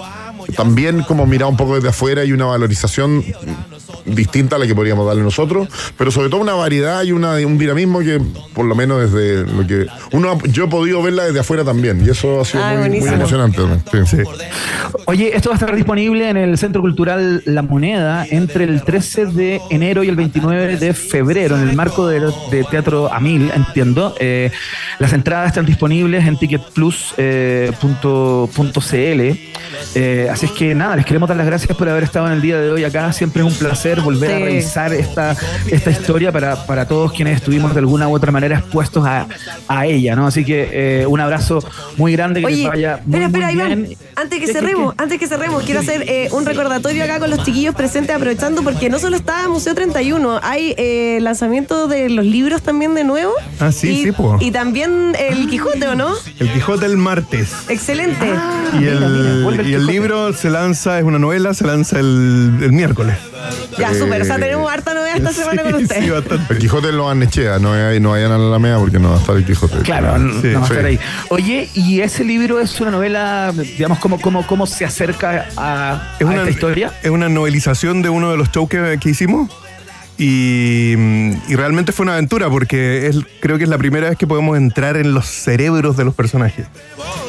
también 0.57 1.03
como 1.03 1.27
mirada 1.27 1.51
un 1.51 1.57
poco 1.57 1.75
desde 1.75 1.89
afuera 1.89 2.25
y 2.25 2.33
una 2.33 2.47
valorización 2.47 3.25
distinta 4.07 4.57
a 4.57 4.59
la 4.59 4.67
que 4.67 4.75
podríamos 4.75 5.07
darle 5.07 5.23
nosotros, 5.23 5.69
pero 5.97 6.11
sobre 6.11 6.29
todo 6.29 6.41
una 6.41 6.55
variedad 6.55 7.03
y 7.05 7.13
una, 7.13 7.35
un 7.47 7.59
dinamismo 7.59 8.01
que 8.01 8.21
por 8.55 8.67
lo 8.67 8.75
menos 8.75 9.11
desde 9.11 9.47
lo 9.51 9.67
que 9.67 9.87
uno 10.13 10.39
yo 10.45 10.65
he 10.65 10.69
podido 10.69 11.03
verla 11.03 11.25
desde 11.25 11.41
afuera 11.41 11.65
también 11.65 12.05
y 12.05 12.11
eso 12.11 12.41
ha 12.41 12.45
sido 12.45 12.63
Ah, 12.65 12.75
muy, 12.87 12.99
emocionante. 12.99 13.59
también. 13.59 14.07
Sí. 14.07 14.19
Oye, 15.07 15.37
esto 15.37 15.51
va 15.51 15.55
a 15.55 15.59
estar 15.59 15.75
disponible 15.75 16.29
en 16.29 16.37
el 16.37 16.59
Centro 16.59 16.81
Cultural 16.83 17.43
La 17.47 17.63
Moneda 17.63 18.27
entre 18.31 18.65
el 18.65 18.83
13 18.83 19.27
de 19.27 19.61
enero 19.71 20.05
y 20.05 20.09
el 20.09 20.17
29 20.17 20.77
de 20.77 20.95
febrero, 20.95 21.57
en 21.57 21.69
el 21.69 21.77
marco 21.77 22.07
de, 22.07 22.21
de 22.51 22.65
Teatro 22.71 23.13
Amil, 23.13 23.51
entiendo. 23.55 24.15
Eh, 24.21 24.51
las 24.99 25.13
entradas 25.13 25.49
están 25.49 25.67
disponibles 25.67 26.27
en 26.27 26.39
ticketplus.cl. 26.39 27.25
Eh, 29.97 30.29
así 30.31 30.47
es 30.47 30.53
que 30.53 30.75
nada, 30.75 30.97
les 30.97 31.07
queremos 31.07 31.29
dar 31.29 31.37
las 31.37 31.47
gracias 31.47 31.77
por 31.77 31.89
haber 31.89 32.05
estado 32.05 32.27
en 32.27 32.33
el 32.35 32.41
día 32.43 32.59
de 32.61 32.71
hoy 32.71 32.85
acá. 32.85 33.13
Siempre 33.13 33.43
es 33.43 33.49
un 33.53 33.59
placer 33.59 33.94
volver 34.01 34.33
a 34.33 34.39
revisar 34.39 34.93
esta, 34.93 35.37
esta 35.71 35.91
historia 35.91 36.33
para, 36.33 36.67
para 36.67 36.87
todos 36.87 37.13
quienes 37.13 37.37
estuvimos 37.37 37.75
de 37.75 37.81
alguna 37.81 38.09
u 38.09 38.15
otra 38.15 38.33
manera 38.33 38.59
expuestos 38.59 39.07
a, 39.07 39.27
a 39.69 39.87
ella, 39.87 40.17
¿no? 40.17 40.27
Así 40.27 40.45
que 40.45 40.71
eh, 40.73 41.07
un 41.07 41.21
abrazo 41.21 41.61
muy 41.97 42.13
grande, 42.13 42.41
que 42.41 42.47
Oye, 42.47 42.57
les 42.57 42.69
vaya 42.69 43.01
muy, 43.05 43.21
espera, 43.21 43.27
espera, 43.27 43.47
muy 43.47 43.55
Iván. 43.55 43.89
Antes 44.17 44.39
que 44.39 44.47
¿Qué, 44.47 44.53
qué, 44.53 44.53
cerremos, 44.53 44.95
antes 44.99 45.19
que 45.19 45.27
cerremos, 45.27 45.63
quiero 45.65 45.81
hacer 45.81 46.05
eh, 46.09 46.29
un 46.33 46.47
recordatorio 46.47 47.05
acá 47.05 47.19
con 47.19 47.31
los 47.31 47.43
chiquillos 47.45 47.75
presentes, 47.75 48.15
aprovechando 48.15 48.63
porque 48.63 48.89
no 48.89 48.99
solo 48.99 49.17
está 49.17 49.49
Museo 49.49 49.75
31, 49.75 50.41
hay 50.43 50.75
eh, 50.77 51.19
lanzamiento 51.21 51.89
de 51.89 52.09
los 52.11 52.25
libros 52.25 52.63
también 52.63 52.95
de 52.95 53.05
nuevo. 53.05 53.33
Ah, 53.61 53.73
sí, 53.73 53.91
y, 53.91 54.03
sí, 54.05 54.13
po. 54.13 54.39
Y 54.41 54.51
también 54.51 55.17
el 55.19 55.49
Quijote, 55.49 55.89
¿o 55.89 55.95
no? 55.95 56.15
El 56.39 56.53
Quijote 56.53 56.87
el 56.87 56.97
martes. 56.97 57.53
Excelente. 57.69 58.27
y 58.73 58.79
mira, 58.79 58.93
el, 58.93 59.47
mira, 59.51 59.63
y 59.63 59.75
el 59.75 59.87
libro 59.87 60.33
se 60.33 60.51
lanza, 60.51 60.99
es 60.99 61.05
una 61.05 61.19
novela, 61.19 61.55
se 61.55 61.67
lanza 61.67 61.99
el, 62.01 62.59
el 62.63 62.73
miércoles. 62.73 63.17
Ya, 63.93 63.99
súper. 63.99 64.23
O 64.23 64.25
sea, 64.25 64.37
tenemos 64.37 64.71
harta 64.73 64.95
novedad 64.95 65.17
esta 65.17 65.33
semana 65.41 65.63
con 65.63 65.75
usted. 65.75 66.03
Sí, 66.03 66.11
bastante. 66.11 66.53
El 66.55 66.59
Quijote 66.59 66.93
lo 66.93 67.09
Anechea, 67.09 67.59
no, 67.59 67.73
hay- 67.73 68.01
no 68.01 68.11
vayan 68.11 68.33
a 68.33 68.39
la 68.39 68.47
Alameda 68.49 68.79
porque 68.79 68.99
no 68.99 69.11
va 69.11 69.17
a 69.17 69.21
estar 69.21 69.37
el 69.37 69.45
Quijote. 69.45 69.79
Claro, 69.79 70.19
no 70.19 70.41
Sí, 70.41 70.49
no 70.49 70.61
va 70.61 70.67
a 70.67 70.69
estar 70.69 70.85
ahí. 70.85 70.99
Oye, 71.31 71.69
¿y 71.75 72.01
ese 72.01 72.25
libro 72.25 72.61
es 72.61 72.81
una 72.81 72.91
novela, 72.91 73.53
digamos, 73.55 73.99
cómo, 73.99 74.21
cómo, 74.21 74.47
cómo 74.47 74.67
se 74.67 74.85
acerca 74.85 75.47
a, 75.57 76.15
Es 76.19 76.27
a 76.27 76.31
una, 76.31 76.37
esta 76.39 76.51
historia? 76.51 76.93
es 77.03 77.11
una 77.11 77.29
novelización 77.29 78.03
de 78.03 78.09
uno 78.09 78.31
de 78.31 78.37
los 78.37 78.51
shows 78.51 78.69
que, 78.69 78.99
que 79.01 79.11
hicimos. 79.11 79.51
Y, 80.17 80.95
mm, 80.97 81.31
y 81.49 81.57
realmente 81.57 81.91
fue 81.93 82.05
una 82.05 82.13
aventura 82.15 82.49
porque 82.49 83.09
es, 83.09 83.19
creo 83.41 83.59
que 83.59 83.65
es 83.65 83.71
la 83.71 83.79
primera 83.79 84.09
vez 84.09 84.17
que 84.17 84.27
podemos 84.29 84.57
entrar 84.57 84.97
en 84.97 85.13
los 85.13 85.27
cerebros 85.27 85.97
de 85.97 86.05
los 86.05 86.15
personajes. 86.15 86.67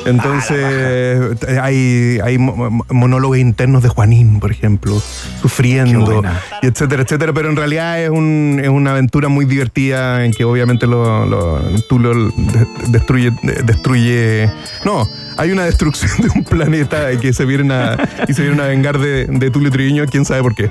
Entonces 0.05 1.35
hay, 1.59 2.19
hay 2.23 2.37
mo- 2.37 2.55
mo- 2.69 2.85
monólogos 2.91 3.39
internos 3.39 3.81
de 3.81 3.89
Juanín, 3.89 4.39
por 4.39 4.51
ejemplo, 4.51 5.01
sufriendo, 5.41 6.21
y 6.61 6.67
etcétera, 6.67 7.01
etcétera. 7.03 7.33
Pero 7.33 7.49
en 7.49 7.55
realidad 7.55 8.01
es, 8.03 8.09
un, 8.11 8.59
es 8.61 8.69
una 8.69 8.91
aventura 8.91 9.29
muy 9.29 9.45
divertida 9.45 10.23
en 10.23 10.31
que 10.31 10.43
obviamente 10.43 10.85
lo, 10.85 11.25
lo- 11.25 11.59
tú 11.89 11.97
lo 11.97 12.13
de- 12.29 12.67
destruye, 12.89 13.31
de- 13.41 13.63
destruye. 13.63 14.49
No, 14.85 15.07
hay 15.37 15.51
una 15.51 15.65
destrucción 15.65 16.11
de 16.21 16.29
un 16.35 16.43
planeta 16.43 17.11
y 17.11 17.17
que 17.17 17.33
se 17.33 17.45
vienen 17.45 17.71
a, 17.71 17.97
y 18.27 18.33
se 18.33 18.41
vienen 18.43 18.59
a 18.61 18.67
vengar 18.67 18.99
de, 18.99 19.25
de 19.25 19.51
Tulio 19.51 19.71
Triviño, 19.71 20.05
quién 20.05 20.25
sabe 20.25 20.41
por 20.41 20.55
qué. 20.55 20.69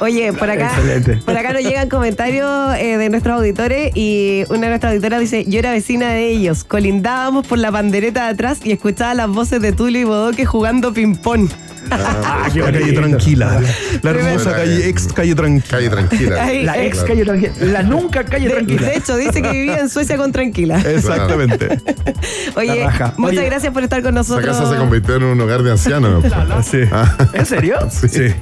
Oye, 0.00 0.32
por 0.32 0.50
acá, 0.50 0.66
Excelente. 0.74 1.16
por 1.24 1.36
acá 1.36 1.52
nos 1.52 1.62
llegan 1.62 1.88
comentarios 1.88 2.74
eh, 2.78 2.98
de 2.98 3.08
nuestros 3.10 3.36
auditores 3.36 3.92
y 3.94 4.44
una 4.48 4.62
de 4.62 4.68
nuestras 4.68 4.92
auditoras 4.92 5.20
dice, 5.20 5.44
yo 5.46 5.58
era 5.58 5.70
vecina 5.70 6.10
de 6.10 6.28
ellos, 6.30 6.64
colindábamos 6.64 7.46
por 7.46 7.58
la 7.58 7.70
pandereta 7.70 8.24
de 8.24 8.30
atrás 8.30 8.58
y 8.64 8.72
escuchaba 8.72 9.14
las 9.14 9.28
voces 9.28 9.62
de 9.62 9.72
Tulio 9.72 10.00
y 10.00 10.04
Bodoque 10.04 10.44
jugando 10.44 10.92
ping-pong. 10.92 11.48
Ah, 11.90 12.48
qué 12.52 12.60
La 12.60 12.72
calle 12.72 12.92
tranquila. 12.92 13.60
La 14.02 14.10
hermosa 14.10 14.52
calle, 14.54 14.88
ex 14.88 15.12
calle 15.12 15.34
tranquila. 15.34 15.70
Calle 15.76 15.90
tranquila. 15.90 16.36
La 16.64 16.82
ex 16.84 16.98
calle 17.04 17.24
tranquila. 17.24 17.52
La 17.60 17.82
nunca 17.82 18.24
calle 18.24 18.48
tranquila. 18.50 18.88
de 18.88 18.96
hecho, 18.96 19.16
dice 19.16 19.42
que 19.42 19.50
vivía 19.50 19.80
en 19.80 19.88
Suecia 19.88 20.16
con 20.16 20.32
tranquila. 20.32 20.80
Exactamente. 20.80 21.68
Oye, 22.56 22.86
muchas 23.16 23.38
Oye. 23.38 23.44
gracias 23.46 23.72
por 23.72 23.82
estar 23.82 24.02
con 24.02 24.16
Esa 24.16 24.34
nosotros. 24.34 24.56
casa 24.56 24.70
se 24.72 24.76
convirtió 24.78 25.16
en 25.16 25.24
un 25.24 25.40
hogar 25.40 25.62
de 25.62 25.72
ancianos. 25.72 26.24
Sí. 26.64 26.80
¿En 27.34 27.46
serio? 27.46 27.76
Sí. 27.90 28.08
Sí. 28.08 28.34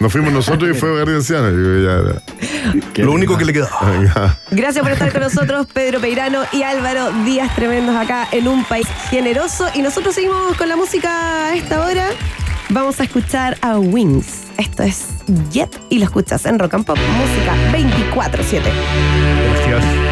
Nos 0.00 0.12
fuimos 0.12 0.32
nosotros 0.32 0.70
y 0.70 0.74
fue 0.78 0.90
hogar 0.90 1.08
de 1.08 1.16
ancianos. 1.16 1.52
Lo 2.96 3.12
único 3.12 3.36
que 3.36 3.44
le 3.44 3.52
queda. 3.52 3.68
ya. 4.14 4.36
Gracias 4.50 4.82
por 4.82 4.92
estar 4.92 5.12
con 5.12 5.22
nosotros, 5.22 5.66
Pedro 5.72 6.00
Peirano 6.00 6.42
y 6.52 6.62
Álvaro 6.62 7.10
Díaz 7.24 7.54
Tremendos 7.54 7.96
acá 7.96 8.28
en 8.32 8.48
un 8.48 8.64
país 8.64 8.86
generoso. 9.10 9.66
Y 9.74 9.82
nosotros 9.82 10.14
seguimos 10.14 10.56
con 10.56 10.68
la 10.68 10.76
música 10.76 11.48
a 11.48 11.54
esta 11.54 11.84
hora. 11.84 12.08
Vamos 12.74 12.98
a 12.98 13.04
escuchar 13.04 13.56
a 13.60 13.78
Wings. 13.78 14.48
Esto 14.58 14.82
es 14.82 15.06
Jet 15.52 15.80
y 15.90 16.00
lo 16.00 16.06
escuchas 16.06 16.44
en 16.44 16.58
Rock 16.58 16.74
and 16.74 16.84
Pop, 16.84 16.98
música 16.98 17.54
24-7. 17.70 18.62
Gracias. 19.62 20.03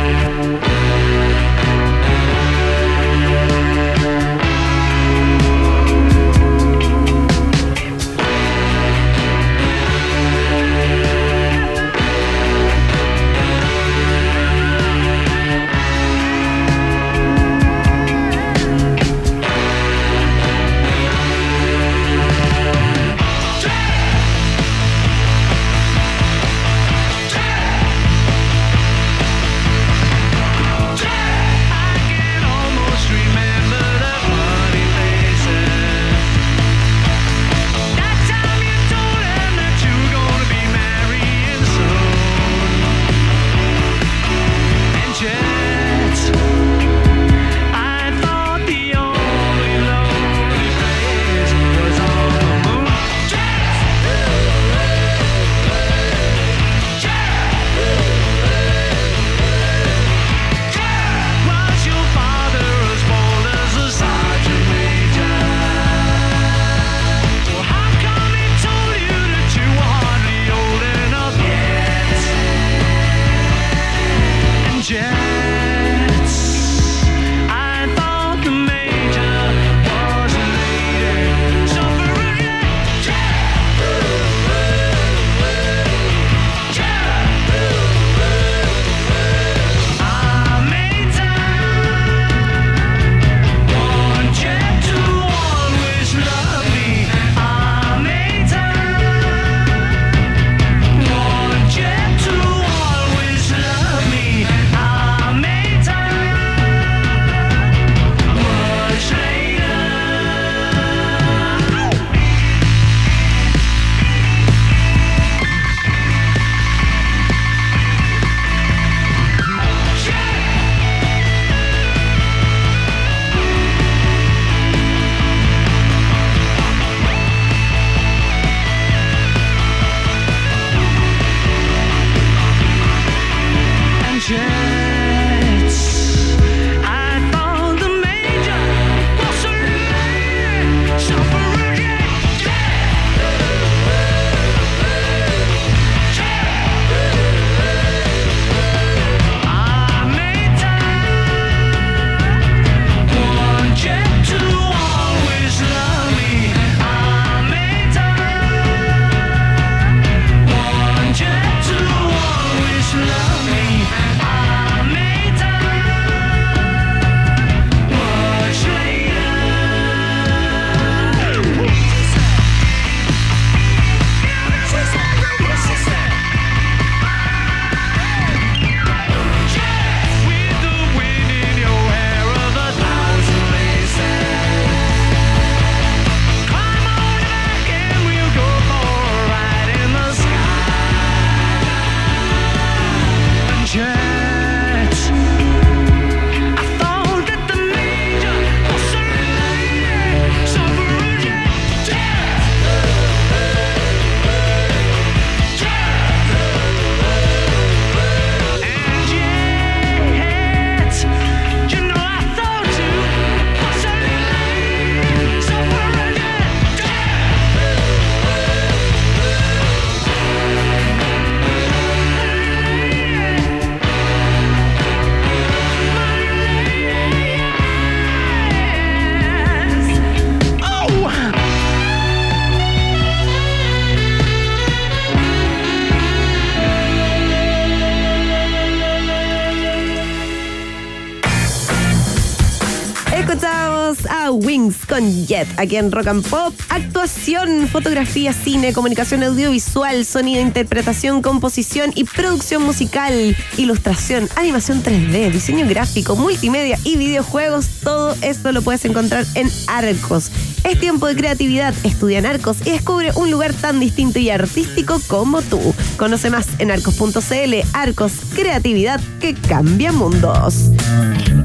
Aquí 245.62 245.76
en 245.76 245.92
Rock 245.92 246.08
and 246.08 246.28
Pop. 246.28 246.54
Actuación, 246.68 247.68
fotografía, 247.68 248.32
cine, 248.32 248.72
comunicación 248.72 249.22
audiovisual, 249.22 250.04
sonido, 250.04 250.40
interpretación, 250.40 251.22
composición 251.22 251.92
y 251.94 252.04
producción 252.04 252.62
musical, 252.62 253.36
ilustración, 253.56 254.28
animación 254.36 254.82
3D, 254.82 255.30
diseño 255.30 255.66
gráfico, 255.68 256.16
multimedia 256.16 256.78
y 256.84 256.96
videojuegos. 256.96 257.66
Todo 257.82 258.16
esto 258.22 258.52
lo 258.52 258.62
puedes 258.62 258.84
encontrar 258.84 259.24
en 259.34 259.48
Arcos. 259.68 260.30
Es 260.72 260.80
tiempo 260.80 261.06
de 261.06 261.14
creatividad. 261.14 261.74
Estudia 261.84 262.18
en 262.18 262.24
Arcos 262.24 262.66
y 262.66 262.70
descubre 262.70 263.12
un 263.14 263.30
lugar 263.30 263.52
tan 263.52 263.78
distinto 263.78 264.18
y 264.18 264.30
artístico 264.30 264.98
como 265.06 265.42
tú. 265.42 265.60
Conoce 265.98 266.30
más 266.30 266.46
en 266.60 266.70
arcos.cl. 266.70 267.54
Arcos, 267.74 268.12
creatividad 268.34 268.98
que 269.20 269.34
cambia 269.34 269.92
mundos. 269.92 270.70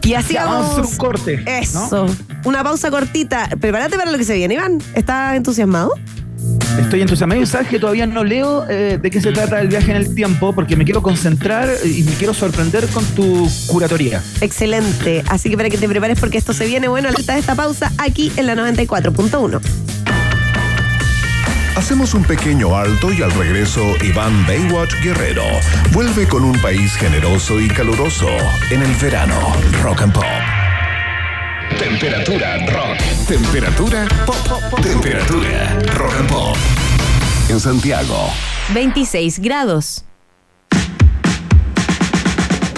Y 0.03 0.13
así 0.13 0.35
Ya, 0.35 0.45
vamos 0.45 0.67
a 0.67 0.71
hacer 0.71 0.85
un 0.85 0.95
corte. 0.95 1.37
¿no? 1.43 1.51
Eso. 1.51 2.05
Una 2.45 2.63
pausa 2.63 2.89
cortita. 2.89 3.49
Prepárate 3.59 3.97
para 3.97 4.11
lo 4.11 4.17
que 4.17 4.23
se 4.23 4.35
viene, 4.35 4.53
Iván. 4.53 4.81
¿Estás 4.95 5.35
entusiasmado? 5.35 5.91
Estoy 6.79 7.01
entusiasmado 7.01 7.41
y 7.41 7.45
sabes 7.45 7.67
que 7.67 7.79
todavía 7.79 8.05
no 8.05 8.23
leo 8.23 8.65
eh, 8.69 8.99
de 9.01 9.09
qué 9.09 9.19
se 9.19 9.31
trata 9.31 9.59
el 9.59 9.67
viaje 9.67 9.91
en 9.91 9.97
el 9.97 10.13
tiempo 10.13 10.53
porque 10.53 10.75
me 10.75 10.85
quiero 10.85 11.01
concentrar 11.01 11.69
y 11.83 12.03
me 12.03 12.13
quiero 12.13 12.33
sorprender 12.33 12.87
con 12.87 13.03
tu 13.05 13.49
curatoría. 13.67 14.21
Excelente. 14.41 15.23
Así 15.27 15.49
que 15.49 15.57
para 15.57 15.69
que 15.69 15.77
te 15.77 15.89
prepares 15.89 16.19
porque 16.19 16.37
esto 16.37 16.53
se 16.53 16.65
viene 16.65 16.87
bueno, 16.87 17.09
alta 17.09 17.33
de 17.33 17.39
esta 17.39 17.55
pausa 17.55 17.91
aquí 17.97 18.31
en 18.37 18.45
la 18.45 18.55
94.1. 18.55 19.59
Hacemos 21.75 22.13
un 22.15 22.23
pequeño 22.23 22.75
alto 22.75 23.13
y 23.13 23.21
al 23.21 23.31
regreso 23.31 23.83
Iván 24.03 24.45
Baywatch 24.47 24.95
Guerrero 25.03 25.43
vuelve 25.93 26.27
con 26.27 26.43
un 26.43 26.59
país 26.59 26.93
generoso 26.95 27.59
y 27.59 27.67
caluroso 27.67 28.27
en 28.71 28.81
el 28.81 28.93
verano 28.95 29.35
Rock 29.83 30.01
and 30.01 30.13
Pop. 30.13 30.56
Temperatura 31.79 32.57
rock. 32.67 32.97
Temperatura 33.27 34.07
pop. 34.25 34.81
Temperatura 34.81 35.77
rock 35.93 36.13
and 36.19 36.27
pop. 36.27 36.57
En 37.49 37.59
Santiago. 37.59 38.29
26 38.73 39.39
grados. 39.39 40.06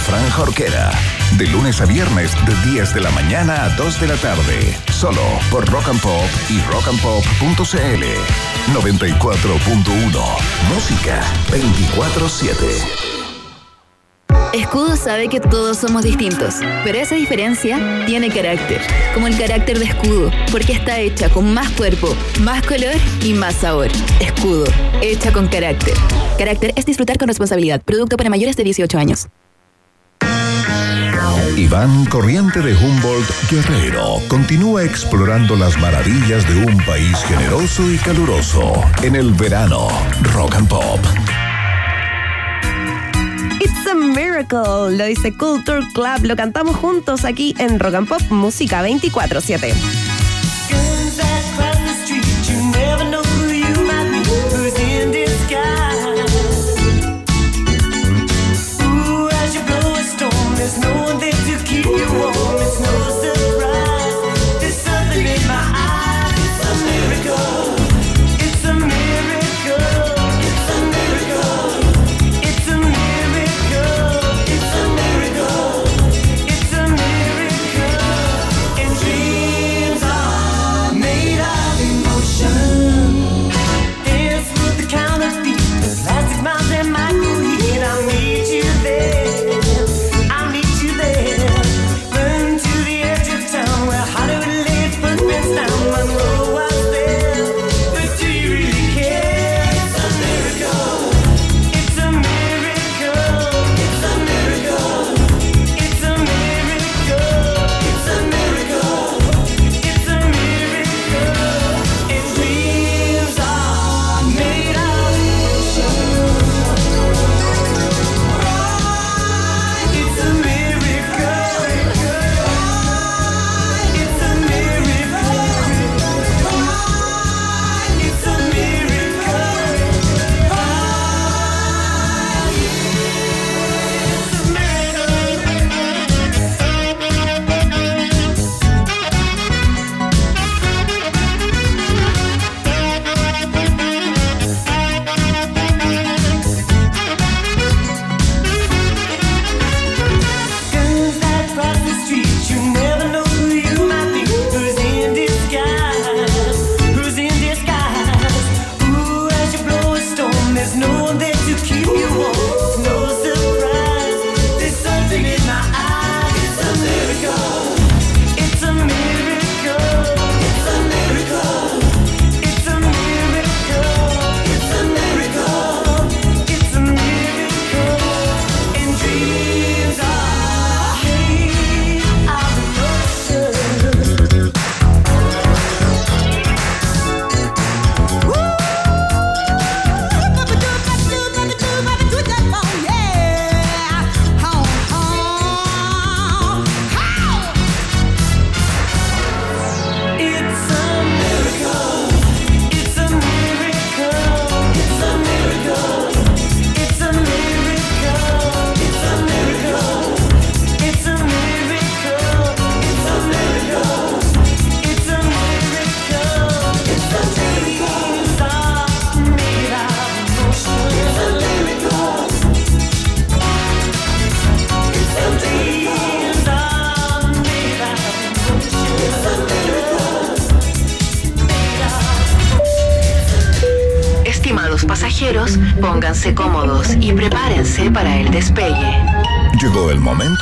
Fran 0.00 0.28
Jorquera. 0.30 0.90
De 1.38 1.46
lunes 1.46 1.80
a 1.80 1.86
viernes 1.86 2.32
de 2.46 2.70
10 2.70 2.94
de 2.94 3.00
la 3.00 3.10
mañana 3.10 3.64
a 3.64 3.68
2 3.70 4.00
de 4.00 4.08
la 4.08 4.16
tarde. 4.16 4.76
Solo 4.92 5.22
por 5.50 5.68
Rock 5.70 5.88
and 5.88 6.00
Pop 6.00 6.28
y 6.48 6.60
rockandpop.cl. 6.62 8.04
94.1. 8.72 10.24
Música 10.72 11.20
24-7. 11.50 13.14
Escudo 14.54 14.94
sabe 14.94 15.28
que 15.28 15.40
todos 15.40 15.78
somos 15.78 16.04
distintos, 16.04 16.60
pero 16.84 16.98
esa 16.98 17.16
diferencia 17.16 18.04
tiene 18.06 18.28
carácter, 18.30 18.80
como 19.12 19.26
el 19.26 19.36
carácter 19.36 19.80
de 19.80 19.86
Escudo, 19.86 20.30
porque 20.52 20.72
está 20.72 21.00
hecha 21.00 21.28
con 21.28 21.52
más 21.52 21.72
cuerpo, 21.72 22.14
más 22.40 22.64
color 22.64 22.94
y 23.24 23.34
más 23.34 23.56
sabor. 23.56 23.88
Escudo, 24.20 24.66
hecha 25.02 25.32
con 25.32 25.48
carácter. 25.48 25.94
Carácter 26.38 26.72
es 26.76 26.86
disfrutar 26.86 27.18
con 27.18 27.26
responsabilidad, 27.26 27.82
producto 27.82 28.16
para 28.16 28.30
mayores 28.30 28.56
de 28.56 28.62
18 28.62 28.96
años. 28.96 29.26
Iván 31.56 32.06
Corriente 32.06 32.60
de 32.60 32.74
Humboldt 32.74 33.30
Guerrero 33.50 34.20
continúa 34.28 34.82
explorando 34.82 35.54
las 35.56 35.78
maravillas 35.78 36.46
de 36.48 36.64
un 36.64 36.76
país 36.84 37.16
generoso 37.24 37.90
y 37.92 37.96
caluroso 37.98 38.72
en 39.02 39.14
el 39.14 39.32
verano 39.32 39.88
Rock 40.34 40.56
and 40.56 40.68
Pop. 40.68 41.00
It's 43.60 43.86
a 43.86 43.94
miracle, 43.94 44.96
lo 44.96 45.04
dice 45.04 45.32
Culture 45.32 45.82
Club. 45.94 46.24
Lo 46.24 46.34
cantamos 46.34 46.76
juntos 46.76 47.24
aquí 47.24 47.54
en 47.58 47.78
Rock 47.78 47.94
and 47.94 48.08
Pop 48.08 48.22
Música 48.30 48.82
24-7. 48.82 50.03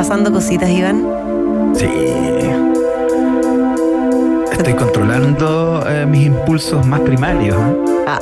Pasando 0.00 0.32
cositas, 0.32 0.70
Iván? 0.70 1.04
Sí. 1.74 1.84
Estoy 4.50 4.72
controlando 4.72 5.84
eh, 5.86 6.06
mis 6.06 6.24
impulsos 6.24 6.86
más 6.86 7.00
primarios. 7.00 7.54
¿eh? 7.54 8.04
Ah. 8.06 8.18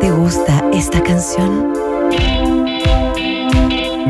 ¿Te 0.00 0.10
gusta 0.10 0.64
esta 0.72 1.00
canción? 1.00 1.72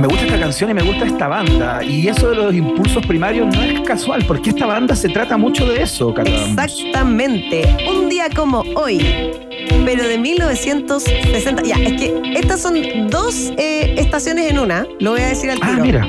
Me 0.01 0.07
gusta 0.07 0.24
esta 0.24 0.41
canción 0.41 0.70
y 0.70 0.74
me 0.74 0.82
gusta 0.82 1.05
esta 1.05 1.28
banda. 1.28 1.84
Y 1.84 2.09
eso 2.09 2.30
de 2.30 2.37
los 2.37 2.55
impulsos 2.55 3.05
primarios 3.05 3.55
no 3.55 3.62
es 3.62 3.78
casual, 3.82 4.24
porque 4.26 4.49
esta 4.49 4.64
banda 4.64 4.97
se 4.97 5.11
trata 5.11 5.37
mucho 5.37 5.66
de 5.66 5.82
eso, 5.82 6.14
Carla. 6.14 6.47
Exactamente. 6.47 7.76
Un 7.91 8.09
día 8.09 8.30
como 8.34 8.64
hoy, 8.74 9.05
pero 9.87 10.07
de 10.07 10.18
1960. 10.18 11.62
Ya, 11.62 11.76
es 11.76 11.93
que 11.99 12.32
estas 12.37 12.61
son 12.61 12.74
dos 13.09 13.34
eh, 13.57 13.95
estaciones 13.97 14.51
en 14.51 14.59
una. 14.59 14.84
Lo 15.01 15.12
voy 15.12 15.22
a 15.22 15.28
decir 15.28 15.51
al 15.51 15.59
Ah, 15.62 15.70
tiro. 15.70 15.82
mira. 15.82 16.05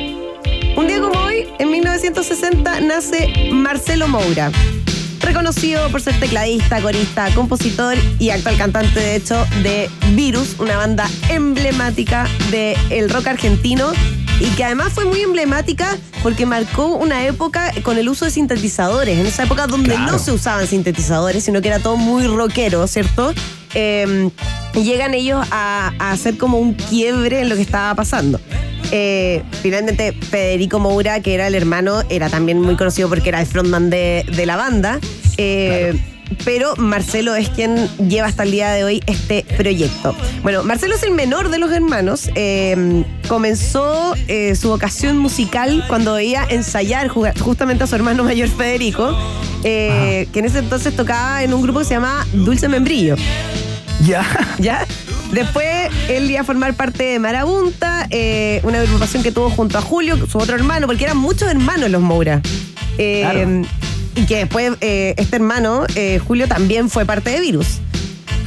Un 0.75 0.87
día 0.87 0.99
como 0.99 1.17
hoy, 1.21 1.47
en 1.59 1.71
1960, 1.71 2.81
nace 2.81 3.49
Marcelo 3.53 4.07
Moura. 4.09 4.51
Reconocido 5.21 5.89
por 5.89 6.01
ser 6.01 6.19
tecladista, 6.19 6.81
corista, 6.81 7.29
compositor 7.33 7.95
y 8.19 8.29
actual 8.29 8.57
cantante, 8.57 8.99
de 8.99 9.15
hecho, 9.15 9.45
de 9.63 9.89
Virus, 10.13 10.55
una 10.59 10.77
banda 10.77 11.07
emblemática 11.29 12.27
del 12.51 13.09
rock 13.09 13.27
argentino 13.27 13.91
y 14.39 14.45
que 14.55 14.63
además 14.63 14.93
fue 14.93 15.05
muy 15.05 15.21
emblemática 15.21 15.97
porque 16.23 16.45
marcó 16.45 16.95
una 16.95 17.25
época 17.25 17.73
con 17.83 17.97
el 17.97 18.07
uso 18.09 18.25
de 18.25 18.31
sintetizadores. 18.31 19.17
En 19.19 19.25
esa 19.25 19.43
época 19.43 19.67
donde 19.67 19.89
Claro. 19.95 20.11
no 20.13 20.19
se 20.19 20.31
usaban 20.31 20.67
sintetizadores, 20.67 21.43
sino 21.43 21.61
que 21.61 21.67
era 21.69 21.79
todo 21.79 21.97
muy 21.97 22.25
rockero, 22.27 22.85
¿cierto? 22.87 23.33
Eh, 23.73 24.29
llegan 24.73 25.13
ellos 25.13 25.45
a, 25.51 25.91
hacer 25.99 26.37
como 26.37 26.59
un 26.59 26.73
quiebre 26.73 27.41
en 27.41 27.49
lo 27.49 27.55
que 27.55 27.61
estaba 27.61 27.95
pasando. 27.95 28.39
Eh, 28.91 29.43
finalmente, 29.61 30.13
Federico 30.13 30.79
Moura, 30.79 31.21
que 31.21 31.33
era 31.33 31.47
el 31.47 31.55
hermano, 31.55 32.03
era 32.09 32.29
también 32.29 32.61
muy 32.61 32.75
conocido 32.75 33.09
porque 33.09 33.29
era 33.29 33.41
el 33.41 33.47
frontman 33.47 33.89
de, 33.89 34.25
de 34.33 34.45
la 34.45 34.55
banda. 34.55 34.99
Eh, 35.37 35.99
Pero 36.45 36.75
Marcelo 36.77 37.35
es 37.35 37.49
quien 37.49 37.87
lleva 38.07 38.27
hasta 38.27 38.43
el 38.43 38.51
día 38.51 38.71
de 38.71 38.83
hoy 38.83 39.03
este 39.07 39.45
proyecto. 39.57 40.15
Bueno, 40.43 40.63
Marcelo 40.63 40.95
es 40.95 41.03
el 41.03 41.11
menor 41.11 41.49
de 41.49 41.57
los 41.57 41.71
hermanos. 41.71 42.29
Eh, 42.35 43.03
comenzó 43.27 44.15
eh, 44.27 44.55
su 44.55 44.69
vocación 44.69 45.17
musical 45.17 45.83
cuando 45.87 46.13
veía 46.13 46.45
ensayar 46.49 47.09
justamente 47.09 47.83
a 47.83 47.87
su 47.87 47.95
hermano 47.95 48.23
mayor 48.23 48.49
Federico, 48.49 49.17
eh, 49.63 50.27
que 50.31 50.39
en 50.39 50.45
ese 50.45 50.59
entonces 50.59 50.95
tocaba 50.95 51.43
en 51.43 51.53
un 51.53 51.61
grupo 51.61 51.79
que 51.79 51.85
se 51.85 51.93
llama 51.95 52.25
Dulce 52.33 52.67
Membrillo. 52.67 53.15
Ya. 54.05 54.25
¿Ya? 54.59 54.85
Después 55.31 55.89
él 56.07 56.31
iba 56.31 56.41
a 56.41 56.43
formar 56.43 56.73
parte 56.73 57.03
de 57.03 57.19
Marabunta, 57.19 58.07
eh, 58.11 58.61
una 58.63 58.79
agrupación 58.79 59.23
que 59.23 59.31
tuvo 59.31 59.49
junto 59.49 59.77
a 59.77 59.81
Julio, 59.81 60.17
su 60.27 60.37
otro 60.37 60.55
hermano, 60.55 60.87
porque 60.87 61.03
eran 61.03 61.17
muchos 61.17 61.49
hermanos 61.49 61.89
los 61.89 62.01
Moura. 62.01 62.41
Claro. 62.95 63.63
Y 64.17 64.25
que 64.25 64.37
después 64.37 64.73
eh, 64.81 65.13
este 65.17 65.35
hermano, 65.35 65.85
eh, 65.95 66.19
Julio, 66.25 66.47
también 66.47 66.89
fue 66.89 67.05
parte 67.05 67.29
de 67.29 67.39
Virus. 67.39 67.79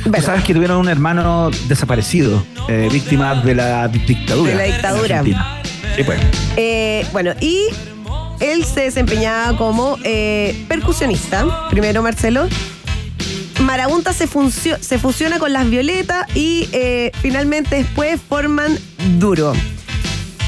Tú 0.03 0.11
Bueno, 0.11 0.27
sabes 0.27 0.43
que 0.43 0.53
tuvieron 0.53 0.79
un 0.79 0.89
hermano 0.89 1.51
desaparecido, 1.69 2.45
eh, 2.69 2.89
víctima 2.91 3.37
de 3.37 3.55
la 3.55 3.87
dictadura. 3.87 4.51
De 4.51 4.57
la 4.57 4.65
dictadura. 4.65 5.23
Sí, 5.95 6.03
pues. 6.03 7.13
bueno, 7.13 7.33
y 7.41 7.67
él 8.41 8.65
se 8.65 8.81
desempeñaba 8.81 9.57
como 9.57 9.97
percusionista, 10.69 11.69
primero 11.71 12.03
Marcelo. 12.03 12.49
Marabunta 13.61 14.13
se, 14.13 14.27
se 14.27 14.99
fusiona 14.99 15.39
con 15.39 15.53
las 15.53 15.71
Violetas 15.71 16.27
y 16.35 16.69
finalmente 17.21 17.77
después 17.77 18.21
forman 18.29 18.77
Duro. 19.19 19.53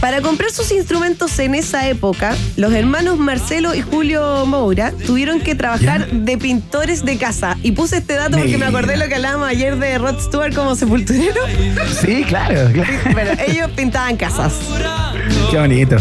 Para 0.02 0.20
comprar 0.20 0.50
sus 0.50 0.72
instrumentos 0.72 1.38
en 1.38 1.54
esa 1.54 1.88
época, 1.88 2.36
los 2.56 2.72
hermanos 2.72 3.18
Marcelo 3.18 3.72
y 3.72 3.82
Julio 3.82 4.44
Moura 4.46 4.92
tuvieron 5.06 5.38
que 5.38 5.54
trabajar 5.54 6.10
de 6.10 6.36
pintores 6.38 7.04
de 7.04 7.18
casa. 7.18 7.56
Y 7.62 7.70
puse 7.70 7.98
este 7.98 8.14
dato 8.14 8.36
porque 8.36 8.58
me 8.58 8.66
acordé 8.66 8.94
de 8.94 8.96
lo 8.96 9.06
que 9.06 9.14
hablábamos 9.14 9.46
ayer 9.46 9.76
de 9.76 9.98
Rod 9.98 10.18
Stewart 10.18 10.52
como 10.56 10.74
sepulturero. 10.74 11.40
Sí, 12.00 12.24
claro, 12.24 12.68
claro. 12.72 12.92
Bueno, 13.12 13.30
ellos 13.46 13.70
pintaban 13.76 14.16
casas. 14.16 14.54
Qué 15.52 15.56
bonito. 15.56 15.94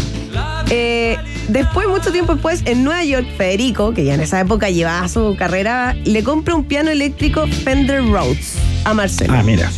Eh, 0.68 1.16
después, 1.46 1.86
mucho 1.86 2.10
tiempo 2.10 2.32
después, 2.32 2.62
en 2.64 2.82
Nueva 2.82 3.04
York, 3.04 3.28
Federico, 3.36 3.94
que 3.94 4.04
ya 4.04 4.14
en 4.14 4.20
esa 4.20 4.40
época 4.40 4.68
llevaba 4.68 5.06
su 5.08 5.36
carrera, 5.38 5.94
le 6.04 6.24
compra 6.24 6.56
un 6.56 6.64
piano 6.64 6.90
eléctrico 6.90 7.46
Fender 7.46 8.04
Rhodes 8.04 8.54
a 8.84 8.94
Marcelo. 8.94 9.32
Ah, 9.32 9.44
mira. 9.44 9.70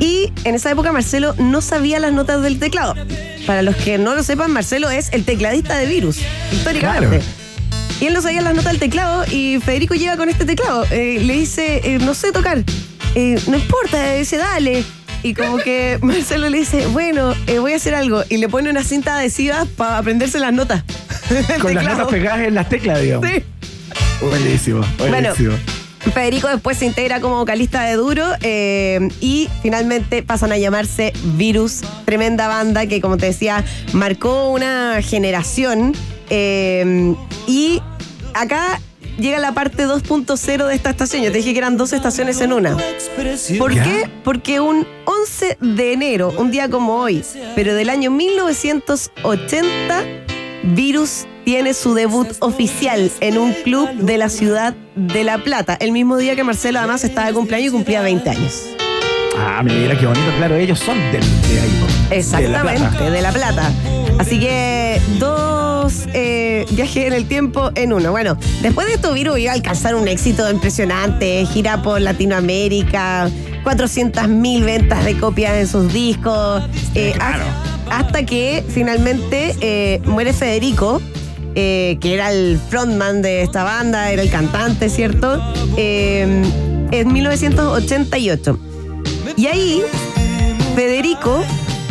Y 0.00 0.32
en 0.44 0.54
esa 0.54 0.70
época 0.70 0.92
Marcelo 0.92 1.34
no 1.38 1.60
sabía 1.60 1.98
las 2.00 2.12
notas 2.12 2.42
del 2.42 2.58
teclado. 2.58 2.94
Para 3.46 3.62
los 3.62 3.76
que 3.76 3.98
no 3.98 4.14
lo 4.14 4.22
sepan, 4.22 4.50
Marcelo 4.52 4.90
es 4.90 5.12
el 5.12 5.24
tecladista 5.24 5.76
de 5.76 5.86
Virus, 5.86 6.18
históricamente. 6.52 7.18
Claro. 7.18 7.44
Y 8.00 8.06
él 8.06 8.14
no 8.14 8.22
sabía 8.22 8.42
las 8.42 8.54
notas 8.54 8.72
del 8.72 8.80
teclado 8.80 9.24
y 9.30 9.60
Federico 9.64 9.94
llega 9.94 10.16
con 10.16 10.28
este 10.28 10.44
teclado. 10.44 10.84
Eh, 10.90 11.20
le 11.22 11.34
dice, 11.34 11.80
eh, 11.84 11.98
no 11.98 12.14
sé 12.14 12.32
tocar. 12.32 12.62
Eh, 13.14 13.40
no 13.46 13.56
importa, 13.56 14.14
dice, 14.14 14.36
dale. 14.36 14.84
Y 15.22 15.34
como 15.34 15.58
que 15.58 15.98
Marcelo 16.02 16.48
le 16.50 16.58
dice, 16.58 16.86
bueno, 16.88 17.34
voy 17.60 17.72
a 17.72 17.76
hacer 17.76 17.94
algo. 17.94 18.22
Y 18.28 18.38
le 18.38 18.48
pone 18.48 18.68
una 18.68 18.82
cinta 18.82 19.18
adhesiva 19.18 19.66
para 19.76 19.98
aprenderse 19.98 20.40
las 20.40 20.52
notas. 20.52 20.82
Con 21.60 21.74
las 21.74 21.84
notas 21.84 22.08
pegadas 22.08 22.40
en 22.40 22.54
las 22.54 22.68
teclas, 22.68 23.00
digamos. 23.00 23.28
Sí. 23.30 23.42
Buenísimo, 24.20 24.84
buenísimo. 24.98 25.54
Federico 26.12 26.48
después 26.48 26.78
se 26.78 26.86
integra 26.86 27.20
como 27.20 27.36
vocalista 27.36 27.82
de 27.82 27.94
Duro 27.94 28.24
eh, 28.42 29.08
y 29.20 29.48
finalmente 29.62 30.22
pasan 30.22 30.52
a 30.52 30.58
llamarse 30.58 31.12
Virus, 31.36 31.82
tremenda 32.04 32.48
banda 32.48 32.86
que 32.86 33.00
como 33.00 33.16
te 33.16 33.26
decía 33.26 33.64
marcó 33.92 34.50
una 34.50 35.00
generación 35.02 35.92
eh, 36.30 37.14
y 37.46 37.80
acá 38.34 38.80
llega 39.18 39.38
la 39.38 39.52
parte 39.52 39.86
2.0 39.86 40.66
de 40.66 40.74
esta 40.74 40.90
estación. 40.90 41.22
Yo 41.22 41.30
te 41.30 41.38
dije 41.38 41.52
que 41.52 41.58
eran 41.58 41.76
dos 41.76 41.92
estaciones 41.92 42.40
en 42.40 42.52
una. 42.52 42.76
¿Por 43.58 43.72
qué? 43.72 44.10
Porque 44.22 44.60
un 44.60 44.86
11 45.04 45.58
de 45.60 45.92
enero, 45.92 46.32
un 46.36 46.50
día 46.50 46.68
como 46.68 46.96
hoy, 46.96 47.24
pero 47.54 47.74
del 47.74 47.90
año 47.90 48.10
1980, 48.10 50.04
Virus 50.62 51.26
tiene 51.44 51.74
su 51.74 51.94
debut 51.94 52.28
oficial 52.40 53.10
en 53.20 53.38
un 53.38 53.52
club 53.64 53.88
de 53.94 54.18
la 54.18 54.28
ciudad 54.28 54.74
de 54.96 55.24
La 55.24 55.38
Plata, 55.38 55.76
el 55.80 55.92
mismo 55.92 56.16
día 56.16 56.36
que 56.36 56.44
Marcelo 56.44 56.78
además 56.78 57.04
estaba 57.04 57.26
de 57.28 57.34
cumpleaños 57.34 57.68
y 57.68 57.70
cumplía 57.72 58.02
20 58.02 58.30
años. 58.30 58.62
Ah, 59.36 59.62
mira 59.64 59.98
qué 59.98 60.06
bonito. 60.06 60.26
Claro, 60.36 60.54
ellos 60.56 60.78
son 60.78 60.96
del, 61.10 61.20
de 61.22 61.60
ahí. 61.60 61.84
Exactamente, 62.10 63.10
de 63.10 63.20
La 63.22 63.32
Plata. 63.32 63.70
Así 64.18 64.38
que 64.38 65.00
dos 65.18 66.04
eh, 66.14 66.64
viajes 66.70 67.06
en 67.08 67.12
el 67.12 67.26
tiempo 67.26 67.70
en 67.74 67.92
uno. 67.92 68.12
Bueno, 68.12 68.36
después 68.62 68.86
de 68.86 68.94
esto, 68.94 69.12
Virus 69.12 69.38
iba 69.40 69.50
a 69.50 69.54
alcanzar 69.54 69.96
un 69.96 70.06
éxito 70.06 70.48
impresionante, 70.50 71.44
gira 71.46 71.82
por 71.82 72.00
Latinoamérica, 72.00 73.28
400.000 73.64 74.64
ventas 74.64 75.04
de 75.04 75.18
copias 75.18 75.54
en 75.56 75.66
sus 75.66 75.92
discos. 75.92 76.62
eh, 76.94 77.12
Claro. 77.16 77.42
hasta, 77.88 77.98
hasta 77.98 78.26
que 78.26 78.64
finalmente 78.68 79.56
eh, 79.60 80.00
muere 80.04 80.32
Federico. 80.32 81.02
Eh, 81.54 81.98
que 82.00 82.14
era 82.14 82.32
el 82.32 82.58
frontman 82.68 83.22
de 83.22 83.42
esta 83.42 83.64
banda, 83.64 84.10
era 84.10 84.22
el 84.22 84.30
cantante, 84.30 84.88
¿cierto? 84.88 85.40
Eh, 85.76 86.42
en 86.90 87.12
1988. 87.12 88.58
Y 89.36 89.46
ahí, 89.46 89.82
Federico, 90.74 91.42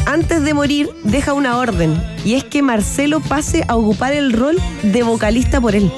antes 0.05 0.43
de 0.43 0.53
morir, 0.53 0.89
deja 1.03 1.33
una 1.33 1.57
orden. 1.57 2.01
Y 2.25 2.35
es 2.35 2.43
que 2.43 2.61
Marcelo 2.61 3.19
pase 3.19 3.63
a 3.67 3.75
ocupar 3.75 4.13
el 4.13 4.33
rol 4.33 4.57
de 4.83 5.03
vocalista 5.03 5.59
por 5.59 5.75
él. 5.75 5.91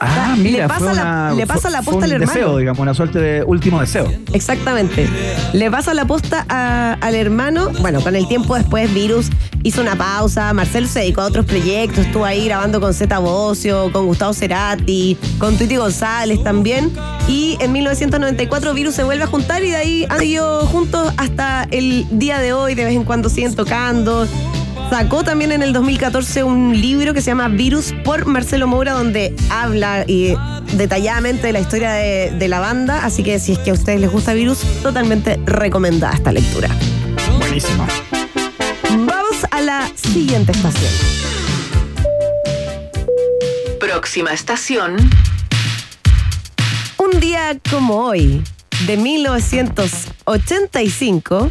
Ah, 0.00 0.34
le 0.36 0.42
mira, 0.42 0.68
pasa 0.68 0.80
fue 0.80 0.94
la- 0.94 1.32
le 1.36 1.46
pasa 1.46 1.60
fue- 1.62 1.70
la 1.70 1.82
posta 1.82 2.04
al 2.04 2.12
hermano. 2.12 2.32
deseo, 2.32 2.56
digamos, 2.58 2.78
una 2.80 2.94
suerte 2.94 3.18
de 3.18 3.44
último 3.44 3.80
deseo. 3.80 4.10
Exactamente. 4.32 5.08
Le 5.52 5.70
pasa 5.70 5.94
la 5.94 6.04
posta 6.06 6.44
a- 6.48 6.94
al 7.00 7.14
hermano. 7.14 7.70
Bueno, 7.80 8.00
con 8.00 8.14
el 8.16 8.26
tiempo 8.28 8.54
después, 8.56 8.92
Virus 8.92 9.30
hizo 9.62 9.80
una 9.80 9.96
pausa. 9.96 10.52
Marcelo 10.52 10.86
se 10.86 11.00
dedicó 11.00 11.22
a 11.22 11.26
otros 11.26 11.46
proyectos. 11.46 12.06
Estuvo 12.06 12.24
ahí 12.24 12.44
grabando 12.46 12.80
con 12.80 12.92
Zeta 12.94 13.18
Bocio, 13.18 13.90
con 13.92 14.06
Gustavo 14.06 14.32
Cerati, 14.34 15.16
con 15.38 15.56
Tuiti 15.56 15.76
González 15.76 16.42
también. 16.42 16.92
Y 17.28 17.56
en 17.60 17.72
1994, 17.72 18.74
Virus 18.74 18.94
se 18.94 19.02
vuelve 19.04 19.24
a 19.24 19.26
juntar 19.26 19.64
y 19.64 19.70
de 19.70 19.76
ahí 19.76 20.06
han 20.08 20.18
seguido 20.18 20.66
juntos 20.66 21.12
hasta 21.16 21.66
el 21.70 22.06
día 22.10 22.38
de 22.38 22.52
hoy. 22.52 22.74
De 22.74 22.84
vez 22.84 22.94
en 22.94 23.04
cuando 23.04 23.28
siguen 23.28 23.54
tocando. 23.54 24.26
Sacó 24.90 25.24
también 25.24 25.52
en 25.52 25.62
el 25.62 25.72
2014 25.72 26.44
un 26.44 26.80
libro 26.80 27.14
que 27.14 27.20
se 27.20 27.30
llama 27.30 27.48
Virus 27.48 27.94
por 28.04 28.26
Marcelo 28.26 28.66
Moura, 28.66 28.92
donde 28.92 29.34
habla 29.50 30.04
y 30.06 30.34
detalladamente 30.72 31.48
de 31.48 31.52
la 31.52 31.60
historia 31.60 31.92
de, 31.92 32.30
de 32.30 32.48
la 32.48 32.60
banda. 32.60 33.04
Así 33.04 33.22
que 33.22 33.38
si 33.38 33.52
es 33.52 33.58
que 33.58 33.70
a 33.70 33.74
ustedes 33.74 34.00
les 34.00 34.10
gusta 34.10 34.34
Virus, 34.34 34.60
totalmente 34.82 35.40
recomendada 35.46 36.14
esta 36.14 36.32
lectura. 36.32 36.68
Buenísimo. 37.38 37.86
Vamos 38.90 39.46
a 39.50 39.60
la 39.60 39.90
siguiente 39.96 40.52
estación. 40.52 40.92
Próxima 43.80 44.32
estación. 44.32 44.96
Un 46.98 47.20
día 47.20 47.58
como 47.70 47.96
hoy, 47.96 48.42
de 48.86 48.96
1985, 48.96 51.50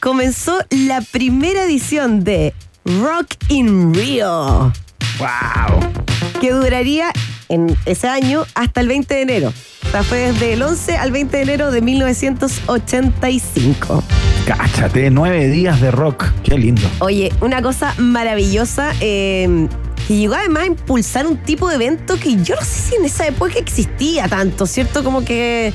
comenzó 0.00 0.58
la 0.70 1.00
primera 1.00 1.64
edición 1.64 2.24
de 2.24 2.54
Rock 2.84 3.34
in 3.48 3.94
Rio. 3.94 4.72
¡Wow! 5.18 5.98
que 6.40 6.52
duraría 6.52 7.12
en 7.48 7.76
ese 7.84 8.08
año 8.08 8.46
hasta 8.54 8.80
el 8.80 8.88
20 8.88 9.14
de 9.14 9.22
enero. 9.22 9.52
O 9.86 9.90
sea, 9.90 10.02
fue 10.02 10.32
desde 10.32 10.52
el 10.52 10.62
11 10.62 10.96
al 10.96 11.12
20 11.12 11.36
de 11.36 11.42
enero 11.42 11.70
de 11.70 11.80
1985. 11.80 14.02
Cáchate, 14.46 15.10
nueve 15.10 15.48
días 15.48 15.80
de 15.80 15.90
rock. 15.90 16.26
Qué 16.42 16.58
lindo. 16.58 16.82
Oye, 17.00 17.32
una 17.40 17.62
cosa 17.62 17.94
maravillosa 17.98 18.92
eh, 19.00 19.66
que 20.06 20.16
llegó 20.16 20.34
además 20.34 20.64
a 20.64 20.66
impulsar 20.66 21.26
un 21.26 21.38
tipo 21.38 21.68
de 21.68 21.76
evento 21.76 22.20
que 22.20 22.36
yo 22.42 22.54
no 22.54 22.60
sé 22.60 22.90
si 22.90 22.96
en 22.96 23.04
esa 23.04 23.26
época 23.26 23.58
existía 23.58 24.28
tanto, 24.28 24.66
¿cierto? 24.66 25.02
Como 25.02 25.24
que 25.24 25.72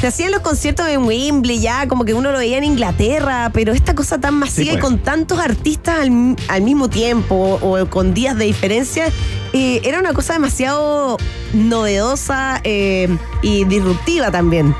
se 0.00 0.06
hacían 0.08 0.30
los 0.30 0.40
conciertos 0.40 0.86
en 0.88 1.04
Wembley 1.04 1.60
ya, 1.60 1.88
como 1.88 2.04
que 2.04 2.14
uno 2.14 2.32
lo 2.32 2.38
veía 2.38 2.58
en 2.58 2.64
Inglaterra, 2.64 3.50
pero 3.52 3.72
esta 3.72 3.94
cosa 3.94 4.18
tan 4.18 4.34
masiva 4.34 4.64
Sí, 4.64 4.68
y 4.68 4.72
pues. 4.72 4.82
con 4.82 4.98
tantos 4.98 5.38
artistas 5.38 6.00
al, 6.00 6.36
al 6.48 6.62
mismo 6.62 6.88
tiempo 6.88 7.58
o 7.62 7.86
con 7.86 8.12
días 8.14 8.36
de 8.36 8.44
diferencia, 8.44 9.08
eh, 9.52 9.80
era 9.84 9.98
una 9.98 10.12
cosa 10.12 10.34
demasiado 10.34 11.16
novedosa 11.54 12.60
eh, 12.64 13.08
y 13.42 13.64
disruptiva 13.64 14.30
también. 14.30 14.74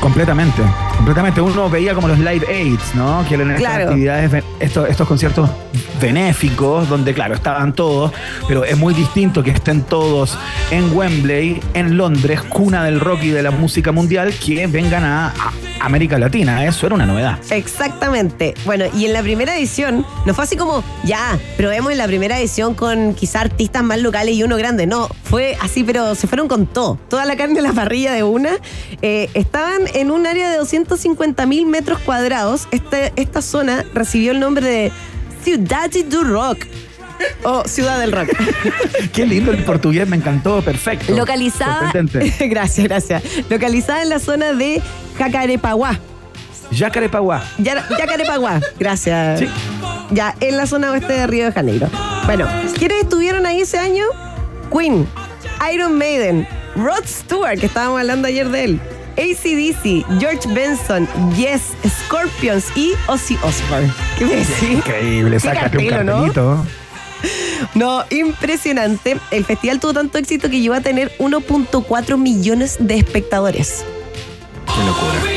Completamente, 0.00 0.62
completamente. 0.96 1.40
Uno 1.40 1.68
veía 1.68 1.94
como 1.94 2.08
los 2.08 2.18
live 2.18 2.46
aids, 2.48 2.94
¿no? 2.94 3.24
Que 3.28 3.34
eran 3.34 3.50
estas 3.50 3.76
actividades, 3.76 4.44
estos, 4.60 4.88
estos 4.88 5.08
conciertos 5.08 5.50
benéficos, 6.00 6.88
donde, 6.88 7.12
claro, 7.12 7.34
estaban 7.34 7.72
todos, 7.72 8.12
pero 8.46 8.64
es 8.64 8.76
muy 8.76 8.94
distinto 8.94 9.42
que 9.42 9.50
estén 9.50 9.82
todos 9.82 10.38
en 10.70 10.96
Wembley, 10.96 11.60
en 11.74 11.96
Londres, 11.96 12.40
cuna 12.42 12.84
del 12.84 13.00
rock 13.00 13.24
y 13.24 13.30
de 13.30 13.42
la 13.42 13.50
música 13.50 13.92
mundial, 13.92 14.32
que 14.34 14.66
vengan 14.66 15.04
a, 15.04 15.28
a 15.28 15.52
América 15.80 16.18
Latina. 16.18 16.64
Eso 16.64 16.86
era 16.86 16.94
una 16.94 17.06
novedad. 17.06 17.38
Exactamente. 17.50 18.54
Bueno, 18.64 18.84
y 18.94 19.06
en 19.06 19.12
la 19.12 19.22
primera 19.22 19.56
edición, 19.56 20.06
no 20.24 20.34
fue 20.34 20.44
así 20.44 20.56
como, 20.56 20.84
ya, 21.04 21.38
probemos 21.56 21.92
en 21.92 21.98
la 21.98 22.06
primera 22.06 22.38
edición 22.38 22.74
con 22.74 23.14
quizá 23.14 23.40
artistas 23.40 23.82
más 23.82 24.00
locales 24.00 24.34
y 24.34 24.42
uno 24.42 24.56
grande. 24.56 24.86
No, 24.86 25.08
fue 25.24 25.56
así, 25.60 25.84
pero 25.84 26.14
se 26.14 26.26
fueron 26.26 26.48
con 26.48 26.66
todo. 26.66 26.98
Toda 27.08 27.24
la 27.24 27.36
carne 27.36 27.58
en 27.58 27.64
la 27.64 27.72
parrilla 27.72 28.12
de 28.12 28.22
una. 28.22 28.50
Eh, 29.02 29.30
estaban 29.34 29.82
en 29.94 30.10
un 30.10 30.26
área 30.26 30.50
de 30.50 30.56
250 30.58 31.46
mil 31.46 31.66
metros 31.66 31.98
cuadrados. 32.00 32.68
Este- 32.70 33.12
esta 33.16 33.42
zona 33.42 33.84
recibió 33.94 34.32
el 34.32 34.40
nombre 34.40 34.66
de 34.66 34.92
Ciudad 35.44 35.90
do 36.08 36.24
Rock. 36.24 36.66
O 37.44 37.66
Ciudad 37.66 37.98
del 37.98 38.12
Rock. 38.12 38.28
Qué 39.14 39.24
lindo 39.24 39.50
el 39.50 39.64
portugués, 39.64 40.06
me 40.06 40.16
encantó, 40.16 40.60
perfecto. 40.62 41.14
Localizada. 41.16 41.90
Gracias, 42.40 42.86
gracias. 42.86 43.22
Localizada 43.48 44.02
en 44.02 44.10
la 44.10 44.18
zona 44.18 44.52
de 44.52 44.82
Jacarepaguá. 45.16 45.98
Yacarepaguá. 46.70 47.42
Ya- 47.58 47.86
Yacarepaguá, 47.96 48.60
gracias. 48.78 49.38
Sí. 49.40 49.48
Ya, 50.10 50.34
en 50.40 50.56
la 50.56 50.66
zona 50.66 50.90
oeste 50.90 51.12
de 51.12 51.26
Río 51.26 51.44
de 51.46 51.52
Janeiro. 51.52 51.88
Bueno, 52.26 52.46
¿quiénes 52.76 53.02
estuvieron 53.04 53.46
ahí 53.46 53.60
ese 53.62 53.78
año? 53.78 54.04
Queen, 54.76 55.06
Iron 55.72 55.96
Maiden, 55.96 56.46
Rod 56.74 57.04
Stewart, 57.06 57.58
que 57.58 57.66
estábamos 57.66 58.00
hablando 58.00 58.26
ayer 58.28 58.48
de 58.50 58.64
él, 58.64 58.80
ACDC, 59.16 60.04
George 60.20 60.48
Benson, 60.52 61.08
Yes, 61.36 61.62
Scorpions 62.04 62.64
y 62.76 62.92
Ozzy 63.06 63.36
Osbourne. 63.42 63.92
¿Qué 64.18 64.24
me 64.26 64.36
decís? 64.36 64.62
Increíble, 64.70 65.40
sácate 65.40 65.78
un 65.78 65.86
cartelo, 65.88 66.04
¿no? 66.04 66.32
cartelito. 66.32 66.66
No, 67.74 68.04
impresionante. 68.10 69.16
El 69.30 69.44
festival 69.44 69.80
tuvo 69.80 69.94
tanto 69.94 70.18
éxito 70.18 70.50
que 70.50 70.60
llegó 70.60 70.74
a 70.74 70.80
tener 70.80 71.12
1.4 71.18 72.18
millones 72.18 72.76
de 72.78 72.96
espectadores. 72.98 73.84
Qué 74.66 74.84
locura. 74.84 75.32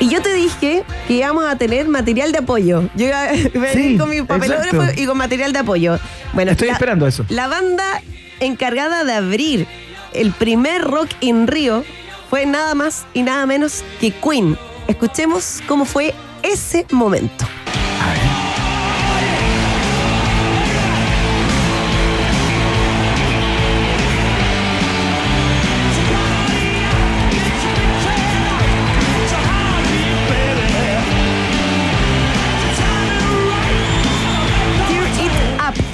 Y 0.00 0.08
yo 0.08 0.20
te 0.20 0.34
dije 0.34 0.82
que 1.06 1.14
íbamos 1.14 1.44
a 1.46 1.54
tener 1.56 1.86
material 1.86 2.32
de 2.32 2.38
apoyo. 2.38 2.88
Yo 2.96 3.06
iba 3.06 3.22
a 3.22 3.30
venir 3.54 3.72
Sí, 3.72 3.96
con 3.98 4.10
mi 4.10 4.22
papelógrafo 4.22 4.76
exacto. 4.82 5.00
y 5.00 5.06
con 5.06 5.16
material 5.16 5.52
de 5.52 5.58
apoyo. 5.60 5.98
Bueno, 6.32 6.50
Estoy 6.50 6.66
la- 6.68 6.72
esperando 6.74 7.06
eso. 7.06 7.24
La 7.28 7.46
banda 7.46 8.02
encargada 8.40 9.04
de 9.04 9.12
abrir 9.12 9.66
el 10.12 10.32
primer 10.32 10.82
Rock 10.82 11.08
in 11.20 11.46
Rio 11.46 11.84
fue 12.32 12.46
nada 12.46 12.74
más 12.74 13.04
y 13.12 13.22
nada 13.22 13.44
menos 13.44 13.84
que 14.00 14.10
Queen. 14.10 14.56
Escuchemos 14.88 15.60
cómo 15.68 15.84
fue 15.84 16.14
ese 16.42 16.86
momento. 16.90 17.44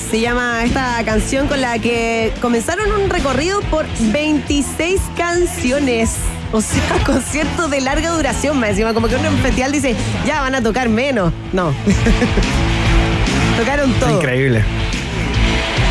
Se 0.09 0.21
llama 0.21 0.58
canción 1.05 1.47
con 1.49 1.61
la 1.61 1.79
que 1.79 2.33
comenzaron 2.41 2.91
un 2.93 3.11
recorrido 3.11 3.61
por 3.63 3.87
26 4.13 5.01
canciones. 5.17 6.17
O 6.53 6.61
sea, 6.61 6.83
conciertos 7.07 7.71
de 7.71 7.81
larga 7.81 8.11
duración, 8.11 8.59
me 8.59 8.71
encima. 8.71 8.95
Como 8.95 9.09
que 9.09 9.17
uno 9.17 9.29
en 9.29 9.35
un 9.35 9.41
festival 9.41 9.73
dice, 9.73 9.95
ya 10.27 10.41
van 10.41 10.55
a 10.55 10.63
tocar 10.63 10.89
menos. 10.89 11.33
No. 11.53 11.73
Tocaron 13.59 13.93
todo. 13.95 14.17
Increíble. 14.17 14.65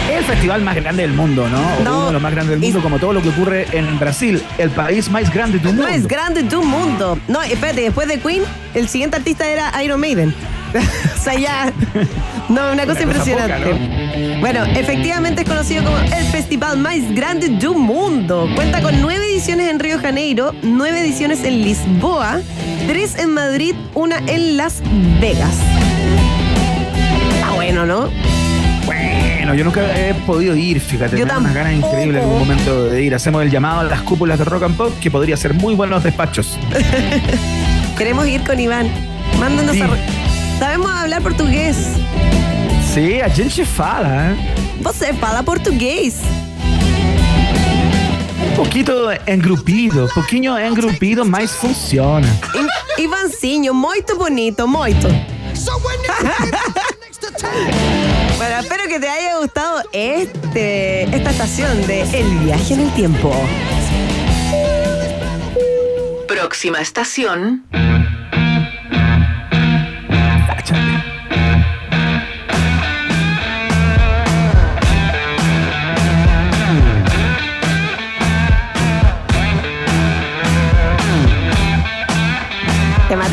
Es 0.10 0.20
el 0.20 0.24
festival 0.24 0.62
más 0.62 0.76
grande 0.76 1.02
del 1.04 1.12
mundo, 1.14 1.48
¿no? 1.50 1.58
O 1.60 1.84
No, 1.84 1.98
uno 1.98 2.06
de 2.08 2.14
los 2.14 2.22
más 2.22 2.32
grandes 2.32 2.56
del 2.60 2.64
y- 2.64 2.72
mundo, 2.72 2.82
como 2.82 2.98
todo 2.98 3.12
lo 3.14 3.22
que 3.22 3.30
ocurre 3.30 3.68
en 3.74 4.00
Brasil, 4.00 4.42
el 4.58 4.70
país 4.70 5.10
más 5.12 5.32
grande 5.34 5.58
del 5.60 5.68
mundo. 5.68 5.84
Más 5.84 6.08
grande 6.08 6.44
de 6.44 6.56
un 6.56 6.68
mundo. 6.68 7.20
No, 7.28 7.42
espérate, 7.44 7.82
después 7.82 8.08
de 8.08 8.20
Queen, 8.20 8.44
el 8.74 8.88
siguiente 8.88 9.18
artista 9.18 9.48
era 9.50 9.72
Iron 9.84 10.00
Maiden. 10.00 10.34
o 11.16 11.22
sea, 11.24 11.36
ya. 11.36 11.72
No, 12.50 12.72
una 12.72 12.86
cosa 12.86 12.86
Una 12.86 12.86
cosa 12.86 13.02
impresionante. 13.04 13.70
poca, 13.70 14.40
Bueno, 14.40 14.64
efectivamente 14.76 15.42
es 15.44 15.48
conocido 15.50 15.84
como 15.84 15.98
el 15.98 16.26
festival 16.32 16.78
más 16.78 16.96
grande 17.14 17.50
del 17.50 17.70
mundo. 17.72 18.50
Cuenta 18.56 18.82
con 18.82 19.02
nueve 19.02 19.26
ediciones 19.32 19.70
en 19.70 19.80
Río 19.80 20.00
Janeiro, 20.00 20.54
nueve 20.64 21.00
ediciones 21.02 21.44
en 21.44 21.62
Lisboa, 21.64 22.40
tres 22.88 23.18
en 23.18 23.32
Madrid, 23.34 23.76
una 23.94 24.18
en 24.28 24.58
Las 24.58 24.82
Vegas. 25.20 25.56
Ah, 27.44 27.52
bueno, 27.56 27.86
¿no? 27.86 28.10
Bueno, 28.86 29.54
yo 29.56 29.64
nunca 29.64 29.82
he 29.98 30.14
podido 30.14 30.56
ir, 30.56 30.80
fíjate. 30.80 31.18
Yo 31.18 31.26
me 31.26 31.38
unas 31.38 31.54
ganas 31.54 31.74
increíbles 31.74 32.18
en 32.22 32.30
algún 32.30 32.40
momento 32.40 32.86
de 32.86 33.04
ir. 33.04 33.14
Hacemos 33.16 33.42
el 33.44 33.50
llamado 33.52 33.82
a 33.82 33.84
las 33.84 34.02
cúpulas 34.02 34.38
de 34.40 34.46
Rock 34.46 34.64
and 34.64 34.76
Pop, 34.78 34.94
que 35.00 35.10
podría 35.12 35.38
ser 35.38 35.54
muy 35.54 35.74
buenos 35.76 36.04
despachos. 36.04 36.58
Queremos 37.98 38.28
ir 38.28 38.44
con 38.44 38.60
Iván. 38.60 38.90
Mándanos 39.40 39.74
Sí. 39.76 39.82
a. 39.82 39.88
Sabemos 40.60 40.92
hablar 40.92 41.22
portugués. 41.22 41.78
Sí, 42.94 43.22
a 43.22 43.30
gente 43.30 43.64
fala, 43.64 44.32
¿eh? 44.32 44.36
Você 44.82 45.14
fala 45.14 45.44
português. 45.44 46.16
Un 48.42 48.56
poquito 48.56 49.12
engrupido, 49.28 50.10
pouquinho 50.16 50.58
engrupido, 50.58 51.24
mas 51.24 51.52
funciona. 51.52 52.28
Ivancinho, 52.98 53.74
muito 53.74 54.18
bonito, 54.18 54.68
muito. 54.68 55.08
bueno, 58.38 58.60
espero 58.60 58.88
que 58.88 59.00
te 59.00 59.08
haya 59.08 59.38
gustado 59.38 59.84
este, 59.92 61.04
esta 61.16 61.30
estación 61.30 61.86
de 61.86 62.02
El 62.02 62.28
viaje 62.40 62.74
en 62.74 62.80
el 62.80 62.92
tiempo. 62.94 63.32
Próxima 66.28 66.80
estación. 66.82 67.64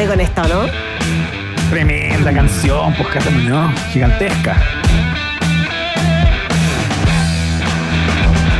Esta, 0.01 0.42
¿o 0.42 0.49
¿no? 0.49 0.66
Tremenda 1.70 2.32
canción, 2.32 2.92
pues 2.95 3.09
Cata 3.11 3.30
Muñoz, 3.30 3.72
gigantesca. 3.92 4.57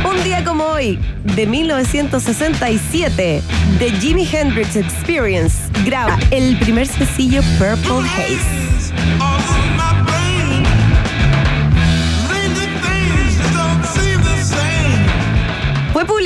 Un 0.09 0.23
día 0.23 0.43
como 0.45 0.63
hoy, 0.63 0.97
de 1.35 1.45
1967, 1.45 3.41
The 3.79 3.91
Jimi 3.99 4.27
Hendrix 4.31 4.77
Experience 4.77 5.57
graba 5.85 6.17
el 6.31 6.57
primer 6.57 6.87
sencillo 6.87 7.41
Purple 7.57 8.07
Haze. 8.09 8.74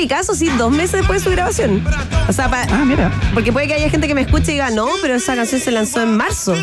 Eso 0.07 0.33
sí, 0.33 0.49
dos 0.57 0.71
meses 0.71 0.93
después 0.93 1.19
de 1.21 1.29
su 1.29 1.31
grabación. 1.35 1.83
O 2.27 2.31
sea, 2.33 2.49
pa- 2.49 2.65
Ah, 2.71 2.85
mira. 2.85 3.11
porque 3.33 3.51
puede 3.51 3.67
que 3.67 3.73
haya 3.73 3.89
gente 3.89 4.07
que 4.07 4.15
me 4.15 4.21
escuche 4.21 4.51
y 4.51 4.53
diga, 4.53 4.69
no, 4.69 4.87
pero 5.01 5.15
esa 5.15 5.35
canción 5.35 5.59
se 5.59 5.71
lanzó 5.71 6.01
en 6.01 6.15
marzo. 6.15 6.53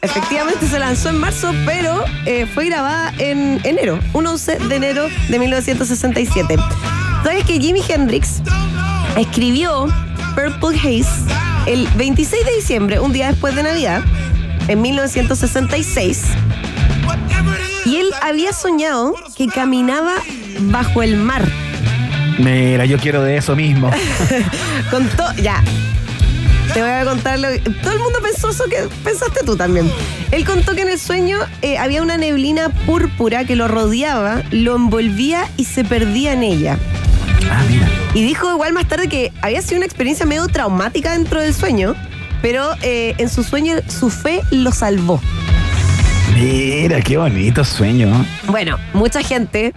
Efectivamente 0.00 0.68
se 0.68 0.78
lanzó 0.78 1.08
en 1.08 1.18
marzo, 1.18 1.52
pero 1.66 2.04
eh, 2.26 2.46
fue 2.54 2.66
grabada 2.66 3.12
en 3.18 3.60
enero, 3.64 3.98
un 4.12 4.26
11 4.26 4.58
de 4.58 4.76
enero 4.76 5.08
de 5.28 5.38
1967. 5.38 6.56
¿Sabes 7.24 7.44
que 7.44 7.58
Jimi 7.58 7.82
Hendrix 7.88 8.42
escribió 9.16 9.86
Purple 10.34 10.78
Haze 10.78 11.08
el 11.66 11.88
26 11.96 12.44
de 12.44 12.52
diciembre, 12.56 13.00
un 13.00 13.12
día 13.12 13.28
después 13.28 13.56
de 13.56 13.62
Navidad, 13.64 14.02
en 14.68 14.82
1966? 14.82 16.22
Y 17.86 17.96
él 17.96 18.08
había 18.22 18.52
soñado 18.52 19.14
que 19.36 19.46
caminaba 19.48 20.12
bajo 20.70 21.02
el 21.02 21.16
mar. 21.16 21.42
Mira, 22.38 22.84
yo 22.84 22.98
quiero 22.98 23.22
de 23.22 23.36
eso 23.36 23.54
mismo. 23.56 23.90
Con 24.90 25.08
todo. 25.10 25.32
Ya. 25.42 25.62
Te 26.72 26.80
voy 26.80 26.90
a 26.90 27.04
contar 27.04 27.38
lo 27.38 27.48
que- 27.48 27.58
Todo 27.60 27.92
el 27.92 27.98
mundo 28.00 28.18
pensó 28.22 28.50
eso 28.50 28.64
que 28.64 28.88
pensaste 29.04 29.40
tú 29.44 29.56
también. 29.56 29.90
Él 30.32 30.44
contó 30.44 30.74
que 30.74 30.82
en 30.82 30.88
el 30.88 30.98
sueño 30.98 31.38
eh, 31.62 31.78
había 31.78 32.02
una 32.02 32.16
neblina 32.16 32.70
púrpura 32.86 33.44
que 33.44 33.54
lo 33.54 33.68
rodeaba, 33.68 34.42
lo 34.50 34.74
envolvía 34.74 35.46
y 35.56 35.64
se 35.66 35.84
perdía 35.84 36.32
en 36.32 36.42
ella. 36.42 36.78
Ah, 37.50 37.62
mira. 37.68 37.88
Y 38.14 38.22
dijo 38.24 38.50
igual 38.50 38.72
más 38.72 38.88
tarde 38.88 39.08
que 39.08 39.32
había 39.42 39.60
sido 39.62 39.76
una 39.76 39.86
experiencia 39.86 40.24
medio 40.26 40.46
traumática 40.48 41.12
dentro 41.12 41.40
del 41.40 41.54
sueño, 41.54 41.94
pero 42.42 42.74
eh, 42.82 43.14
en 43.18 43.28
su 43.28 43.44
sueño 43.44 43.76
su 43.86 44.10
fe 44.10 44.40
lo 44.50 44.72
salvó. 44.72 45.20
Mira, 46.44 47.00
qué 47.00 47.16
bonito 47.16 47.64
sueño. 47.64 48.22
Bueno, 48.48 48.78
mucha 48.92 49.22
gente, 49.22 49.72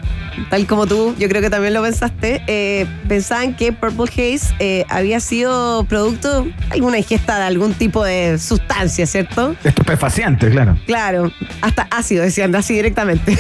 tal 0.50 0.68
como 0.68 0.86
tú, 0.86 1.16
yo 1.18 1.30
creo 1.30 1.42
que 1.42 1.50
también 1.50 1.74
lo 1.74 1.82
pensaste, 1.82 2.42
eh, 2.48 2.86
pensaban 3.08 3.56
que 3.56 3.72
Purple 3.72 4.04
Haze 4.12 4.54
eh, 4.60 4.86
había 4.90 5.22
sido 5.22 5.86
producto 5.86 6.42
de 6.44 6.54
alguna 6.70 6.98
ingesta 6.98 7.38
de 7.38 7.44
algún 7.46 7.74
tipo 7.74 8.04
de 8.04 8.38
sustancia, 8.38 9.06
¿cierto? 9.06 9.56
Estupefaciente, 9.64 10.50
claro. 10.50 10.78
Claro, 10.86 11.32
hasta 11.62 11.88
ácido, 11.90 12.24
decían 12.24 12.54
así 12.54 12.74
directamente. 12.74 13.38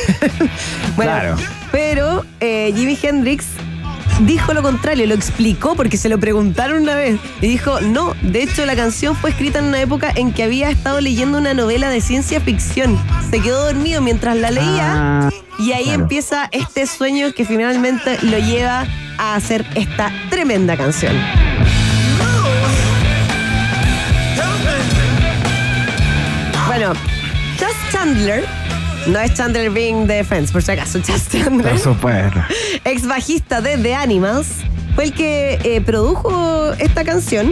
bueno, 0.95 1.11
Claro. 1.11 1.35
pero 1.73 2.25
eh, 2.39 2.71
Jimi 2.73 2.97
Hendrix 3.01 3.45
dijo 4.21 4.53
lo 4.53 4.61
contrario, 4.61 5.05
lo 5.07 5.13
explicó 5.13 5.75
porque 5.75 5.97
se 5.97 6.09
lo 6.09 6.19
preguntaron 6.19 6.81
una 6.83 6.95
vez 6.95 7.19
y 7.41 7.47
dijo, 7.47 7.79
no, 7.81 8.13
de 8.21 8.43
hecho 8.43 8.65
la 8.65 8.75
canción 8.75 9.15
fue 9.15 9.29
escrita 9.29 9.59
en 9.59 9.65
una 9.65 9.79
época 9.81 10.11
en 10.15 10.31
que 10.33 10.43
había 10.43 10.69
estado 10.69 10.99
leyendo 11.01 11.37
una 11.37 11.53
novela 11.53 11.89
de 11.89 12.01
ciencia 12.01 12.39
ficción. 12.41 12.99
Se 13.29 13.39
quedó 13.41 13.65
dormido 13.65 14.01
mientras 14.01 14.35
la 14.37 14.51
leía 14.51 14.67
Ah, 15.27 15.29
y 15.59 15.71
ahí 15.73 15.85
claro. 15.85 16.01
empieza 16.01 16.49
este 16.51 16.85
sueño 16.87 17.33
que 17.33 17.45
finalmente 17.45 18.17
lo 18.23 18.37
lleva 18.37 18.85
a 19.17 19.35
hacer 19.35 19.65
esta 19.75 20.11
tremenda 20.29 20.75
canción. 20.77 21.13
Bueno, 26.67 26.93
Chas 27.57 27.73
Chandler, 27.91 28.45
no 29.07 29.19
es 29.19 29.33
Chandler 29.33 29.69
Bing 29.71 30.05
de 30.07 30.23
Friends, 30.23 30.51
por 30.51 30.61
si 30.61 30.71
acaso, 30.71 30.99
Chas 31.03 31.27
Chandler, 31.29 31.71
por 31.71 31.79
supuesto. 31.79 32.39
ex 32.83 33.07
bajista 33.07 33.61
de 33.61 33.77
The 33.77 33.95
Animals, 33.95 34.47
fue 34.95 35.05
el 35.05 35.13
que 35.13 35.59
eh, 35.63 35.81
produjo 35.81 36.73
esta 36.79 37.03
canción. 37.03 37.51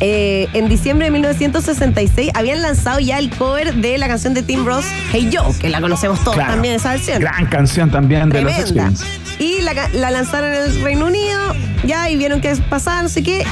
Eh, 0.00 0.46
en 0.52 0.68
diciembre 0.68 1.06
de 1.06 1.10
1966 1.12 2.30
habían 2.34 2.60
lanzado 2.60 3.00
ya 3.00 3.18
el 3.18 3.30
cover 3.30 3.74
de 3.76 3.96
la 3.96 4.06
canción 4.08 4.34
de 4.34 4.42
Tim 4.42 4.66
Ross, 4.66 4.84
Hey 5.10 5.30
Joe, 5.32 5.54
que 5.58 5.70
la 5.70 5.80
conocemos 5.80 6.20
todos 6.20 6.34
Claro. 6.34 6.52
también 6.52 6.74
esa 6.74 6.90
versión. 6.90 7.18
Gran 7.20 7.46
canción 7.46 7.90
también 7.90 8.28
de 8.28 8.42
los 8.42 8.52
Tremenda. 8.52 8.88
Experience. 8.90 9.04
Y 9.38 9.62
la, 9.62 9.74
ca- 9.74 9.88
la 9.94 10.10
lanzaron 10.10 10.52
en 10.52 10.62
el 10.64 10.82
Reino 10.82 11.06
Unido, 11.06 11.54
ya, 11.84 12.10
y 12.10 12.16
vieron 12.16 12.42
que 12.42 12.54
pasaba, 12.68 13.02
no 13.02 13.08
sé 13.08 13.22
qué. 13.22 13.44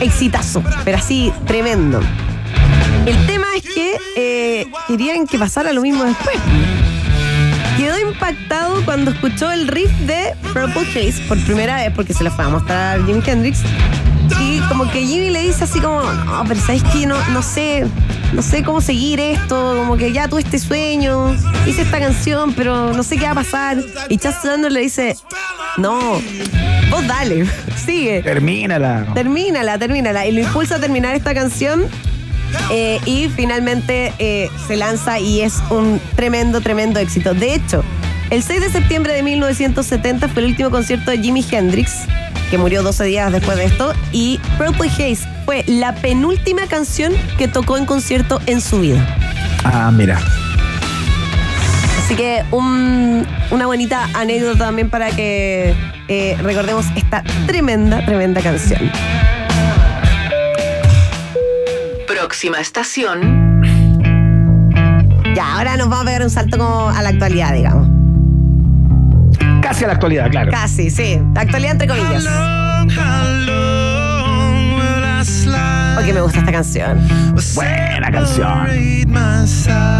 Exitazo, 0.00 0.62
pero 0.84 0.98
así, 0.98 1.32
tremendo. 1.46 2.00
El 3.08 3.26
tema 3.26 3.46
es 3.56 3.62
que 3.62 3.96
eh, 4.16 4.66
querían 4.86 5.26
que 5.26 5.38
pasara 5.38 5.72
lo 5.72 5.80
mismo 5.80 6.04
después. 6.04 6.36
Quedó 7.78 7.98
impactado 7.98 8.84
cuando 8.84 9.12
escuchó 9.12 9.50
el 9.50 9.66
riff 9.66 9.90
de 10.00 10.34
Purple 10.52 10.82
Haze 10.90 11.22
por 11.26 11.42
primera 11.44 11.76
vez, 11.76 11.90
porque 11.94 12.12
se 12.12 12.22
lo 12.22 12.30
fue 12.30 12.44
a 12.44 12.50
mostrar 12.50 13.00
a 13.00 13.06
Jimi 13.06 13.22
Hendrix. 13.24 13.60
Y 14.42 14.60
como 14.68 14.90
que 14.90 15.06
Jimmy 15.06 15.30
le 15.30 15.40
dice 15.40 15.64
así 15.64 15.80
como, 15.80 16.02
no, 16.02 16.44
pero 16.46 16.60
¿sabes 16.60 16.82
qué? 16.92 17.06
No, 17.06 17.16
no 17.30 17.40
sé, 17.40 17.86
no 18.34 18.42
sé 18.42 18.62
cómo 18.62 18.82
seguir 18.82 19.20
esto, 19.20 19.76
como 19.78 19.96
que 19.96 20.12
ya 20.12 20.28
tuve 20.28 20.42
este 20.42 20.58
sueño, 20.58 21.34
hice 21.64 21.82
esta 21.82 22.00
canción, 22.00 22.52
pero 22.52 22.92
no 22.92 23.02
sé 23.02 23.16
qué 23.16 23.24
va 23.24 23.30
a 23.30 23.36
pasar. 23.36 23.78
Y 24.10 24.18
Chas 24.18 24.44
le 24.44 24.80
dice, 24.80 25.16
no, 25.78 25.98
vos 26.90 27.06
dale, 27.06 27.46
sigue. 27.86 28.20
Termínala. 28.20 29.06
Termínala, 29.14 29.78
termínala. 29.78 30.26
Y 30.26 30.32
lo 30.32 30.40
impulsa 30.40 30.76
a 30.76 30.78
terminar 30.78 31.14
esta 31.14 31.32
canción. 31.32 31.86
Eh, 32.70 32.98
y 33.04 33.28
finalmente 33.28 34.12
eh, 34.18 34.48
se 34.66 34.76
lanza 34.76 35.18
y 35.18 35.40
es 35.42 35.54
un 35.70 36.00
tremendo, 36.16 36.60
tremendo 36.60 36.98
éxito. 37.00 37.34
De 37.34 37.54
hecho, 37.54 37.84
el 38.30 38.42
6 38.42 38.60
de 38.60 38.70
septiembre 38.70 39.14
de 39.14 39.22
1970 39.22 40.28
fue 40.28 40.42
el 40.42 40.48
último 40.50 40.70
concierto 40.70 41.10
de 41.10 41.18
Jimi 41.18 41.44
Hendrix, 41.50 41.92
que 42.50 42.58
murió 42.58 42.82
12 42.82 43.04
días 43.04 43.32
después 43.32 43.56
de 43.58 43.64
esto. 43.66 43.92
Y 44.12 44.38
Purple 44.58 44.88
Haze 44.90 45.26
fue 45.44 45.64
la 45.66 45.94
penúltima 45.94 46.66
canción 46.66 47.12
que 47.38 47.48
tocó 47.48 47.76
en 47.78 47.86
concierto 47.86 48.40
en 48.46 48.60
su 48.60 48.80
vida. 48.80 49.06
Ah, 49.64 49.90
mira. 49.92 50.20
Así 52.04 52.14
que 52.14 52.42
un- 52.50 53.26
una 53.50 53.66
bonita 53.66 54.08
anécdota 54.14 54.58
también 54.66 54.88
para 54.88 55.10
que 55.10 55.74
eh, 56.08 56.36
recordemos 56.42 56.86
esta 56.96 57.22
tremenda, 57.46 58.02
tremenda 58.06 58.40
canción. 58.40 58.90
Próxima 62.28 62.60
estación. 62.60 63.62
Ya, 65.34 65.56
ahora 65.56 65.78
nos 65.78 65.88
vamos 65.88 66.02
a 66.02 66.04
pegar 66.04 66.22
un 66.22 66.28
salto 66.28 66.58
como 66.58 66.90
a 66.90 67.00
la 67.00 67.08
actualidad, 67.08 67.54
digamos. 67.54 67.88
Casi 69.62 69.84
a 69.84 69.86
la 69.86 69.94
actualidad, 69.94 70.30
claro. 70.30 70.50
Casi, 70.50 70.90
sí. 70.90 71.18
Actualidad 71.34 71.72
entre 71.72 71.88
comillas. 71.88 72.26
Porque 75.94 76.12
me 76.12 76.20
gusta 76.20 76.40
esta 76.40 76.52
canción. 76.52 77.00
Buena 77.54 78.10
canción. 78.10 78.68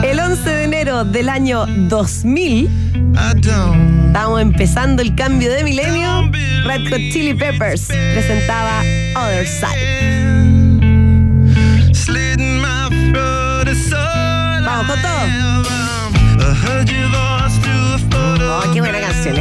El 0.04 0.20
11 0.20 0.50
de 0.50 0.64
enero 0.64 1.04
del 1.06 1.30
año 1.30 1.64
2000, 1.88 2.68
estábamos 4.06 4.42
empezando 4.42 5.00
el 5.00 5.14
cambio 5.14 5.50
de 5.50 5.64
milenio. 5.64 6.30
Red 6.66 6.90
Hot 6.90 6.98
Chili 7.10 7.32
Peppers 7.32 7.86
presentaba 7.86 8.82
Other 9.16 9.46
Side. 9.46 10.27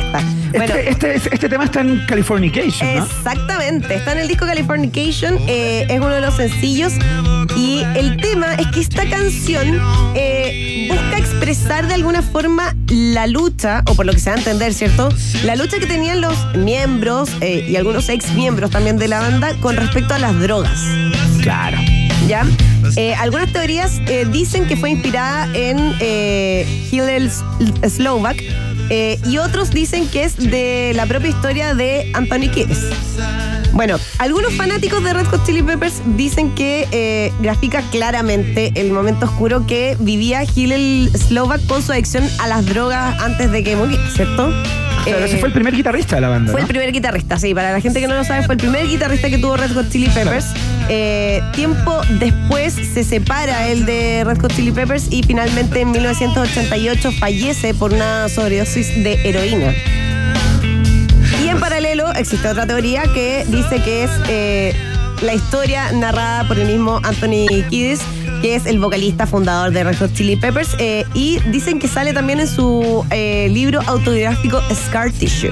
Esta. 0.08 0.24
Bueno, 0.52 0.76
Este, 0.76 0.90
este, 1.16 1.36
este 1.36 1.50
tema 1.50 1.66
está 1.66 1.82
en 1.82 2.06
Californication, 2.08 2.96
¿no? 2.96 3.06
Exactamente, 3.06 3.96
está 3.96 4.14
en 4.14 4.20
el 4.20 4.28
disco 4.28 4.46
Californication, 4.46 5.38
eh, 5.48 5.86
es 5.90 5.98
uno 5.98 6.10
de 6.10 6.22
los 6.22 6.36
sencillos 6.36 6.94
y 7.56 7.84
el 7.96 8.18
tema 8.18 8.54
es 8.56 8.68
que 8.68 8.80
esta 8.80 9.08
canción 9.10 9.80
eh, 10.16 10.88
busca 10.90 11.18
expresar 11.18 11.88
de 11.88 11.96
alguna 11.96 12.22
forma 12.22 12.76
la 12.88 13.28
lucha, 13.28 13.84
o 13.88 13.96
por 13.96 14.06
lo 14.06 14.14
que 14.14 14.20
se 14.20 14.30
va 14.30 14.36
a 14.36 14.40
entender, 14.40 14.74
¿cierto? 14.74 15.10
La 15.44 15.56
lucha 15.56 15.80
que 15.80 15.86
tenían 15.86 16.22
los 16.22 16.56
miembros 16.56 17.30
eh, 17.42 17.66
y 17.70 17.76
algunos 17.76 18.10
ex 18.10 18.32
miembros 18.34 18.72
también 18.72 18.98
de 18.98 19.08
la 19.08 19.20
banda 19.20 19.54
con 19.60 19.76
respecto 19.76 20.14
a 20.14 20.20
las 20.20 20.40
drogas. 20.40 20.80
Claro. 21.42 21.78
¿Ya? 22.28 22.46
Eh, 22.96 23.14
algunas 23.16 23.52
teorías 23.54 24.02
eh, 24.08 24.26
dicen 24.30 24.66
que 24.68 24.76
fue 24.76 24.90
inspirada 24.90 25.48
en 25.54 25.96
eh, 26.00 26.66
Hillel 26.92 27.32
Slovak 27.88 28.38
eh, 28.90 29.20
y 29.26 29.38
otros 29.38 29.72
dicen 29.72 30.08
que 30.08 30.24
es 30.24 30.38
de 30.38 30.92
la 30.96 31.06
propia 31.06 31.30
historia 31.30 31.74
de 31.76 32.12
Anthony 32.14 32.50
Kiedis. 32.54 32.80
Bueno, 33.74 34.00
algunos 34.18 34.54
fanáticos 34.56 35.04
de 35.04 35.14
Red 35.14 35.26
Hot 35.28 35.46
Chili 35.46 35.62
Peppers 35.62 36.02
dicen 36.16 36.56
que 36.56 36.88
eh, 36.92 37.32
grafica 37.42 37.84
claramente 37.92 38.72
el 38.76 38.92
momento 38.92 39.26
oscuro 39.28 39.68
que 39.68 39.96
vivía 40.00 40.44
Hillel 40.44 41.12
Slovak 41.16 41.64
con 41.68 41.84
su 41.84 41.92
adicción 41.92 42.24
a 42.40 42.48
las 42.48 42.66
drogas 42.66 43.22
antes 43.22 43.52
de 43.52 43.64
que 43.64 43.76
muriera, 43.76 44.04
¿cierto? 44.10 44.48
Claro, 45.04 45.20
Eh, 45.22 45.26
ese 45.26 45.38
fue 45.38 45.50
el 45.50 45.54
primer 45.54 45.76
guitarrista 45.76 46.16
de 46.16 46.22
la 46.22 46.30
banda. 46.30 46.52
fue 46.52 46.62
el 46.62 46.68
primer 46.68 46.92
guitarrista, 46.92 47.38
sí. 47.38 47.54
Para 47.54 47.72
la 47.72 47.80
gente 47.80 48.00
que 48.02 48.08
no 48.08 48.16
lo 48.16 48.24
sabe, 48.24 48.44
fue 48.44 48.56
el 48.56 48.60
primer 48.60 48.88
guitarrista 48.88 49.30
que 49.30 49.38
tuvo 49.38 49.56
Red 49.58 49.74
Hot 49.74 49.90
Chili 49.90 50.10
Peppers. 50.10 50.46
Eh, 50.90 51.42
tiempo 51.54 52.02
después 52.20 52.74
se 52.74 53.04
separa 53.04 53.68
el 53.68 53.86
de 53.86 54.24
Red 54.24 54.40
Hot 54.42 54.54
Chili 54.56 54.72
Peppers 54.72 55.08
y 55.12 55.22
finalmente 55.24 55.82
en 55.82 55.92
1988 55.92 57.12
fallece 57.14 57.74
por 57.74 57.94
una 57.94 58.30
sobredosis 58.30 59.04
de 59.04 59.14
heroína. 59.28 59.74
Y 61.44 61.50
en 61.50 61.60
paralelo 61.60 62.14
existe 62.14 62.48
otra 62.48 62.66
teoría 62.66 63.04
que 63.14 63.46
dice 63.50 63.82
que 63.84 64.06
es 64.06 64.12
eh, 64.30 64.74
la 65.22 65.34
historia 65.34 65.92
narrada 65.92 66.48
por 66.48 66.58
el 66.58 66.68
mismo 66.68 67.02
Anthony 67.04 67.48
Kiedis, 67.70 68.00
que 68.42 68.56
es 68.56 68.66
el 68.66 68.80
vocalista 68.80 69.28
fundador 69.28 69.72
de 69.72 69.84
Red 69.84 69.98
Hot 69.98 70.14
Chili 70.14 70.38
Peppers, 70.38 70.76
eh, 70.80 71.06
y 71.14 71.40
dicen 71.52 71.80
que 71.80 71.88
sale 71.88 72.14
también 72.14 72.40
en 72.40 72.48
su 72.48 73.06
libro 73.12 73.82
autobiográfico 73.88 74.62
Scar 74.74 75.12
Tissue. 75.12 75.52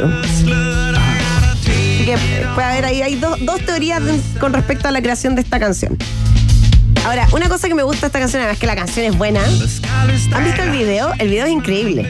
Así 2.06 2.14
que 2.14 2.42
eh, 2.42 2.46
puede 2.54 2.68
haber 2.68 2.86
ahí 2.86 3.02
hay 3.02 3.16
dos- 3.16 3.44
dos 3.44 3.60
teorías 3.66 4.02
con 4.40 4.54
respecto 4.54 4.88
a 4.88 4.92
la 4.92 5.02
creación 5.02 5.34
de 5.34 5.42
esta 5.42 5.60
canción. 5.60 5.98
Ahora, 7.04 7.28
una 7.34 7.50
cosa 7.50 7.68
que 7.68 7.74
me 7.74 7.82
gusta 7.84 8.02
de 8.02 8.08
esta 8.08 8.20
canción, 8.20 8.42
además 8.44 8.60
que 8.60 8.68
la 8.68 8.76
canción 8.76 9.06
es 9.08 9.18
buena. 9.18 9.42
¿Han 9.44 10.44
visto 10.44 10.64
el 10.64 10.70
video? 10.72 11.12
El 11.18 11.30
video 11.30 11.46
es 11.46 11.52
increíble. 11.52 12.08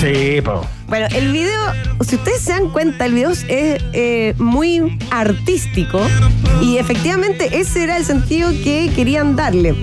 Sí, 0.00 0.40
po. 0.42 0.66
Bueno, 0.88 1.06
el 1.14 1.30
video, 1.32 1.60
si 2.06 2.16
ustedes 2.16 2.40
se 2.40 2.52
dan 2.52 2.70
cuenta, 2.70 3.06
el 3.06 3.14
video 3.14 3.30
es 3.30 3.44
eh, 3.48 4.34
muy 4.38 4.98
artístico 5.10 6.00
y 6.62 6.78
efectivamente 6.78 7.60
ese 7.60 7.84
era 7.84 7.96
el 7.96 8.04
sentido 8.04 8.50
que 8.50 8.90
querían 8.96 9.36
darle. 9.36 9.74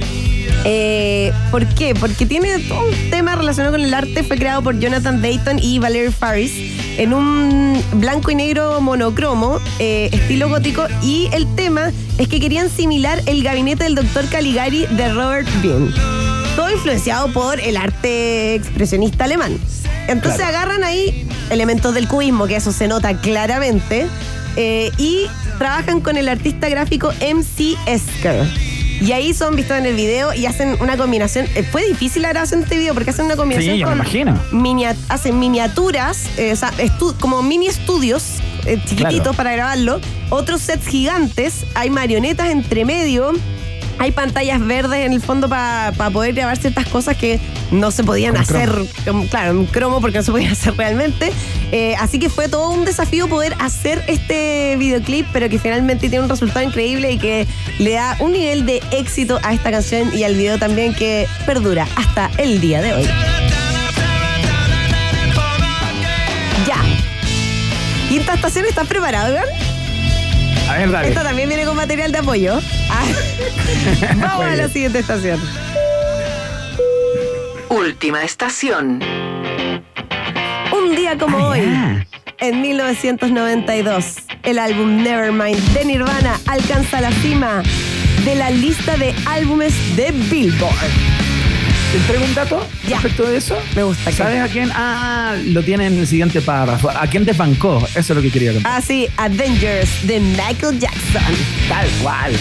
Eh, 0.65 1.31
¿Por 1.51 1.65
qué? 1.67 1.93
Porque 1.93 2.25
tiene 2.25 2.59
todo 2.59 2.87
un 2.87 3.09
tema 3.09 3.35
relacionado 3.35 3.73
con 3.75 3.81
el 3.83 3.93
arte, 3.93 4.23
fue 4.23 4.37
creado 4.37 4.61
por 4.61 4.79
Jonathan 4.79 5.21
Dayton 5.21 5.59
y 5.59 5.79
Valerie 5.79 6.11
Faris 6.11 6.53
en 6.97 7.13
un 7.13 7.81
blanco 7.95 8.31
y 8.31 8.35
negro 8.35 8.79
monocromo, 8.81 9.59
eh, 9.79 10.09
estilo 10.11 10.47
gótico, 10.49 10.85
y 11.01 11.29
el 11.33 11.53
tema 11.55 11.91
es 12.17 12.27
que 12.27 12.39
querían 12.39 12.69
similar 12.69 13.21
el 13.25 13.43
gabinete 13.43 13.83
del 13.83 13.95
doctor 13.95 14.25
Caligari 14.29 14.85
de 14.91 15.11
Robert 15.13 15.47
Bean 15.61 15.93
todo 16.55 16.69
influenciado 16.69 17.29
por 17.33 17.59
el 17.59 17.77
arte 17.77 18.53
expresionista 18.55 19.23
alemán. 19.23 19.57
Entonces 20.07 20.39
Claro. 20.39 20.55
agarran 20.57 20.83
ahí 20.83 21.27
elementos 21.49 21.93
del 21.95 22.07
cubismo, 22.07 22.45
que 22.45 22.55
eso 22.55 22.71
se 22.71 22.87
nota 22.87 23.17
claramente, 23.19 24.07
eh, 24.55 24.91
y 24.97 25.25
trabajan 25.57 26.01
con 26.01 26.17
el 26.17 26.29
artista 26.29 26.69
gráfico 26.69 27.11
MC 27.19 27.75
Esker. 27.87 28.45
Y 29.05 29.11
ahí 29.11 29.33
son 29.33 29.55
vistos 29.57 29.77
en 29.77 29.85
el 29.85 29.95
video 29.95 30.33
y 30.33 30.45
hacen 30.45 30.77
una 30.79 30.95
combinación. 30.95 31.45
eh, 31.55 31.63
fue 31.69 31.85
difícil 31.85 32.21
la 32.21 32.29
grabación 32.29 32.61
de 32.61 32.65
este 32.65 32.77
video 32.77 32.93
porque 32.93 33.09
hacen 33.09 33.25
una 33.25 33.35
combinación 33.35 33.73
Sí, 33.75 33.79
yo 33.81 33.87
me 33.87 33.91
con 33.91 33.99
imagino. 33.99 34.39
minia- 34.51 34.95
hacen 35.09 35.39
miniaturas, 35.39 36.25
eh, 36.37 36.53
o 36.53 36.55
sea, 36.55 36.71
como 37.19 37.43
mini 37.43 37.67
estudios 37.67 38.23
eh, 38.65 38.77
chiquititos 38.85 39.21
Claro. 39.23 39.33
para 39.33 39.51
grabarlo, 39.51 39.99
otros 40.29 40.61
sets 40.61 40.87
gigantes, 40.87 41.65
hay 41.75 41.89
marionetas 41.89 42.49
entre 42.49 42.85
medio, 42.85 43.33
hay 43.99 44.11
pantallas 44.11 44.65
verdes 44.65 45.05
en 45.05 45.13
el 45.13 45.21
fondo 45.21 45.47
para 45.49 45.91
poder 46.11 46.33
grabar 46.33 46.57
ciertas 46.57 46.87
cosas 46.87 47.15
que 47.17 47.39
no 47.71 47.91
se 47.91 48.03
podían 48.03 48.33
Con 48.33 48.41
hacer, 48.41 48.69
cromo. 49.03 49.27
claro, 49.29 49.51
en 49.51 49.65
cromo 49.65 50.01
porque 50.01 50.17
no 50.17 50.23
se 50.23 50.31
podían 50.31 50.51
hacer 50.53 50.75
realmente. 50.75 51.31
Eh, 51.71 51.95
así 51.99 52.19
que 52.19 52.29
fue 52.29 52.49
todo 52.49 52.69
un 52.69 52.85
desafío 52.85 53.27
poder 53.27 53.55
hacer 53.59 54.03
este 54.07 54.75
videoclip, 54.77 55.25
pero 55.33 55.49
que 55.49 55.57
finalmente 55.59 56.09
tiene 56.09 56.23
un 56.23 56.29
resultado 56.29 56.63
increíble 56.65 57.11
y 57.11 57.17
que 57.17 57.47
le 57.79 57.93
da 57.93 58.15
un 58.19 58.33
nivel 58.33 58.65
de 58.65 58.81
éxito 58.91 59.39
a 59.43 59.53
esta 59.53 59.71
canción 59.71 60.15
y 60.15 60.23
al 60.23 60.35
video 60.35 60.57
también 60.59 60.93
que 60.93 61.27
perdura 61.45 61.87
hasta 61.95 62.29
el 62.37 62.59
día 62.61 62.81
de 62.81 62.93
hoy. 62.93 63.03
Ya. 66.67 66.77
Quinta 68.09 68.33
estación, 68.35 68.65
¿estás 68.65 68.87
preparado, 68.87 69.31
Iván? 69.31 69.45
A 70.73 70.77
ver, 70.77 70.91
dale. 70.91 71.09
Esta 71.09 71.21
también 71.21 71.47
viene 71.49 71.65
con 71.65 71.75
material 71.75 72.11
de 72.11 72.17
apoyo. 72.17 72.59
Ah. 72.89 73.05
Vamos 74.15 74.45
a 74.45 74.55
la 74.55 74.67
siguiente 74.67 74.99
estación. 74.99 75.39
Última 77.69 78.23
estación. 78.23 78.99
Un 80.71 80.95
día 80.95 81.15
como 81.19 81.37
Ah, 81.37 81.47
hoy, 81.49 81.61
en 82.39 82.61
1992, 82.61 84.15
el 84.41 84.57
álbum 84.57 85.03
Nevermind 85.03 85.59
de 85.73 85.85
Nirvana 85.85 86.39
alcanza 86.47 87.01
la 87.01 87.11
cima 87.11 87.61
de 88.25 88.33
la 88.33 88.49
lista 88.49 88.97
de 88.97 89.13
álbumes 89.27 89.95
de 89.95 90.09
Billboard. 90.11 91.22
¿Te 91.93 91.99
entrego 91.99 92.25
un 92.25 92.33
dato 92.33 92.67
Ya. 92.87 92.95
respecto 92.99 93.23
de 93.29 93.37
eso? 93.37 93.55
Me 93.75 93.83
gusta. 93.83 94.09
que- 94.09 94.17
¿Sabes 94.17 94.41
a 94.41 94.47
quién? 94.47 94.71
Ah, 94.73 95.35
lo 95.45 95.61
tiene 95.61 95.85
en 95.85 95.99
el 95.99 96.07
siguiente 96.07 96.41
párrafo. 96.41 96.89
¿A 96.89 97.05
quién 97.05 97.23
desbancó? 97.23 97.87
Eso 97.93 97.99
es 97.99 98.09
lo 98.09 98.21
que 98.23 98.31
quería 98.31 98.51
contar. 98.51 98.71
Ah, 98.77 98.81
sí, 98.81 99.07
Avengers 99.17 99.89
de 100.07 100.19
Michael 100.19 100.79
Jackson. 100.79 101.21
Tal 101.69 101.87
cual. 102.01 102.33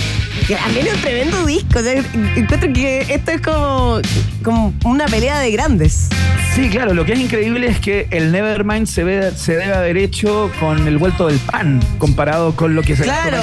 También 0.56 0.86
es 0.86 0.94
un 0.94 1.00
tremendo 1.00 1.46
disco. 1.46 1.78
o 1.78 1.82
sea, 1.82 1.92
encuentro 2.36 2.72
que 2.72 3.06
esto 3.08 3.30
es 3.32 3.40
como, 3.40 4.00
como 4.42 4.74
una 4.84 5.06
pelea 5.06 5.38
de 5.40 5.50
grandes. 5.52 6.08
Sí, 6.54 6.68
claro, 6.68 6.92
lo 6.92 7.06
que 7.06 7.14
es 7.14 7.18
increíble 7.20 7.66
es 7.66 7.78
que 7.80 8.08
el 8.10 8.30
Nevermind 8.30 8.86
se, 8.86 9.04
ve- 9.04 9.32
se 9.34 9.52
debe 9.56 9.72
haber 9.72 9.96
hecho 9.96 10.50
con 10.60 10.86
el 10.86 10.98
vuelto 10.98 11.28
del 11.28 11.38
pan, 11.38 11.80
comparado 11.96 12.54
con 12.54 12.74
lo 12.74 12.82
que 12.82 12.94
se 12.94 13.04
Claro. 13.04 13.38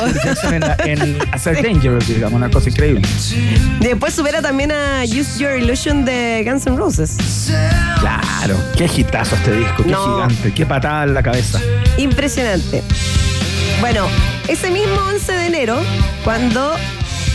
en, 0.52 0.60
la- 0.60 0.78
en 0.86 1.18
Hacer 1.32 1.64
Dangerous, 1.64 2.08
digamos, 2.08 2.38
una 2.38 2.52
cosa 2.52 2.70
increíble. 2.70 3.02
Después 3.80 4.14
supera 4.14 4.42
también 4.44 4.72
a 4.72 5.02
Use 5.06 5.40
Your 5.40 5.58
Illusion 5.58 6.06
de 6.06 6.44
Guns 6.46 6.68
N' 6.68 6.78
Roses. 6.78 7.18
Claro, 8.00 8.56
qué 8.78 8.86
hitazo 8.96 9.36
este 9.36 9.56
disco, 9.56 9.84
qué 9.84 9.90
No. 9.92 10.14
gigante, 10.28 10.54
qué 10.54 10.66
patada 10.68 11.04
en 11.06 11.14
la 11.16 11.24
cabeza. 11.24 11.60
Impresionante. 11.98 12.84
Bueno, 13.82 14.08
ese 14.48 14.70
mismo 14.70 15.00
11 15.08 15.32
de 15.32 15.46
enero, 15.48 15.80
cuando 16.24 16.76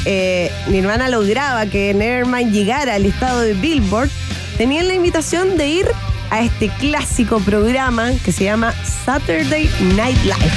eh, 0.05 0.50
Nirvana 0.68 1.09
lograba 1.09 1.66
que 1.66 1.94
Nevermind 1.94 2.52
llegara 2.52 2.94
al 2.94 3.02
listado 3.02 3.40
de 3.40 3.55
Billboard, 3.55 4.11
tenían 4.57 4.88
la 4.88 4.94
invitación 4.94 5.57
de 5.57 5.68
ir 5.68 5.86
a 6.30 6.42
este 6.42 6.68
clásico 6.80 7.38
programa 7.40 8.12
que 8.24 8.32
se 8.32 8.44
llama 8.44 8.74
Saturday 9.05 9.70
Night 9.96 10.18
Live. 10.24 10.52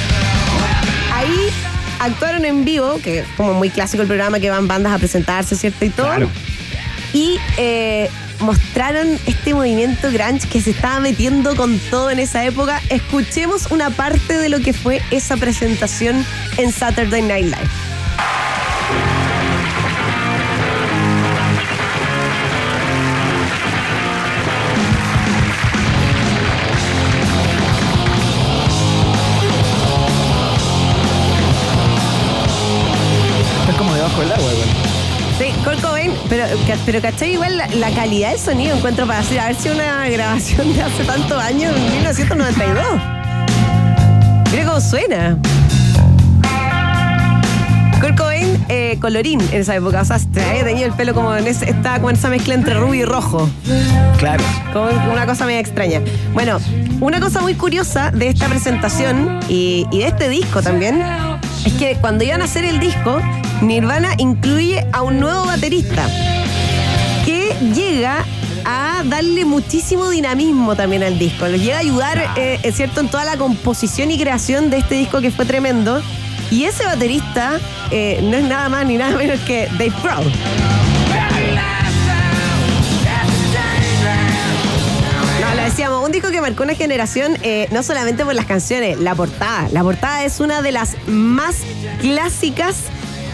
Ahí 1.14 1.50
actuaron 2.00 2.44
en 2.44 2.64
vivo, 2.64 2.98
que 3.02 3.20
es 3.20 3.26
como 3.36 3.54
muy 3.54 3.70
clásico 3.70 4.02
el 4.02 4.08
programa 4.08 4.40
que 4.40 4.50
van 4.50 4.68
bandas 4.68 4.92
a 4.92 4.98
presentarse, 4.98 5.56
¿cierto? 5.56 5.84
Y 5.84 5.90
todo. 5.90 6.06
Claro. 6.06 6.30
Y 7.12 7.38
eh, 7.56 8.10
mostraron 8.40 9.18
este 9.26 9.54
movimiento 9.54 10.10
grunge 10.12 10.48
que 10.48 10.60
se 10.60 10.70
estaba 10.70 11.00
metiendo 11.00 11.56
con 11.56 11.78
todo 11.90 12.10
en 12.10 12.18
esa 12.18 12.44
época. 12.44 12.80
Escuchemos 12.88 13.70
una 13.70 13.90
parte 13.90 14.38
de 14.38 14.48
lo 14.48 14.60
que 14.60 14.72
fue 14.72 15.02
esa 15.10 15.36
presentación 15.36 16.24
en 16.56 16.72
Saturday 16.72 17.22
Night 17.22 17.46
Live. 17.46 17.70
Agua. 34.26 34.50
Sí, 35.38 35.52
Kurt 35.62 35.80
Cobain, 35.80 36.12
pero, 36.28 36.44
pero 36.84 37.00
¿cachai? 37.00 37.34
Igual 37.34 37.56
la, 37.56 37.68
la 37.68 37.90
calidad 37.92 38.30
del 38.30 38.40
sonido 38.40 38.76
encuentro 38.76 39.06
para 39.06 39.20
decir, 39.20 39.38
a 39.38 39.46
ver 39.46 39.54
si 39.54 39.68
una 39.68 40.08
grabación 40.08 40.74
de 40.74 40.82
hace 40.82 41.04
tantos 41.04 41.40
años, 41.40 41.76
en 41.76 41.92
1992. 41.92 42.84
Mira 44.50 44.64
cómo 44.64 44.80
suena. 44.80 45.38
Kurt 48.00 48.18
Cobain, 48.18 48.64
eh, 48.68 48.98
colorín 49.00 49.40
en 49.52 49.60
esa 49.60 49.76
época. 49.76 50.02
O 50.02 50.04
sea, 50.04 50.18
se 50.18 50.44
había 50.44 50.64
tenido 50.64 50.86
el 50.86 50.92
pelo 50.92 51.14
como 51.14 51.34
en 51.36 51.46
ese, 51.46 51.70
estaba 51.70 51.98
como 51.98 52.10
en 52.10 52.16
esa 52.16 52.30
mezcla 52.30 52.54
entre 52.54 52.74
rubio 52.74 53.02
y 53.02 53.04
rojo. 53.04 53.48
Claro. 54.18 54.42
Como 54.72 54.88
una 55.12 55.26
cosa 55.26 55.46
medio 55.46 55.60
extraña. 55.60 56.00
Bueno, 56.32 56.58
una 57.00 57.20
cosa 57.20 57.40
muy 57.40 57.54
curiosa 57.54 58.10
de 58.10 58.28
esta 58.28 58.48
presentación 58.48 59.38
y, 59.48 59.86
y 59.92 59.98
de 59.98 60.08
este 60.08 60.28
disco 60.28 60.62
también 60.62 61.00
es 61.64 61.72
que 61.74 61.96
cuando 62.00 62.24
iban 62.24 62.42
a 62.42 62.44
hacer 62.44 62.64
el 62.64 62.80
disco, 62.80 63.20
Nirvana 63.62 64.14
incluye 64.18 64.86
a 64.92 65.02
un 65.02 65.20
nuevo 65.20 65.44
baterista 65.46 66.08
que 67.24 67.54
llega 67.74 68.24
a 68.64 69.02
darle 69.04 69.44
muchísimo 69.44 70.10
dinamismo 70.10 70.76
también 70.76 71.02
al 71.02 71.18
disco. 71.18 71.46
Lo 71.48 71.56
llega 71.56 71.76
a 71.76 71.80
ayudar, 71.80 72.34
eh, 72.36 72.60
es 72.62 72.76
cierto, 72.76 73.00
en 73.00 73.08
toda 73.08 73.24
la 73.24 73.36
composición 73.36 74.10
y 74.10 74.18
creación 74.18 74.70
de 74.70 74.78
este 74.78 74.94
disco 74.94 75.20
que 75.20 75.30
fue 75.30 75.44
tremendo. 75.44 76.02
Y 76.50 76.64
ese 76.64 76.84
baterista 76.84 77.58
eh, 77.90 78.20
no 78.22 78.36
es 78.36 78.44
nada 78.44 78.68
más 78.68 78.86
ni 78.86 78.96
nada 78.96 79.16
menos 79.16 79.40
que 79.40 79.68
Dave 79.78 79.92
Grohl. 80.02 80.77
No, 85.48 85.54
lo 85.54 85.62
decíamos, 85.62 86.04
un 86.04 86.12
disco 86.12 86.30
que 86.30 86.40
marcó 86.40 86.62
una 86.62 86.74
generación 86.74 87.36
eh, 87.42 87.68
no 87.70 87.82
solamente 87.82 88.24
por 88.24 88.34
las 88.34 88.44
canciones, 88.46 88.98
la 88.98 89.14
portada. 89.14 89.68
La 89.72 89.82
portada 89.82 90.24
es 90.24 90.40
una 90.40 90.62
de 90.62 90.72
las 90.72 90.96
más 91.06 91.56
clásicas 92.00 92.76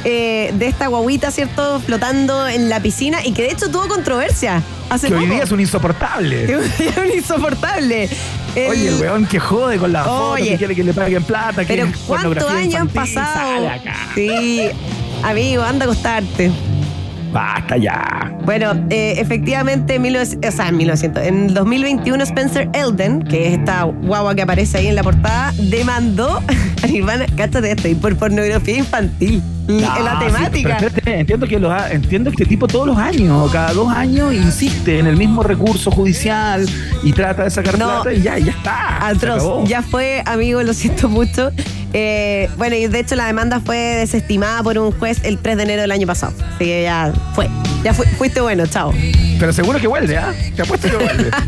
eh, 0.05 0.53
de 0.55 0.67
esta 0.67 0.87
guaguita, 0.89 1.31
¿cierto? 1.31 1.81
Flotando 1.81 2.47
en 2.47 2.69
la 2.69 2.81
piscina 2.81 3.25
y 3.25 3.33
que 3.33 3.43
de 3.43 3.51
hecho 3.51 3.71
tuvo 3.71 3.89
controversia 3.89 4.63
hace 4.91 5.09
Que 5.09 5.15
hoy 5.15 5.27
día 5.27 5.43
es 5.43 5.51
un 5.51 5.61
insoportable. 5.61 6.47
Que 6.47 6.57
hoy 6.57 6.69
día 6.79 6.91
es 6.91 6.97
un 6.99 7.11
insoportable. 7.19 8.09
El- 8.55 8.71
Oye, 8.71 8.89
el 8.89 9.01
weón 9.01 9.27
que 9.27 9.41
jode 9.41 9.79
con 9.79 9.93
la 9.93 10.05
foto, 10.05 10.37
que 10.37 10.57
quiere 10.57 10.75
que 10.77 10.85
le 10.85 10.93
paguen 10.93 11.25
plata, 11.25 11.65
que 11.65 11.75
Pero 11.75 11.89
¿cuántos 12.07 12.49
años 12.51 12.81
han 12.83 12.89
pasado? 12.89 13.69
Sí. 14.15 14.61
Amigo, 15.23 15.63
anda 15.63 15.87
a 15.87 15.89
acostarte. 15.89 16.51
Basta 17.35 17.77
ya. 17.77 18.33
Bueno, 18.45 18.73
eh, 18.91 19.15
efectivamente, 19.19 19.97
en 19.97 20.03
1900 20.03 20.55
o 20.55 20.57
sea, 20.57 20.69
en 20.69 20.77
1900, 20.77 21.23
en 21.25 21.53
2021 21.55 22.23
Spencer 22.23 22.69
Elden, 22.73 23.23
que 23.25 23.49
es 23.49 23.59
esta 23.59 23.83
guagua 23.83 24.35
que 24.37 24.43
aparece 24.43 24.79
ahí 24.79 24.87
en 24.87 24.95
la 24.95 25.03
portada, 25.03 25.53
demandó 25.59 26.41
a 26.83 26.87
Nirvana, 26.87 27.27
cáchate 27.37 27.73
esto, 27.73 27.89
y 27.89 27.95
por 27.97 28.15
pornografía 28.17 28.79
infantil. 28.79 29.43
en 29.67 29.81
la 29.81 29.95
Ah, 29.95 30.19
sí, 30.21 30.27
temática. 30.27 30.77
espérate, 30.77 31.21
entiendo 31.21 31.47
que 31.49 31.59
los 31.59 31.73
ha- 31.73 31.91
entiendo 31.91 32.31
que 32.31 32.35
este 32.45 32.47
tipo 32.47 32.69
todos 32.69 32.87
los 32.87 32.99
años, 32.99 33.51
cada 33.51 33.73
dos 33.73 33.89
años, 33.93 34.33
insiste 34.33 34.99
en 35.01 35.07
el 35.09 35.17
mismo 35.17 35.43
recurso 35.43 35.91
judicial 35.91 36.65
y 37.03 37.13
trata 37.13 37.45
de 37.45 37.51
sacar 37.51 37.79
No. 37.79 37.87
plata 38.03 38.13
y 38.13 38.23
ya, 38.23 38.39
ya 38.39 38.53
está. 38.53 39.09
Atroz, 39.09 39.69
ya 39.69 39.83
fue, 39.83 40.23
amigo, 40.27 40.63
lo 40.63 40.73
siento 40.75 41.09
mucho. 41.09 41.51
Eh, 41.97 42.51
bueno, 42.57 42.75
y 42.75 42.89
de 42.89 42.99
hecho 42.99 43.15
la 43.15 43.27
demanda 43.27 43.61
fue 43.65 43.77
desestimada 43.77 44.63
por 44.65 44.77
un 44.79 44.91
juez 44.91 45.21
el 45.23 45.39
3 45.39 45.57
de 45.57 45.63
enero 45.63 45.83
del 45.83 45.93
año 45.93 46.07
pasado. 46.09 46.33
Así 46.57 46.65
que 46.65 46.83
ya 46.83 47.13
fue. 47.35 47.49
Ya 47.85 47.95
fui- 47.95 48.07
fuiste 48.19 48.41
bueno, 48.41 48.67
chao. 48.67 48.93
Pero 49.39 49.53
seguro 49.53 49.79
que 49.79 49.87
vuelve, 49.87 50.17
¿ah? 50.19 50.33
Te 50.57 50.63
apuesto 50.63 50.89
que 50.91 50.97
vuelve. 50.97 51.31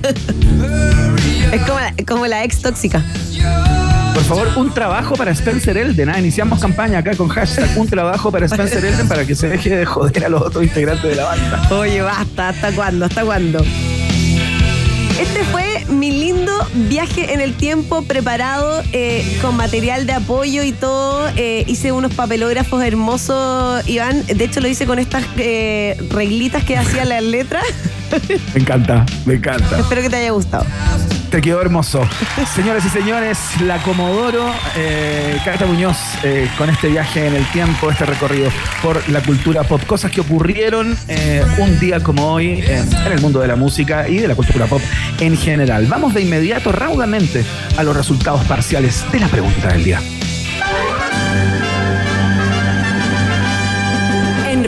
Es 1.52 1.62
como 1.62 1.78
la, 1.80 1.94
como 2.06 2.26
la 2.26 2.44
ex 2.44 2.60
tóxica. 2.60 3.02
Por 4.14 4.24
favor, 4.24 4.48
un 4.56 4.72
trabajo 4.74 5.14
para 5.14 5.30
Spencer 5.30 5.76
Elden. 5.78 6.08
¿ah? 6.10 6.18
Iniciamos 6.18 6.60
campaña 6.60 6.98
acá 6.98 7.14
con 7.16 7.28
hashtag 7.28 7.68
un 7.78 7.86
trabajo 7.88 8.30
para 8.32 8.46
Spencer 8.46 8.84
Elden 8.84 9.06
para 9.08 9.24
que 9.24 9.34
se 9.34 9.48
deje 9.48 9.76
de 9.76 9.84
joder 9.86 10.24
a 10.24 10.28
los 10.28 10.42
otros 10.42 10.64
integrantes 10.64 11.08
de 11.08 11.14
la 11.16 11.24
banda. 11.24 11.68
Oye, 11.70 12.00
basta, 12.02 12.48
¿hasta 12.48 12.72
cuándo? 12.72 13.04
¿Hasta 13.06 13.24
cuándo? 13.24 13.60
Este 15.20 15.44
fue 15.52 15.75
mi 15.88 16.10
lindo 16.10 16.52
viaje 16.88 17.32
en 17.32 17.40
el 17.40 17.54
tiempo 17.54 18.02
preparado 18.02 18.82
eh, 18.92 19.38
con 19.42 19.56
material 19.56 20.06
de 20.06 20.12
apoyo 20.12 20.62
y 20.62 20.72
todo. 20.72 21.28
Eh, 21.36 21.64
hice 21.66 21.92
unos 21.92 22.14
papelógrafos 22.14 22.82
hermosos, 22.82 23.88
Iván. 23.88 24.24
De 24.26 24.44
hecho, 24.44 24.60
lo 24.60 24.68
hice 24.68 24.86
con 24.86 24.98
estas 24.98 25.24
eh, 25.36 25.96
reglitas 26.10 26.64
que 26.64 26.76
hacían 26.76 27.08
las 27.08 27.22
letras. 27.22 27.64
Me 28.54 28.60
encanta, 28.60 29.04
me 29.24 29.34
encanta. 29.34 29.80
Espero 29.80 30.02
que 30.02 30.10
te 30.10 30.16
haya 30.16 30.30
gustado. 30.30 30.64
Te 31.30 31.40
quedó 31.40 31.60
hermoso. 31.60 32.08
Señoras 32.54 32.84
y 32.84 32.88
señores, 32.88 33.38
la 33.60 33.82
Comodoro, 33.82 34.52
eh, 34.76 35.38
Cata 35.44 35.66
Muñoz, 35.66 35.96
eh, 36.22 36.48
con 36.56 36.70
este 36.70 36.88
viaje 36.88 37.26
en 37.26 37.34
el 37.34 37.44
tiempo, 37.50 37.90
este 37.90 38.06
recorrido 38.06 38.50
por 38.82 39.08
la 39.08 39.20
cultura 39.20 39.64
pop. 39.64 39.82
Cosas 39.86 40.10
que 40.10 40.20
ocurrieron 40.20 40.96
eh, 41.08 41.44
un 41.58 41.78
día 41.80 42.00
como 42.00 42.32
hoy 42.32 42.62
en 42.66 43.12
el 43.12 43.20
mundo 43.20 43.40
de 43.40 43.48
la 43.48 43.56
música 43.56 44.08
y 44.08 44.18
de 44.18 44.28
la 44.28 44.34
cultura 44.34 44.66
pop 44.66 44.80
en 45.20 45.36
general. 45.36 45.86
Vamos 45.86 46.14
de 46.14 46.22
inmediato, 46.22 46.70
raudamente, 46.70 47.44
a 47.76 47.82
los 47.82 47.96
resultados 47.96 48.44
parciales 48.44 49.04
de 49.10 49.20
la 49.20 49.28
pregunta 49.28 49.68
del 49.68 49.84
día. 49.84 50.00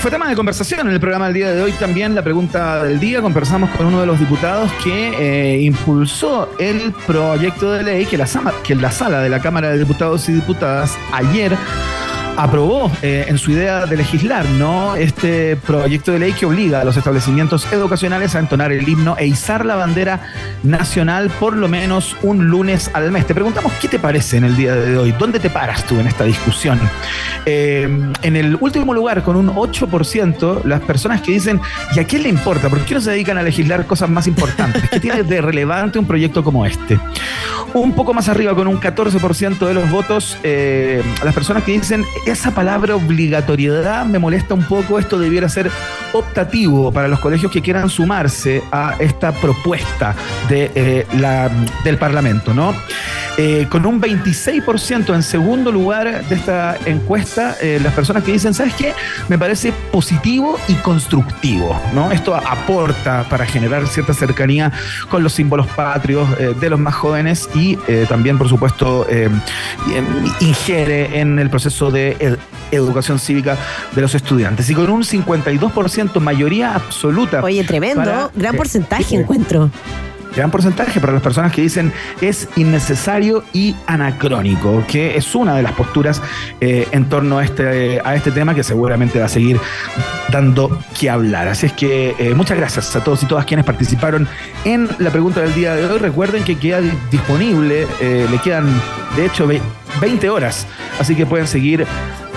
Fue 0.00 0.10
tema 0.10 0.28
de 0.28 0.36
conversación 0.36 0.86
en 0.86 0.92
el 0.92 1.00
programa 1.00 1.26
del 1.26 1.34
día 1.34 1.52
de 1.52 1.62
hoy 1.62 1.72
también 1.72 2.14
la 2.14 2.22
pregunta 2.22 2.84
del 2.84 3.00
día. 3.00 3.22
Conversamos 3.22 3.70
con 3.70 3.86
uno 3.86 4.00
de 4.00 4.06
los 4.06 4.20
diputados 4.20 4.70
que 4.84 5.08
eh, 5.18 5.60
impulsó 5.62 6.48
el 6.58 6.92
proyecto 7.06 7.72
de 7.72 7.82
ley 7.82 8.06
que 8.06 8.16
la, 8.16 8.26
que 8.62 8.74
la 8.74 8.90
sala 8.90 9.20
de 9.20 9.28
la 9.28 9.40
Cámara 9.40 9.70
de 9.70 9.78
Diputados 9.78 10.28
y 10.28 10.32
Diputadas 10.32 10.96
ayer 11.12 11.56
aprobó 12.36 12.90
eh, 13.02 13.26
en 13.28 13.38
su 13.38 13.52
idea 13.52 13.86
de 13.86 13.96
legislar, 13.96 14.46
¿no? 14.50 14.94
Este 14.96 15.56
proyecto 15.56 16.12
de 16.12 16.18
ley 16.18 16.32
que 16.32 16.46
obliga 16.46 16.80
a 16.80 16.84
los 16.84 16.96
establecimientos 16.96 17.70
educacionales 17.72 18.34
a 18.34 18.38
entonar 18.38 18.72
el 18.72 18.88
himno 18.88 19.16
e 19.18 19.26
izar 19.26 19.64
la 19.64 19.76
bandera 19.76 20.20
nacional 20.62 21.30
por 21.30 21.56
lo 21.56 21.68
menos 21.68 22.16
un 22.22 22.48
lunes 22.48 22.90
al 22.94 23.10
mes. 23.10 23.26
Te 23.26 23.34
preguntamos 23.34 23.72
qué 23.80 23.88
te 23.88 23.98
parece 23.98 24.36
en 24.36 24.44
el 24.44 24.56
día 24.56 24.74
de 24.74 24.98
hoy, 24.98 25.14
¿dónde 25.18 25.40
te 25.40 25.50
paras 25.50 25.84
tú 25.84 25.98
en 25.98 26.06
esta 26.06 26.24
discusión? 26.24 26.78
Eh, 27.44 27.88
en 28.22 28.36
el 28.36 28.56
último 28.60 28.92
lugar, 28.92 29.22
con 29.22 29.36
un 29.36 29.54
8%, 29.54 30.64
las 30.64 30.80
personas 30.80 31.22
que 31.22 31.32
dicen, 31.32 31.60
¿y 31.94 32.00
a 32.00 32.04
quién 32.04 32.22
le 32.22 32.28
importa? 32.28 32.68
¿Por 32.68 32.80
qué 32.80 32.94
no 32.94 33.00
se 33.00 33.10
dedican 33.10 33.38
a 33.38 33.42
legislar 33.42 33.86
cosas 33.86 34.10
más 34.10 34.26
importantes? 34.26 34.88
¿Qué 34.90 35.00
tiene 35.00 35.22
de 35.22 35.40
relevante 35.40 35.98
un 35.98 36.06
proyecto 36.06 36.42
como 36.42 36.66
este? 36.66 36.98
Un 37.74 37.92
poco 37.92 38.14
más 38.14 38.28
arriba, 38.28 38.54
con 38.54 38.66
un 38.66 38.80
14% 38.80 39.66
de 39.66 39.74
los 39.74 39.90
votos, 39.90 40.38
eh, 40.42 41.02
las 41.24 41.34
personas 41.34 41.62
que 41.62 41.72
dicen, 41.72 42.04
esa 42.26 42.50
palabra 42.50 42.96
obligatoriedad 42.96 44.04
me 44.04 44.18
molesta 44.18 44.54
un 44.54 44.64
poco, 44.64 44.98
esto 44.98 45.18
debiera 45.18 45.48
ser 45.48 45.70
optativo 46.18 46.92
para 46.92 47.08
los 47.08 47.20
colegios 47.20 47.50
que 47.52 47.60
quieran 47.62 47.88
sumarse 47.88 48.62
a 48.72 48.94
esta 48.98 49.32
propuesta 49.32 50.14
de, 50.48 50.70
eh, 50.74 51.06
la, 51.18 51.50
del 51.84 51.98
Parlamento, 51.98 52.52
¿no? 52.54 52.74
Eh, 53.38 53.66
con 53.70 53.84
un 53.84 54.00
26% 54.00 55.14
en 55.14 55.22
segundo 55.22 55.70
lugar 55.70 56.24
de 56.26 56.34
esta 56.34 56.76
encuesta, 56.86 57.54
eh, 57.60 57.78
las 57.82 57.92
personas 57.92 58.22
que 58.24 58.32
dicen, 58.32 58.54
¿sabes 58.54 58.72
qué? 58.74 58.94
Me 59.28 59.38
parece 59.38 59.72
positivo 59.92 60.58
y 60.68 60.74
constructivo, 60.76 61.78
¿no? 61.94 62.10
Esto 62.12 62.34
aporta 62.34 63.24
para 63.28 63.44
generar 63.44 63.86
cierta 63.88 64.14
cercanía 64.14 64.72
con 65.10 65.22
los 65.22 65.34
símbolos 65.34 65.66
patrios 65.68 66.26
de 66.60 66.70
los 66.70 66.80
más 66.80 66.94
jóvenes 66.94 67.48
y 67.54 67.76
también, 68.08 68.38
por 68.38 68.48
supuesto, 68.48 69.06
ingiere 70.40 71.20
en 71.20 71.38
el 71.38 71.50
proceso 71.50 71.90
de 71.90 72.16
ed- 72.18 72.38
educación 72.72 73.18
cívica 73.18 73.56
de 73.94 74.00
los 74.02 74.14
estudiantes. 74.14 74.68
Y 74.70 74.74
con 74.74 74.90
un 74.90 75.02
52% 75.04 76.05
mayoría 76.20 76.74
absoluta. 76.74 77.42
Oye, 77.42 77.64
tremendo. 77.64 78.02
para- 78.04 78.30
Gran 78.34 78.54
eh, 78.54 78.58
porcentaje 78.58 79.16
eh, 79.16 79.20
encuentro. 79.20 79.70
gran 80.34 80.50
porcentaje 80.50 81.00
para 81.00 81.14
las 81.14 81.22
personas 81.22 81.50
que 81.50 81.62
dicen 81.62 81.90
es 82.20 82.46
innecesario 82.56 83.42
y 83.54 83.74
anacrónico, 83.86 84.84
que 84.86 85.16
es 85.16 85.34
una 85.34 85.54
de 85.56 85.62
las 85.62 85.72
posturas 85.72 86.20
eh, 86.60 86.86
en 86.92 87.08
torno 87.08 87.38
a 87.38 87.44
este, 87.44 88.02
a 88.04 88.14
este 88.14 88.30
tema 88.30 88.54
que 88.54 88.62
seguramente 88.62 89.18
va 89.18 89.24
a 89.26 89.28
seguir 89.30 89.58
dando 90.30 90.78
que 90.98 91.08
hablar. 91.08 91.48
Así 91.48 91.66
es 91.66 91.72
que 91.72 92.14
eh, 92.18 92.34
muchas 92.34 92.58
gracias 92.58 92.94
a 92.96 93.02
todos 93.02 93.22
y 93.22 93.26
todas 93.26 93.46
quienes 93.46 93.64
participaron 93.64 94.28
en 94.66 94.88
la 94.98 95.10
pregunta 95.10 95.40
del 95.40 95.54
día 95.54 95.74
de 95.74 95.86
hoy. 95.86 95.98
Recuerden 95.98 96.44
que 96.44 96.56
queda 96.58 96.80
di- 96.82 96.92
disponible, 97.10 97.86
eh, 98.00 98.26
le 98.30 98.38
quedan 98.38 98.66
de 99.16 99.26
hecho 99.26 99.46
ve- 99.46 99.62
20 100.02 100.28
horas, 100.28 100.66
así 101.00 101.14
que 101.14 101.24
pueden 101.24 101.46
seguir 101.46 101.86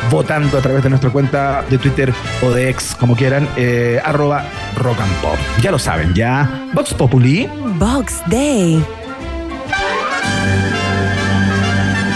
votando 0.10 0.58
a 0.58 0.62
través 0.62 0.84
de 0.84 0.90
nuestra 0.90 1.10
cuenta 1.10 1.64
de 1.70 1.78
Twitter 1.78 2.14
o 2.42 2.52
de 2.52 2.70
ex, 2.70 2.96
como 2.96 3.16
quieran, 3.16 3.48
eh, 3.56 4.02
arroba 4.04 4.44
rock 4.76 5.00
and 5.02 5.14
pop. 5.22 5.38
Ya 5.62 5.72
lo 5.72 5.80
saben, 5.80 6.14
ya. 6.14 6.68
Vox 6.74 6.94
Populi. 6.94 7.50
Box 7.78 8.22
Day. 8.28 8.84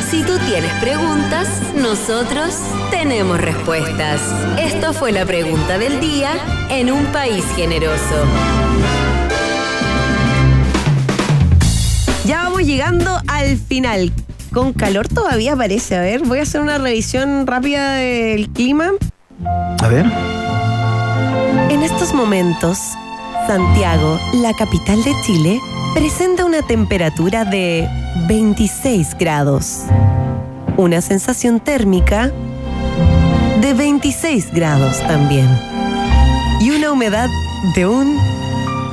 Si 0.10 0.24
tú 0.24 0.38
tienes 0.40 0.72
preguntas, 0.74 1.48
nosotros 1.76 2.56
tenemos 2.92 3.42
respuestas. 3.42 4.22
Esto 4.60 4.94
fue 4.94 5.12
la 5.12 5.26
pregunta 5.26 5.78
del 5.78 6.00
día 6.00 6.32
en 6.70 6.92
un 6.92 7.06
país 7.08 7.44
generoso. 7.56 8.26
Ya 12.26 12.44
vamos 12.44 12.62
llegando 12.62 13.20
al 13.28 13.58
final. 13.58 14.14
Con 14.54 14.74
calor 14.74 15.08
todavía 15.08 15.56
parece. 15.56 15.96
A 15.96 16.02
ver, 16.02 16.24
voy 16.24 16.38
a 16.38 16.44
hacer 16.44 16.62
una 16.62 16.78
revisión 16.78 17.48
rápida 17.48 17.94
del 17.94 18.50
clima. 18.50 18.92
A 19.82 19.88
ver. 19.88 20.06
En 21.72 21.82
estos 21.82 22.14
momentos, 22.14 22.78
Santiago, 23.48 24.20
la 24.34 24.54
capital 24.54 25.04
de 25.04 25.12
Chile, 25.24 25.60
presenta 25.96 26.46
una 26.46 26.62
temperatura 26.62 27.46
de 27.46 27.90
26 28.28 29.18
grados. 29.18 29.86
Una 30.78 31.02
sensación 31.02 31.60
térmica 31.60 32.32
de 33.60 33.74
26 33.74 34.54
grados 34.54 35.00
también. 35.08 35.50
Y 36.62 36.70
una 36.70 36.92
humedad 36.92 37.30
de 37.76 37.88
un 37.88 38.20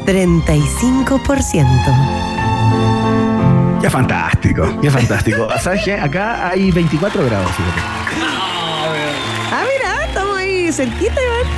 35%. 0.06 2.29
Ya 3.82 3.90
fantástico, 3.90 4.78
ya 4.82 4.90
fantástico. 4.90 5.48
¿Sabes 5.60 5.82
qué? 5.84 5.94
Acá 5.94 6.48
hay 6.48 6.70
24 6.70 7.24
grados, 7.24 7.50
fíjate. 7.52 7.80
Ah, 9.52 9.64
mira, 9.74 10.04
estamos 10.06 10.36
ahí 10.36 10.72
cerquita, 10.72 11.14
Iván. 11.14 11.52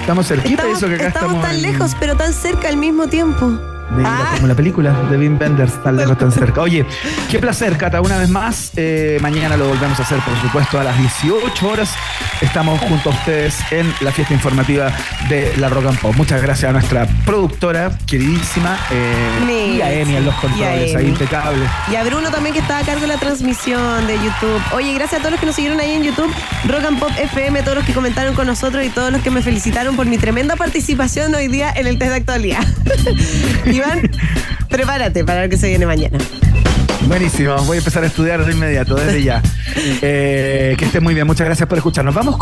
Estamos 0.00 0.26
cerquita 0.26 0.64
de 0.64 0.72
Estamos, 0.72 0.78
eso 0.78 0.88
que 0.88 0.94
acá 0.96 1.06
estamos 1.08 1.34
estamos. 1.36 1.46
tan 1.48 1.54
en- 1.56 1.62
lejos, 1.62 1.96
pero 2.00 2.16
tan 2.16 2.32
cerca 2.32 2.68
al 2.68 2.76
mismo 2.76 3.06
tiempo. 3.06 3.58
De 3.96 4.02
la- 4.02 4.08
Ah. 4.08 4.30
como 4.36 4.46
la 4.46 4.54
película 4.54 4.92
de 5.10 5.16
Wim 5.18 5.36
Wenders, 5.40 5.82
tan 5.82 5.96
lejos, 5.96 6.16
tan 6.16 6.30
cerca. 6.32 6.60
Oye, 6.62 6.84
qué 7.30 7.38
placer, 7.38 7.76
Cata, 7.76 8.00
una 8.00 8.18
vez 8.18 8.28
más. 8.28 8.70
Eh, 8.76 9.18
mañana 9.20 9.56
lo 9.56 9.68
volvemos 9.68 9.98
a 9.98 10.02
hacer, 10.02 10.18
por 10.20 10.38
supuesto, 10.40 10.78
a 10.80 10.84
las 10.84 10.96
18 10.98 11.68
horas. 11.68 11.90
Estamos 12.40 12.80
junto 12.80 13.10
a 13.10 13.12
ustedes 13.12 13.56
en 13.70 13.92
la 14.00 14.12
fiesta 14.12 14.32
informativa 14.32 14.92
de 15.28 15.52
la 15.58 15.68
Rock 15.68 15.86
and 15.86 15.98
Pop. 15.98 16.14
Muchas 16.16 16.40
gracias 16.42 16.70
a 16.70 16.72
nuestra 16.72 17.06
productora, 17.26 17.90
queridísima, 18.06 18.78
eh, 18.90 19.74
y 19.76 19.80
a 19.82 19.92
Emi 19.92 20.16
en 20.16 20.24
los 20.24 20.34
Y 20.34 20.38
controles, 20.38 20.94
ahí 20.96 21.06
impecable. 21.08 21.64
Y 21.90 21.96
a 21.96 22.04
Bruno 22.04 22.30
también 22.30 22.54
que 22.54 22.60
está 22.60 22.78
a 22.78 22.82
cargo 22.82 23.02
de 23.02 23.08
la 23.08 23.18
transmisión 23.18 24.06
de 24.06 24.14
YouTube. 24.14 24.62
Oye, 24.72 24.94
gracias 24.94 25.18
a 25.18 25.22
todos 25.22 25.32
los 25.32 25.40
que 25.40 25.46
nos 25.46 25.54
siguieron 25.56 25.80
ahí 25.80 25.92
en 25.92 26.04
YouTube, 26.04 26.32
Rock 26.68 26.84
and 26.86 26.98
Pop 26.98 27.10
FM, 27.18 27.62
todos 27.62 27.76
los 27.78 27.84
que 27.86 27.92
comentaron 27.92 28.34
con 28.34 28.46
nosotros 28.46 28.84
y 28.84 28.88
todos 28.88 29.12
los 29.12 29.20
que 29.22 29.30
me 29.30 29.42
felicitaron 29.42 29.96
por 29.96 30.06
mi 30.06 30.16
tremenda 30.16 30.56
participación 30.56 31.34
hoy 31.34 31.48
día 31.48 31.70
en 31.74 31.86
el 31.86 31.98
test 31.98 32.10
de 32.12 32.16
actualidad. 32.16 32.64
Iván, 33.80 34.10
prepárate 34.68 35.24
para 35.24 35.44
lo 35.44 35.48
que 35.50 35.56
se 35.56 35.68
viene 35.68 35.86
mañana. 35.86 36.18
Buenísimo, 37.06 37.56
voy 37.64 37.76
a 37.76 37.78
empezar 37.78 38.04
a 38.04 38.06
estudiar 38.06 38.44
de 38.44 38.52
inmediato, 38.52 38.94
desde 38.94 39.22
ya. 39.22 39.42
Eh, 40.02 40.74
que 40.76 40.84
esté 40.84 41.00
muy 41.00 41.14
bien, 41.14 41.26
muchas 41.26 41.46
gracias 41.46 41.68
por 41.68 41.78
escucharnos. 41.78 42.14
Vamos 42.14 42.34
con 42.34 42.38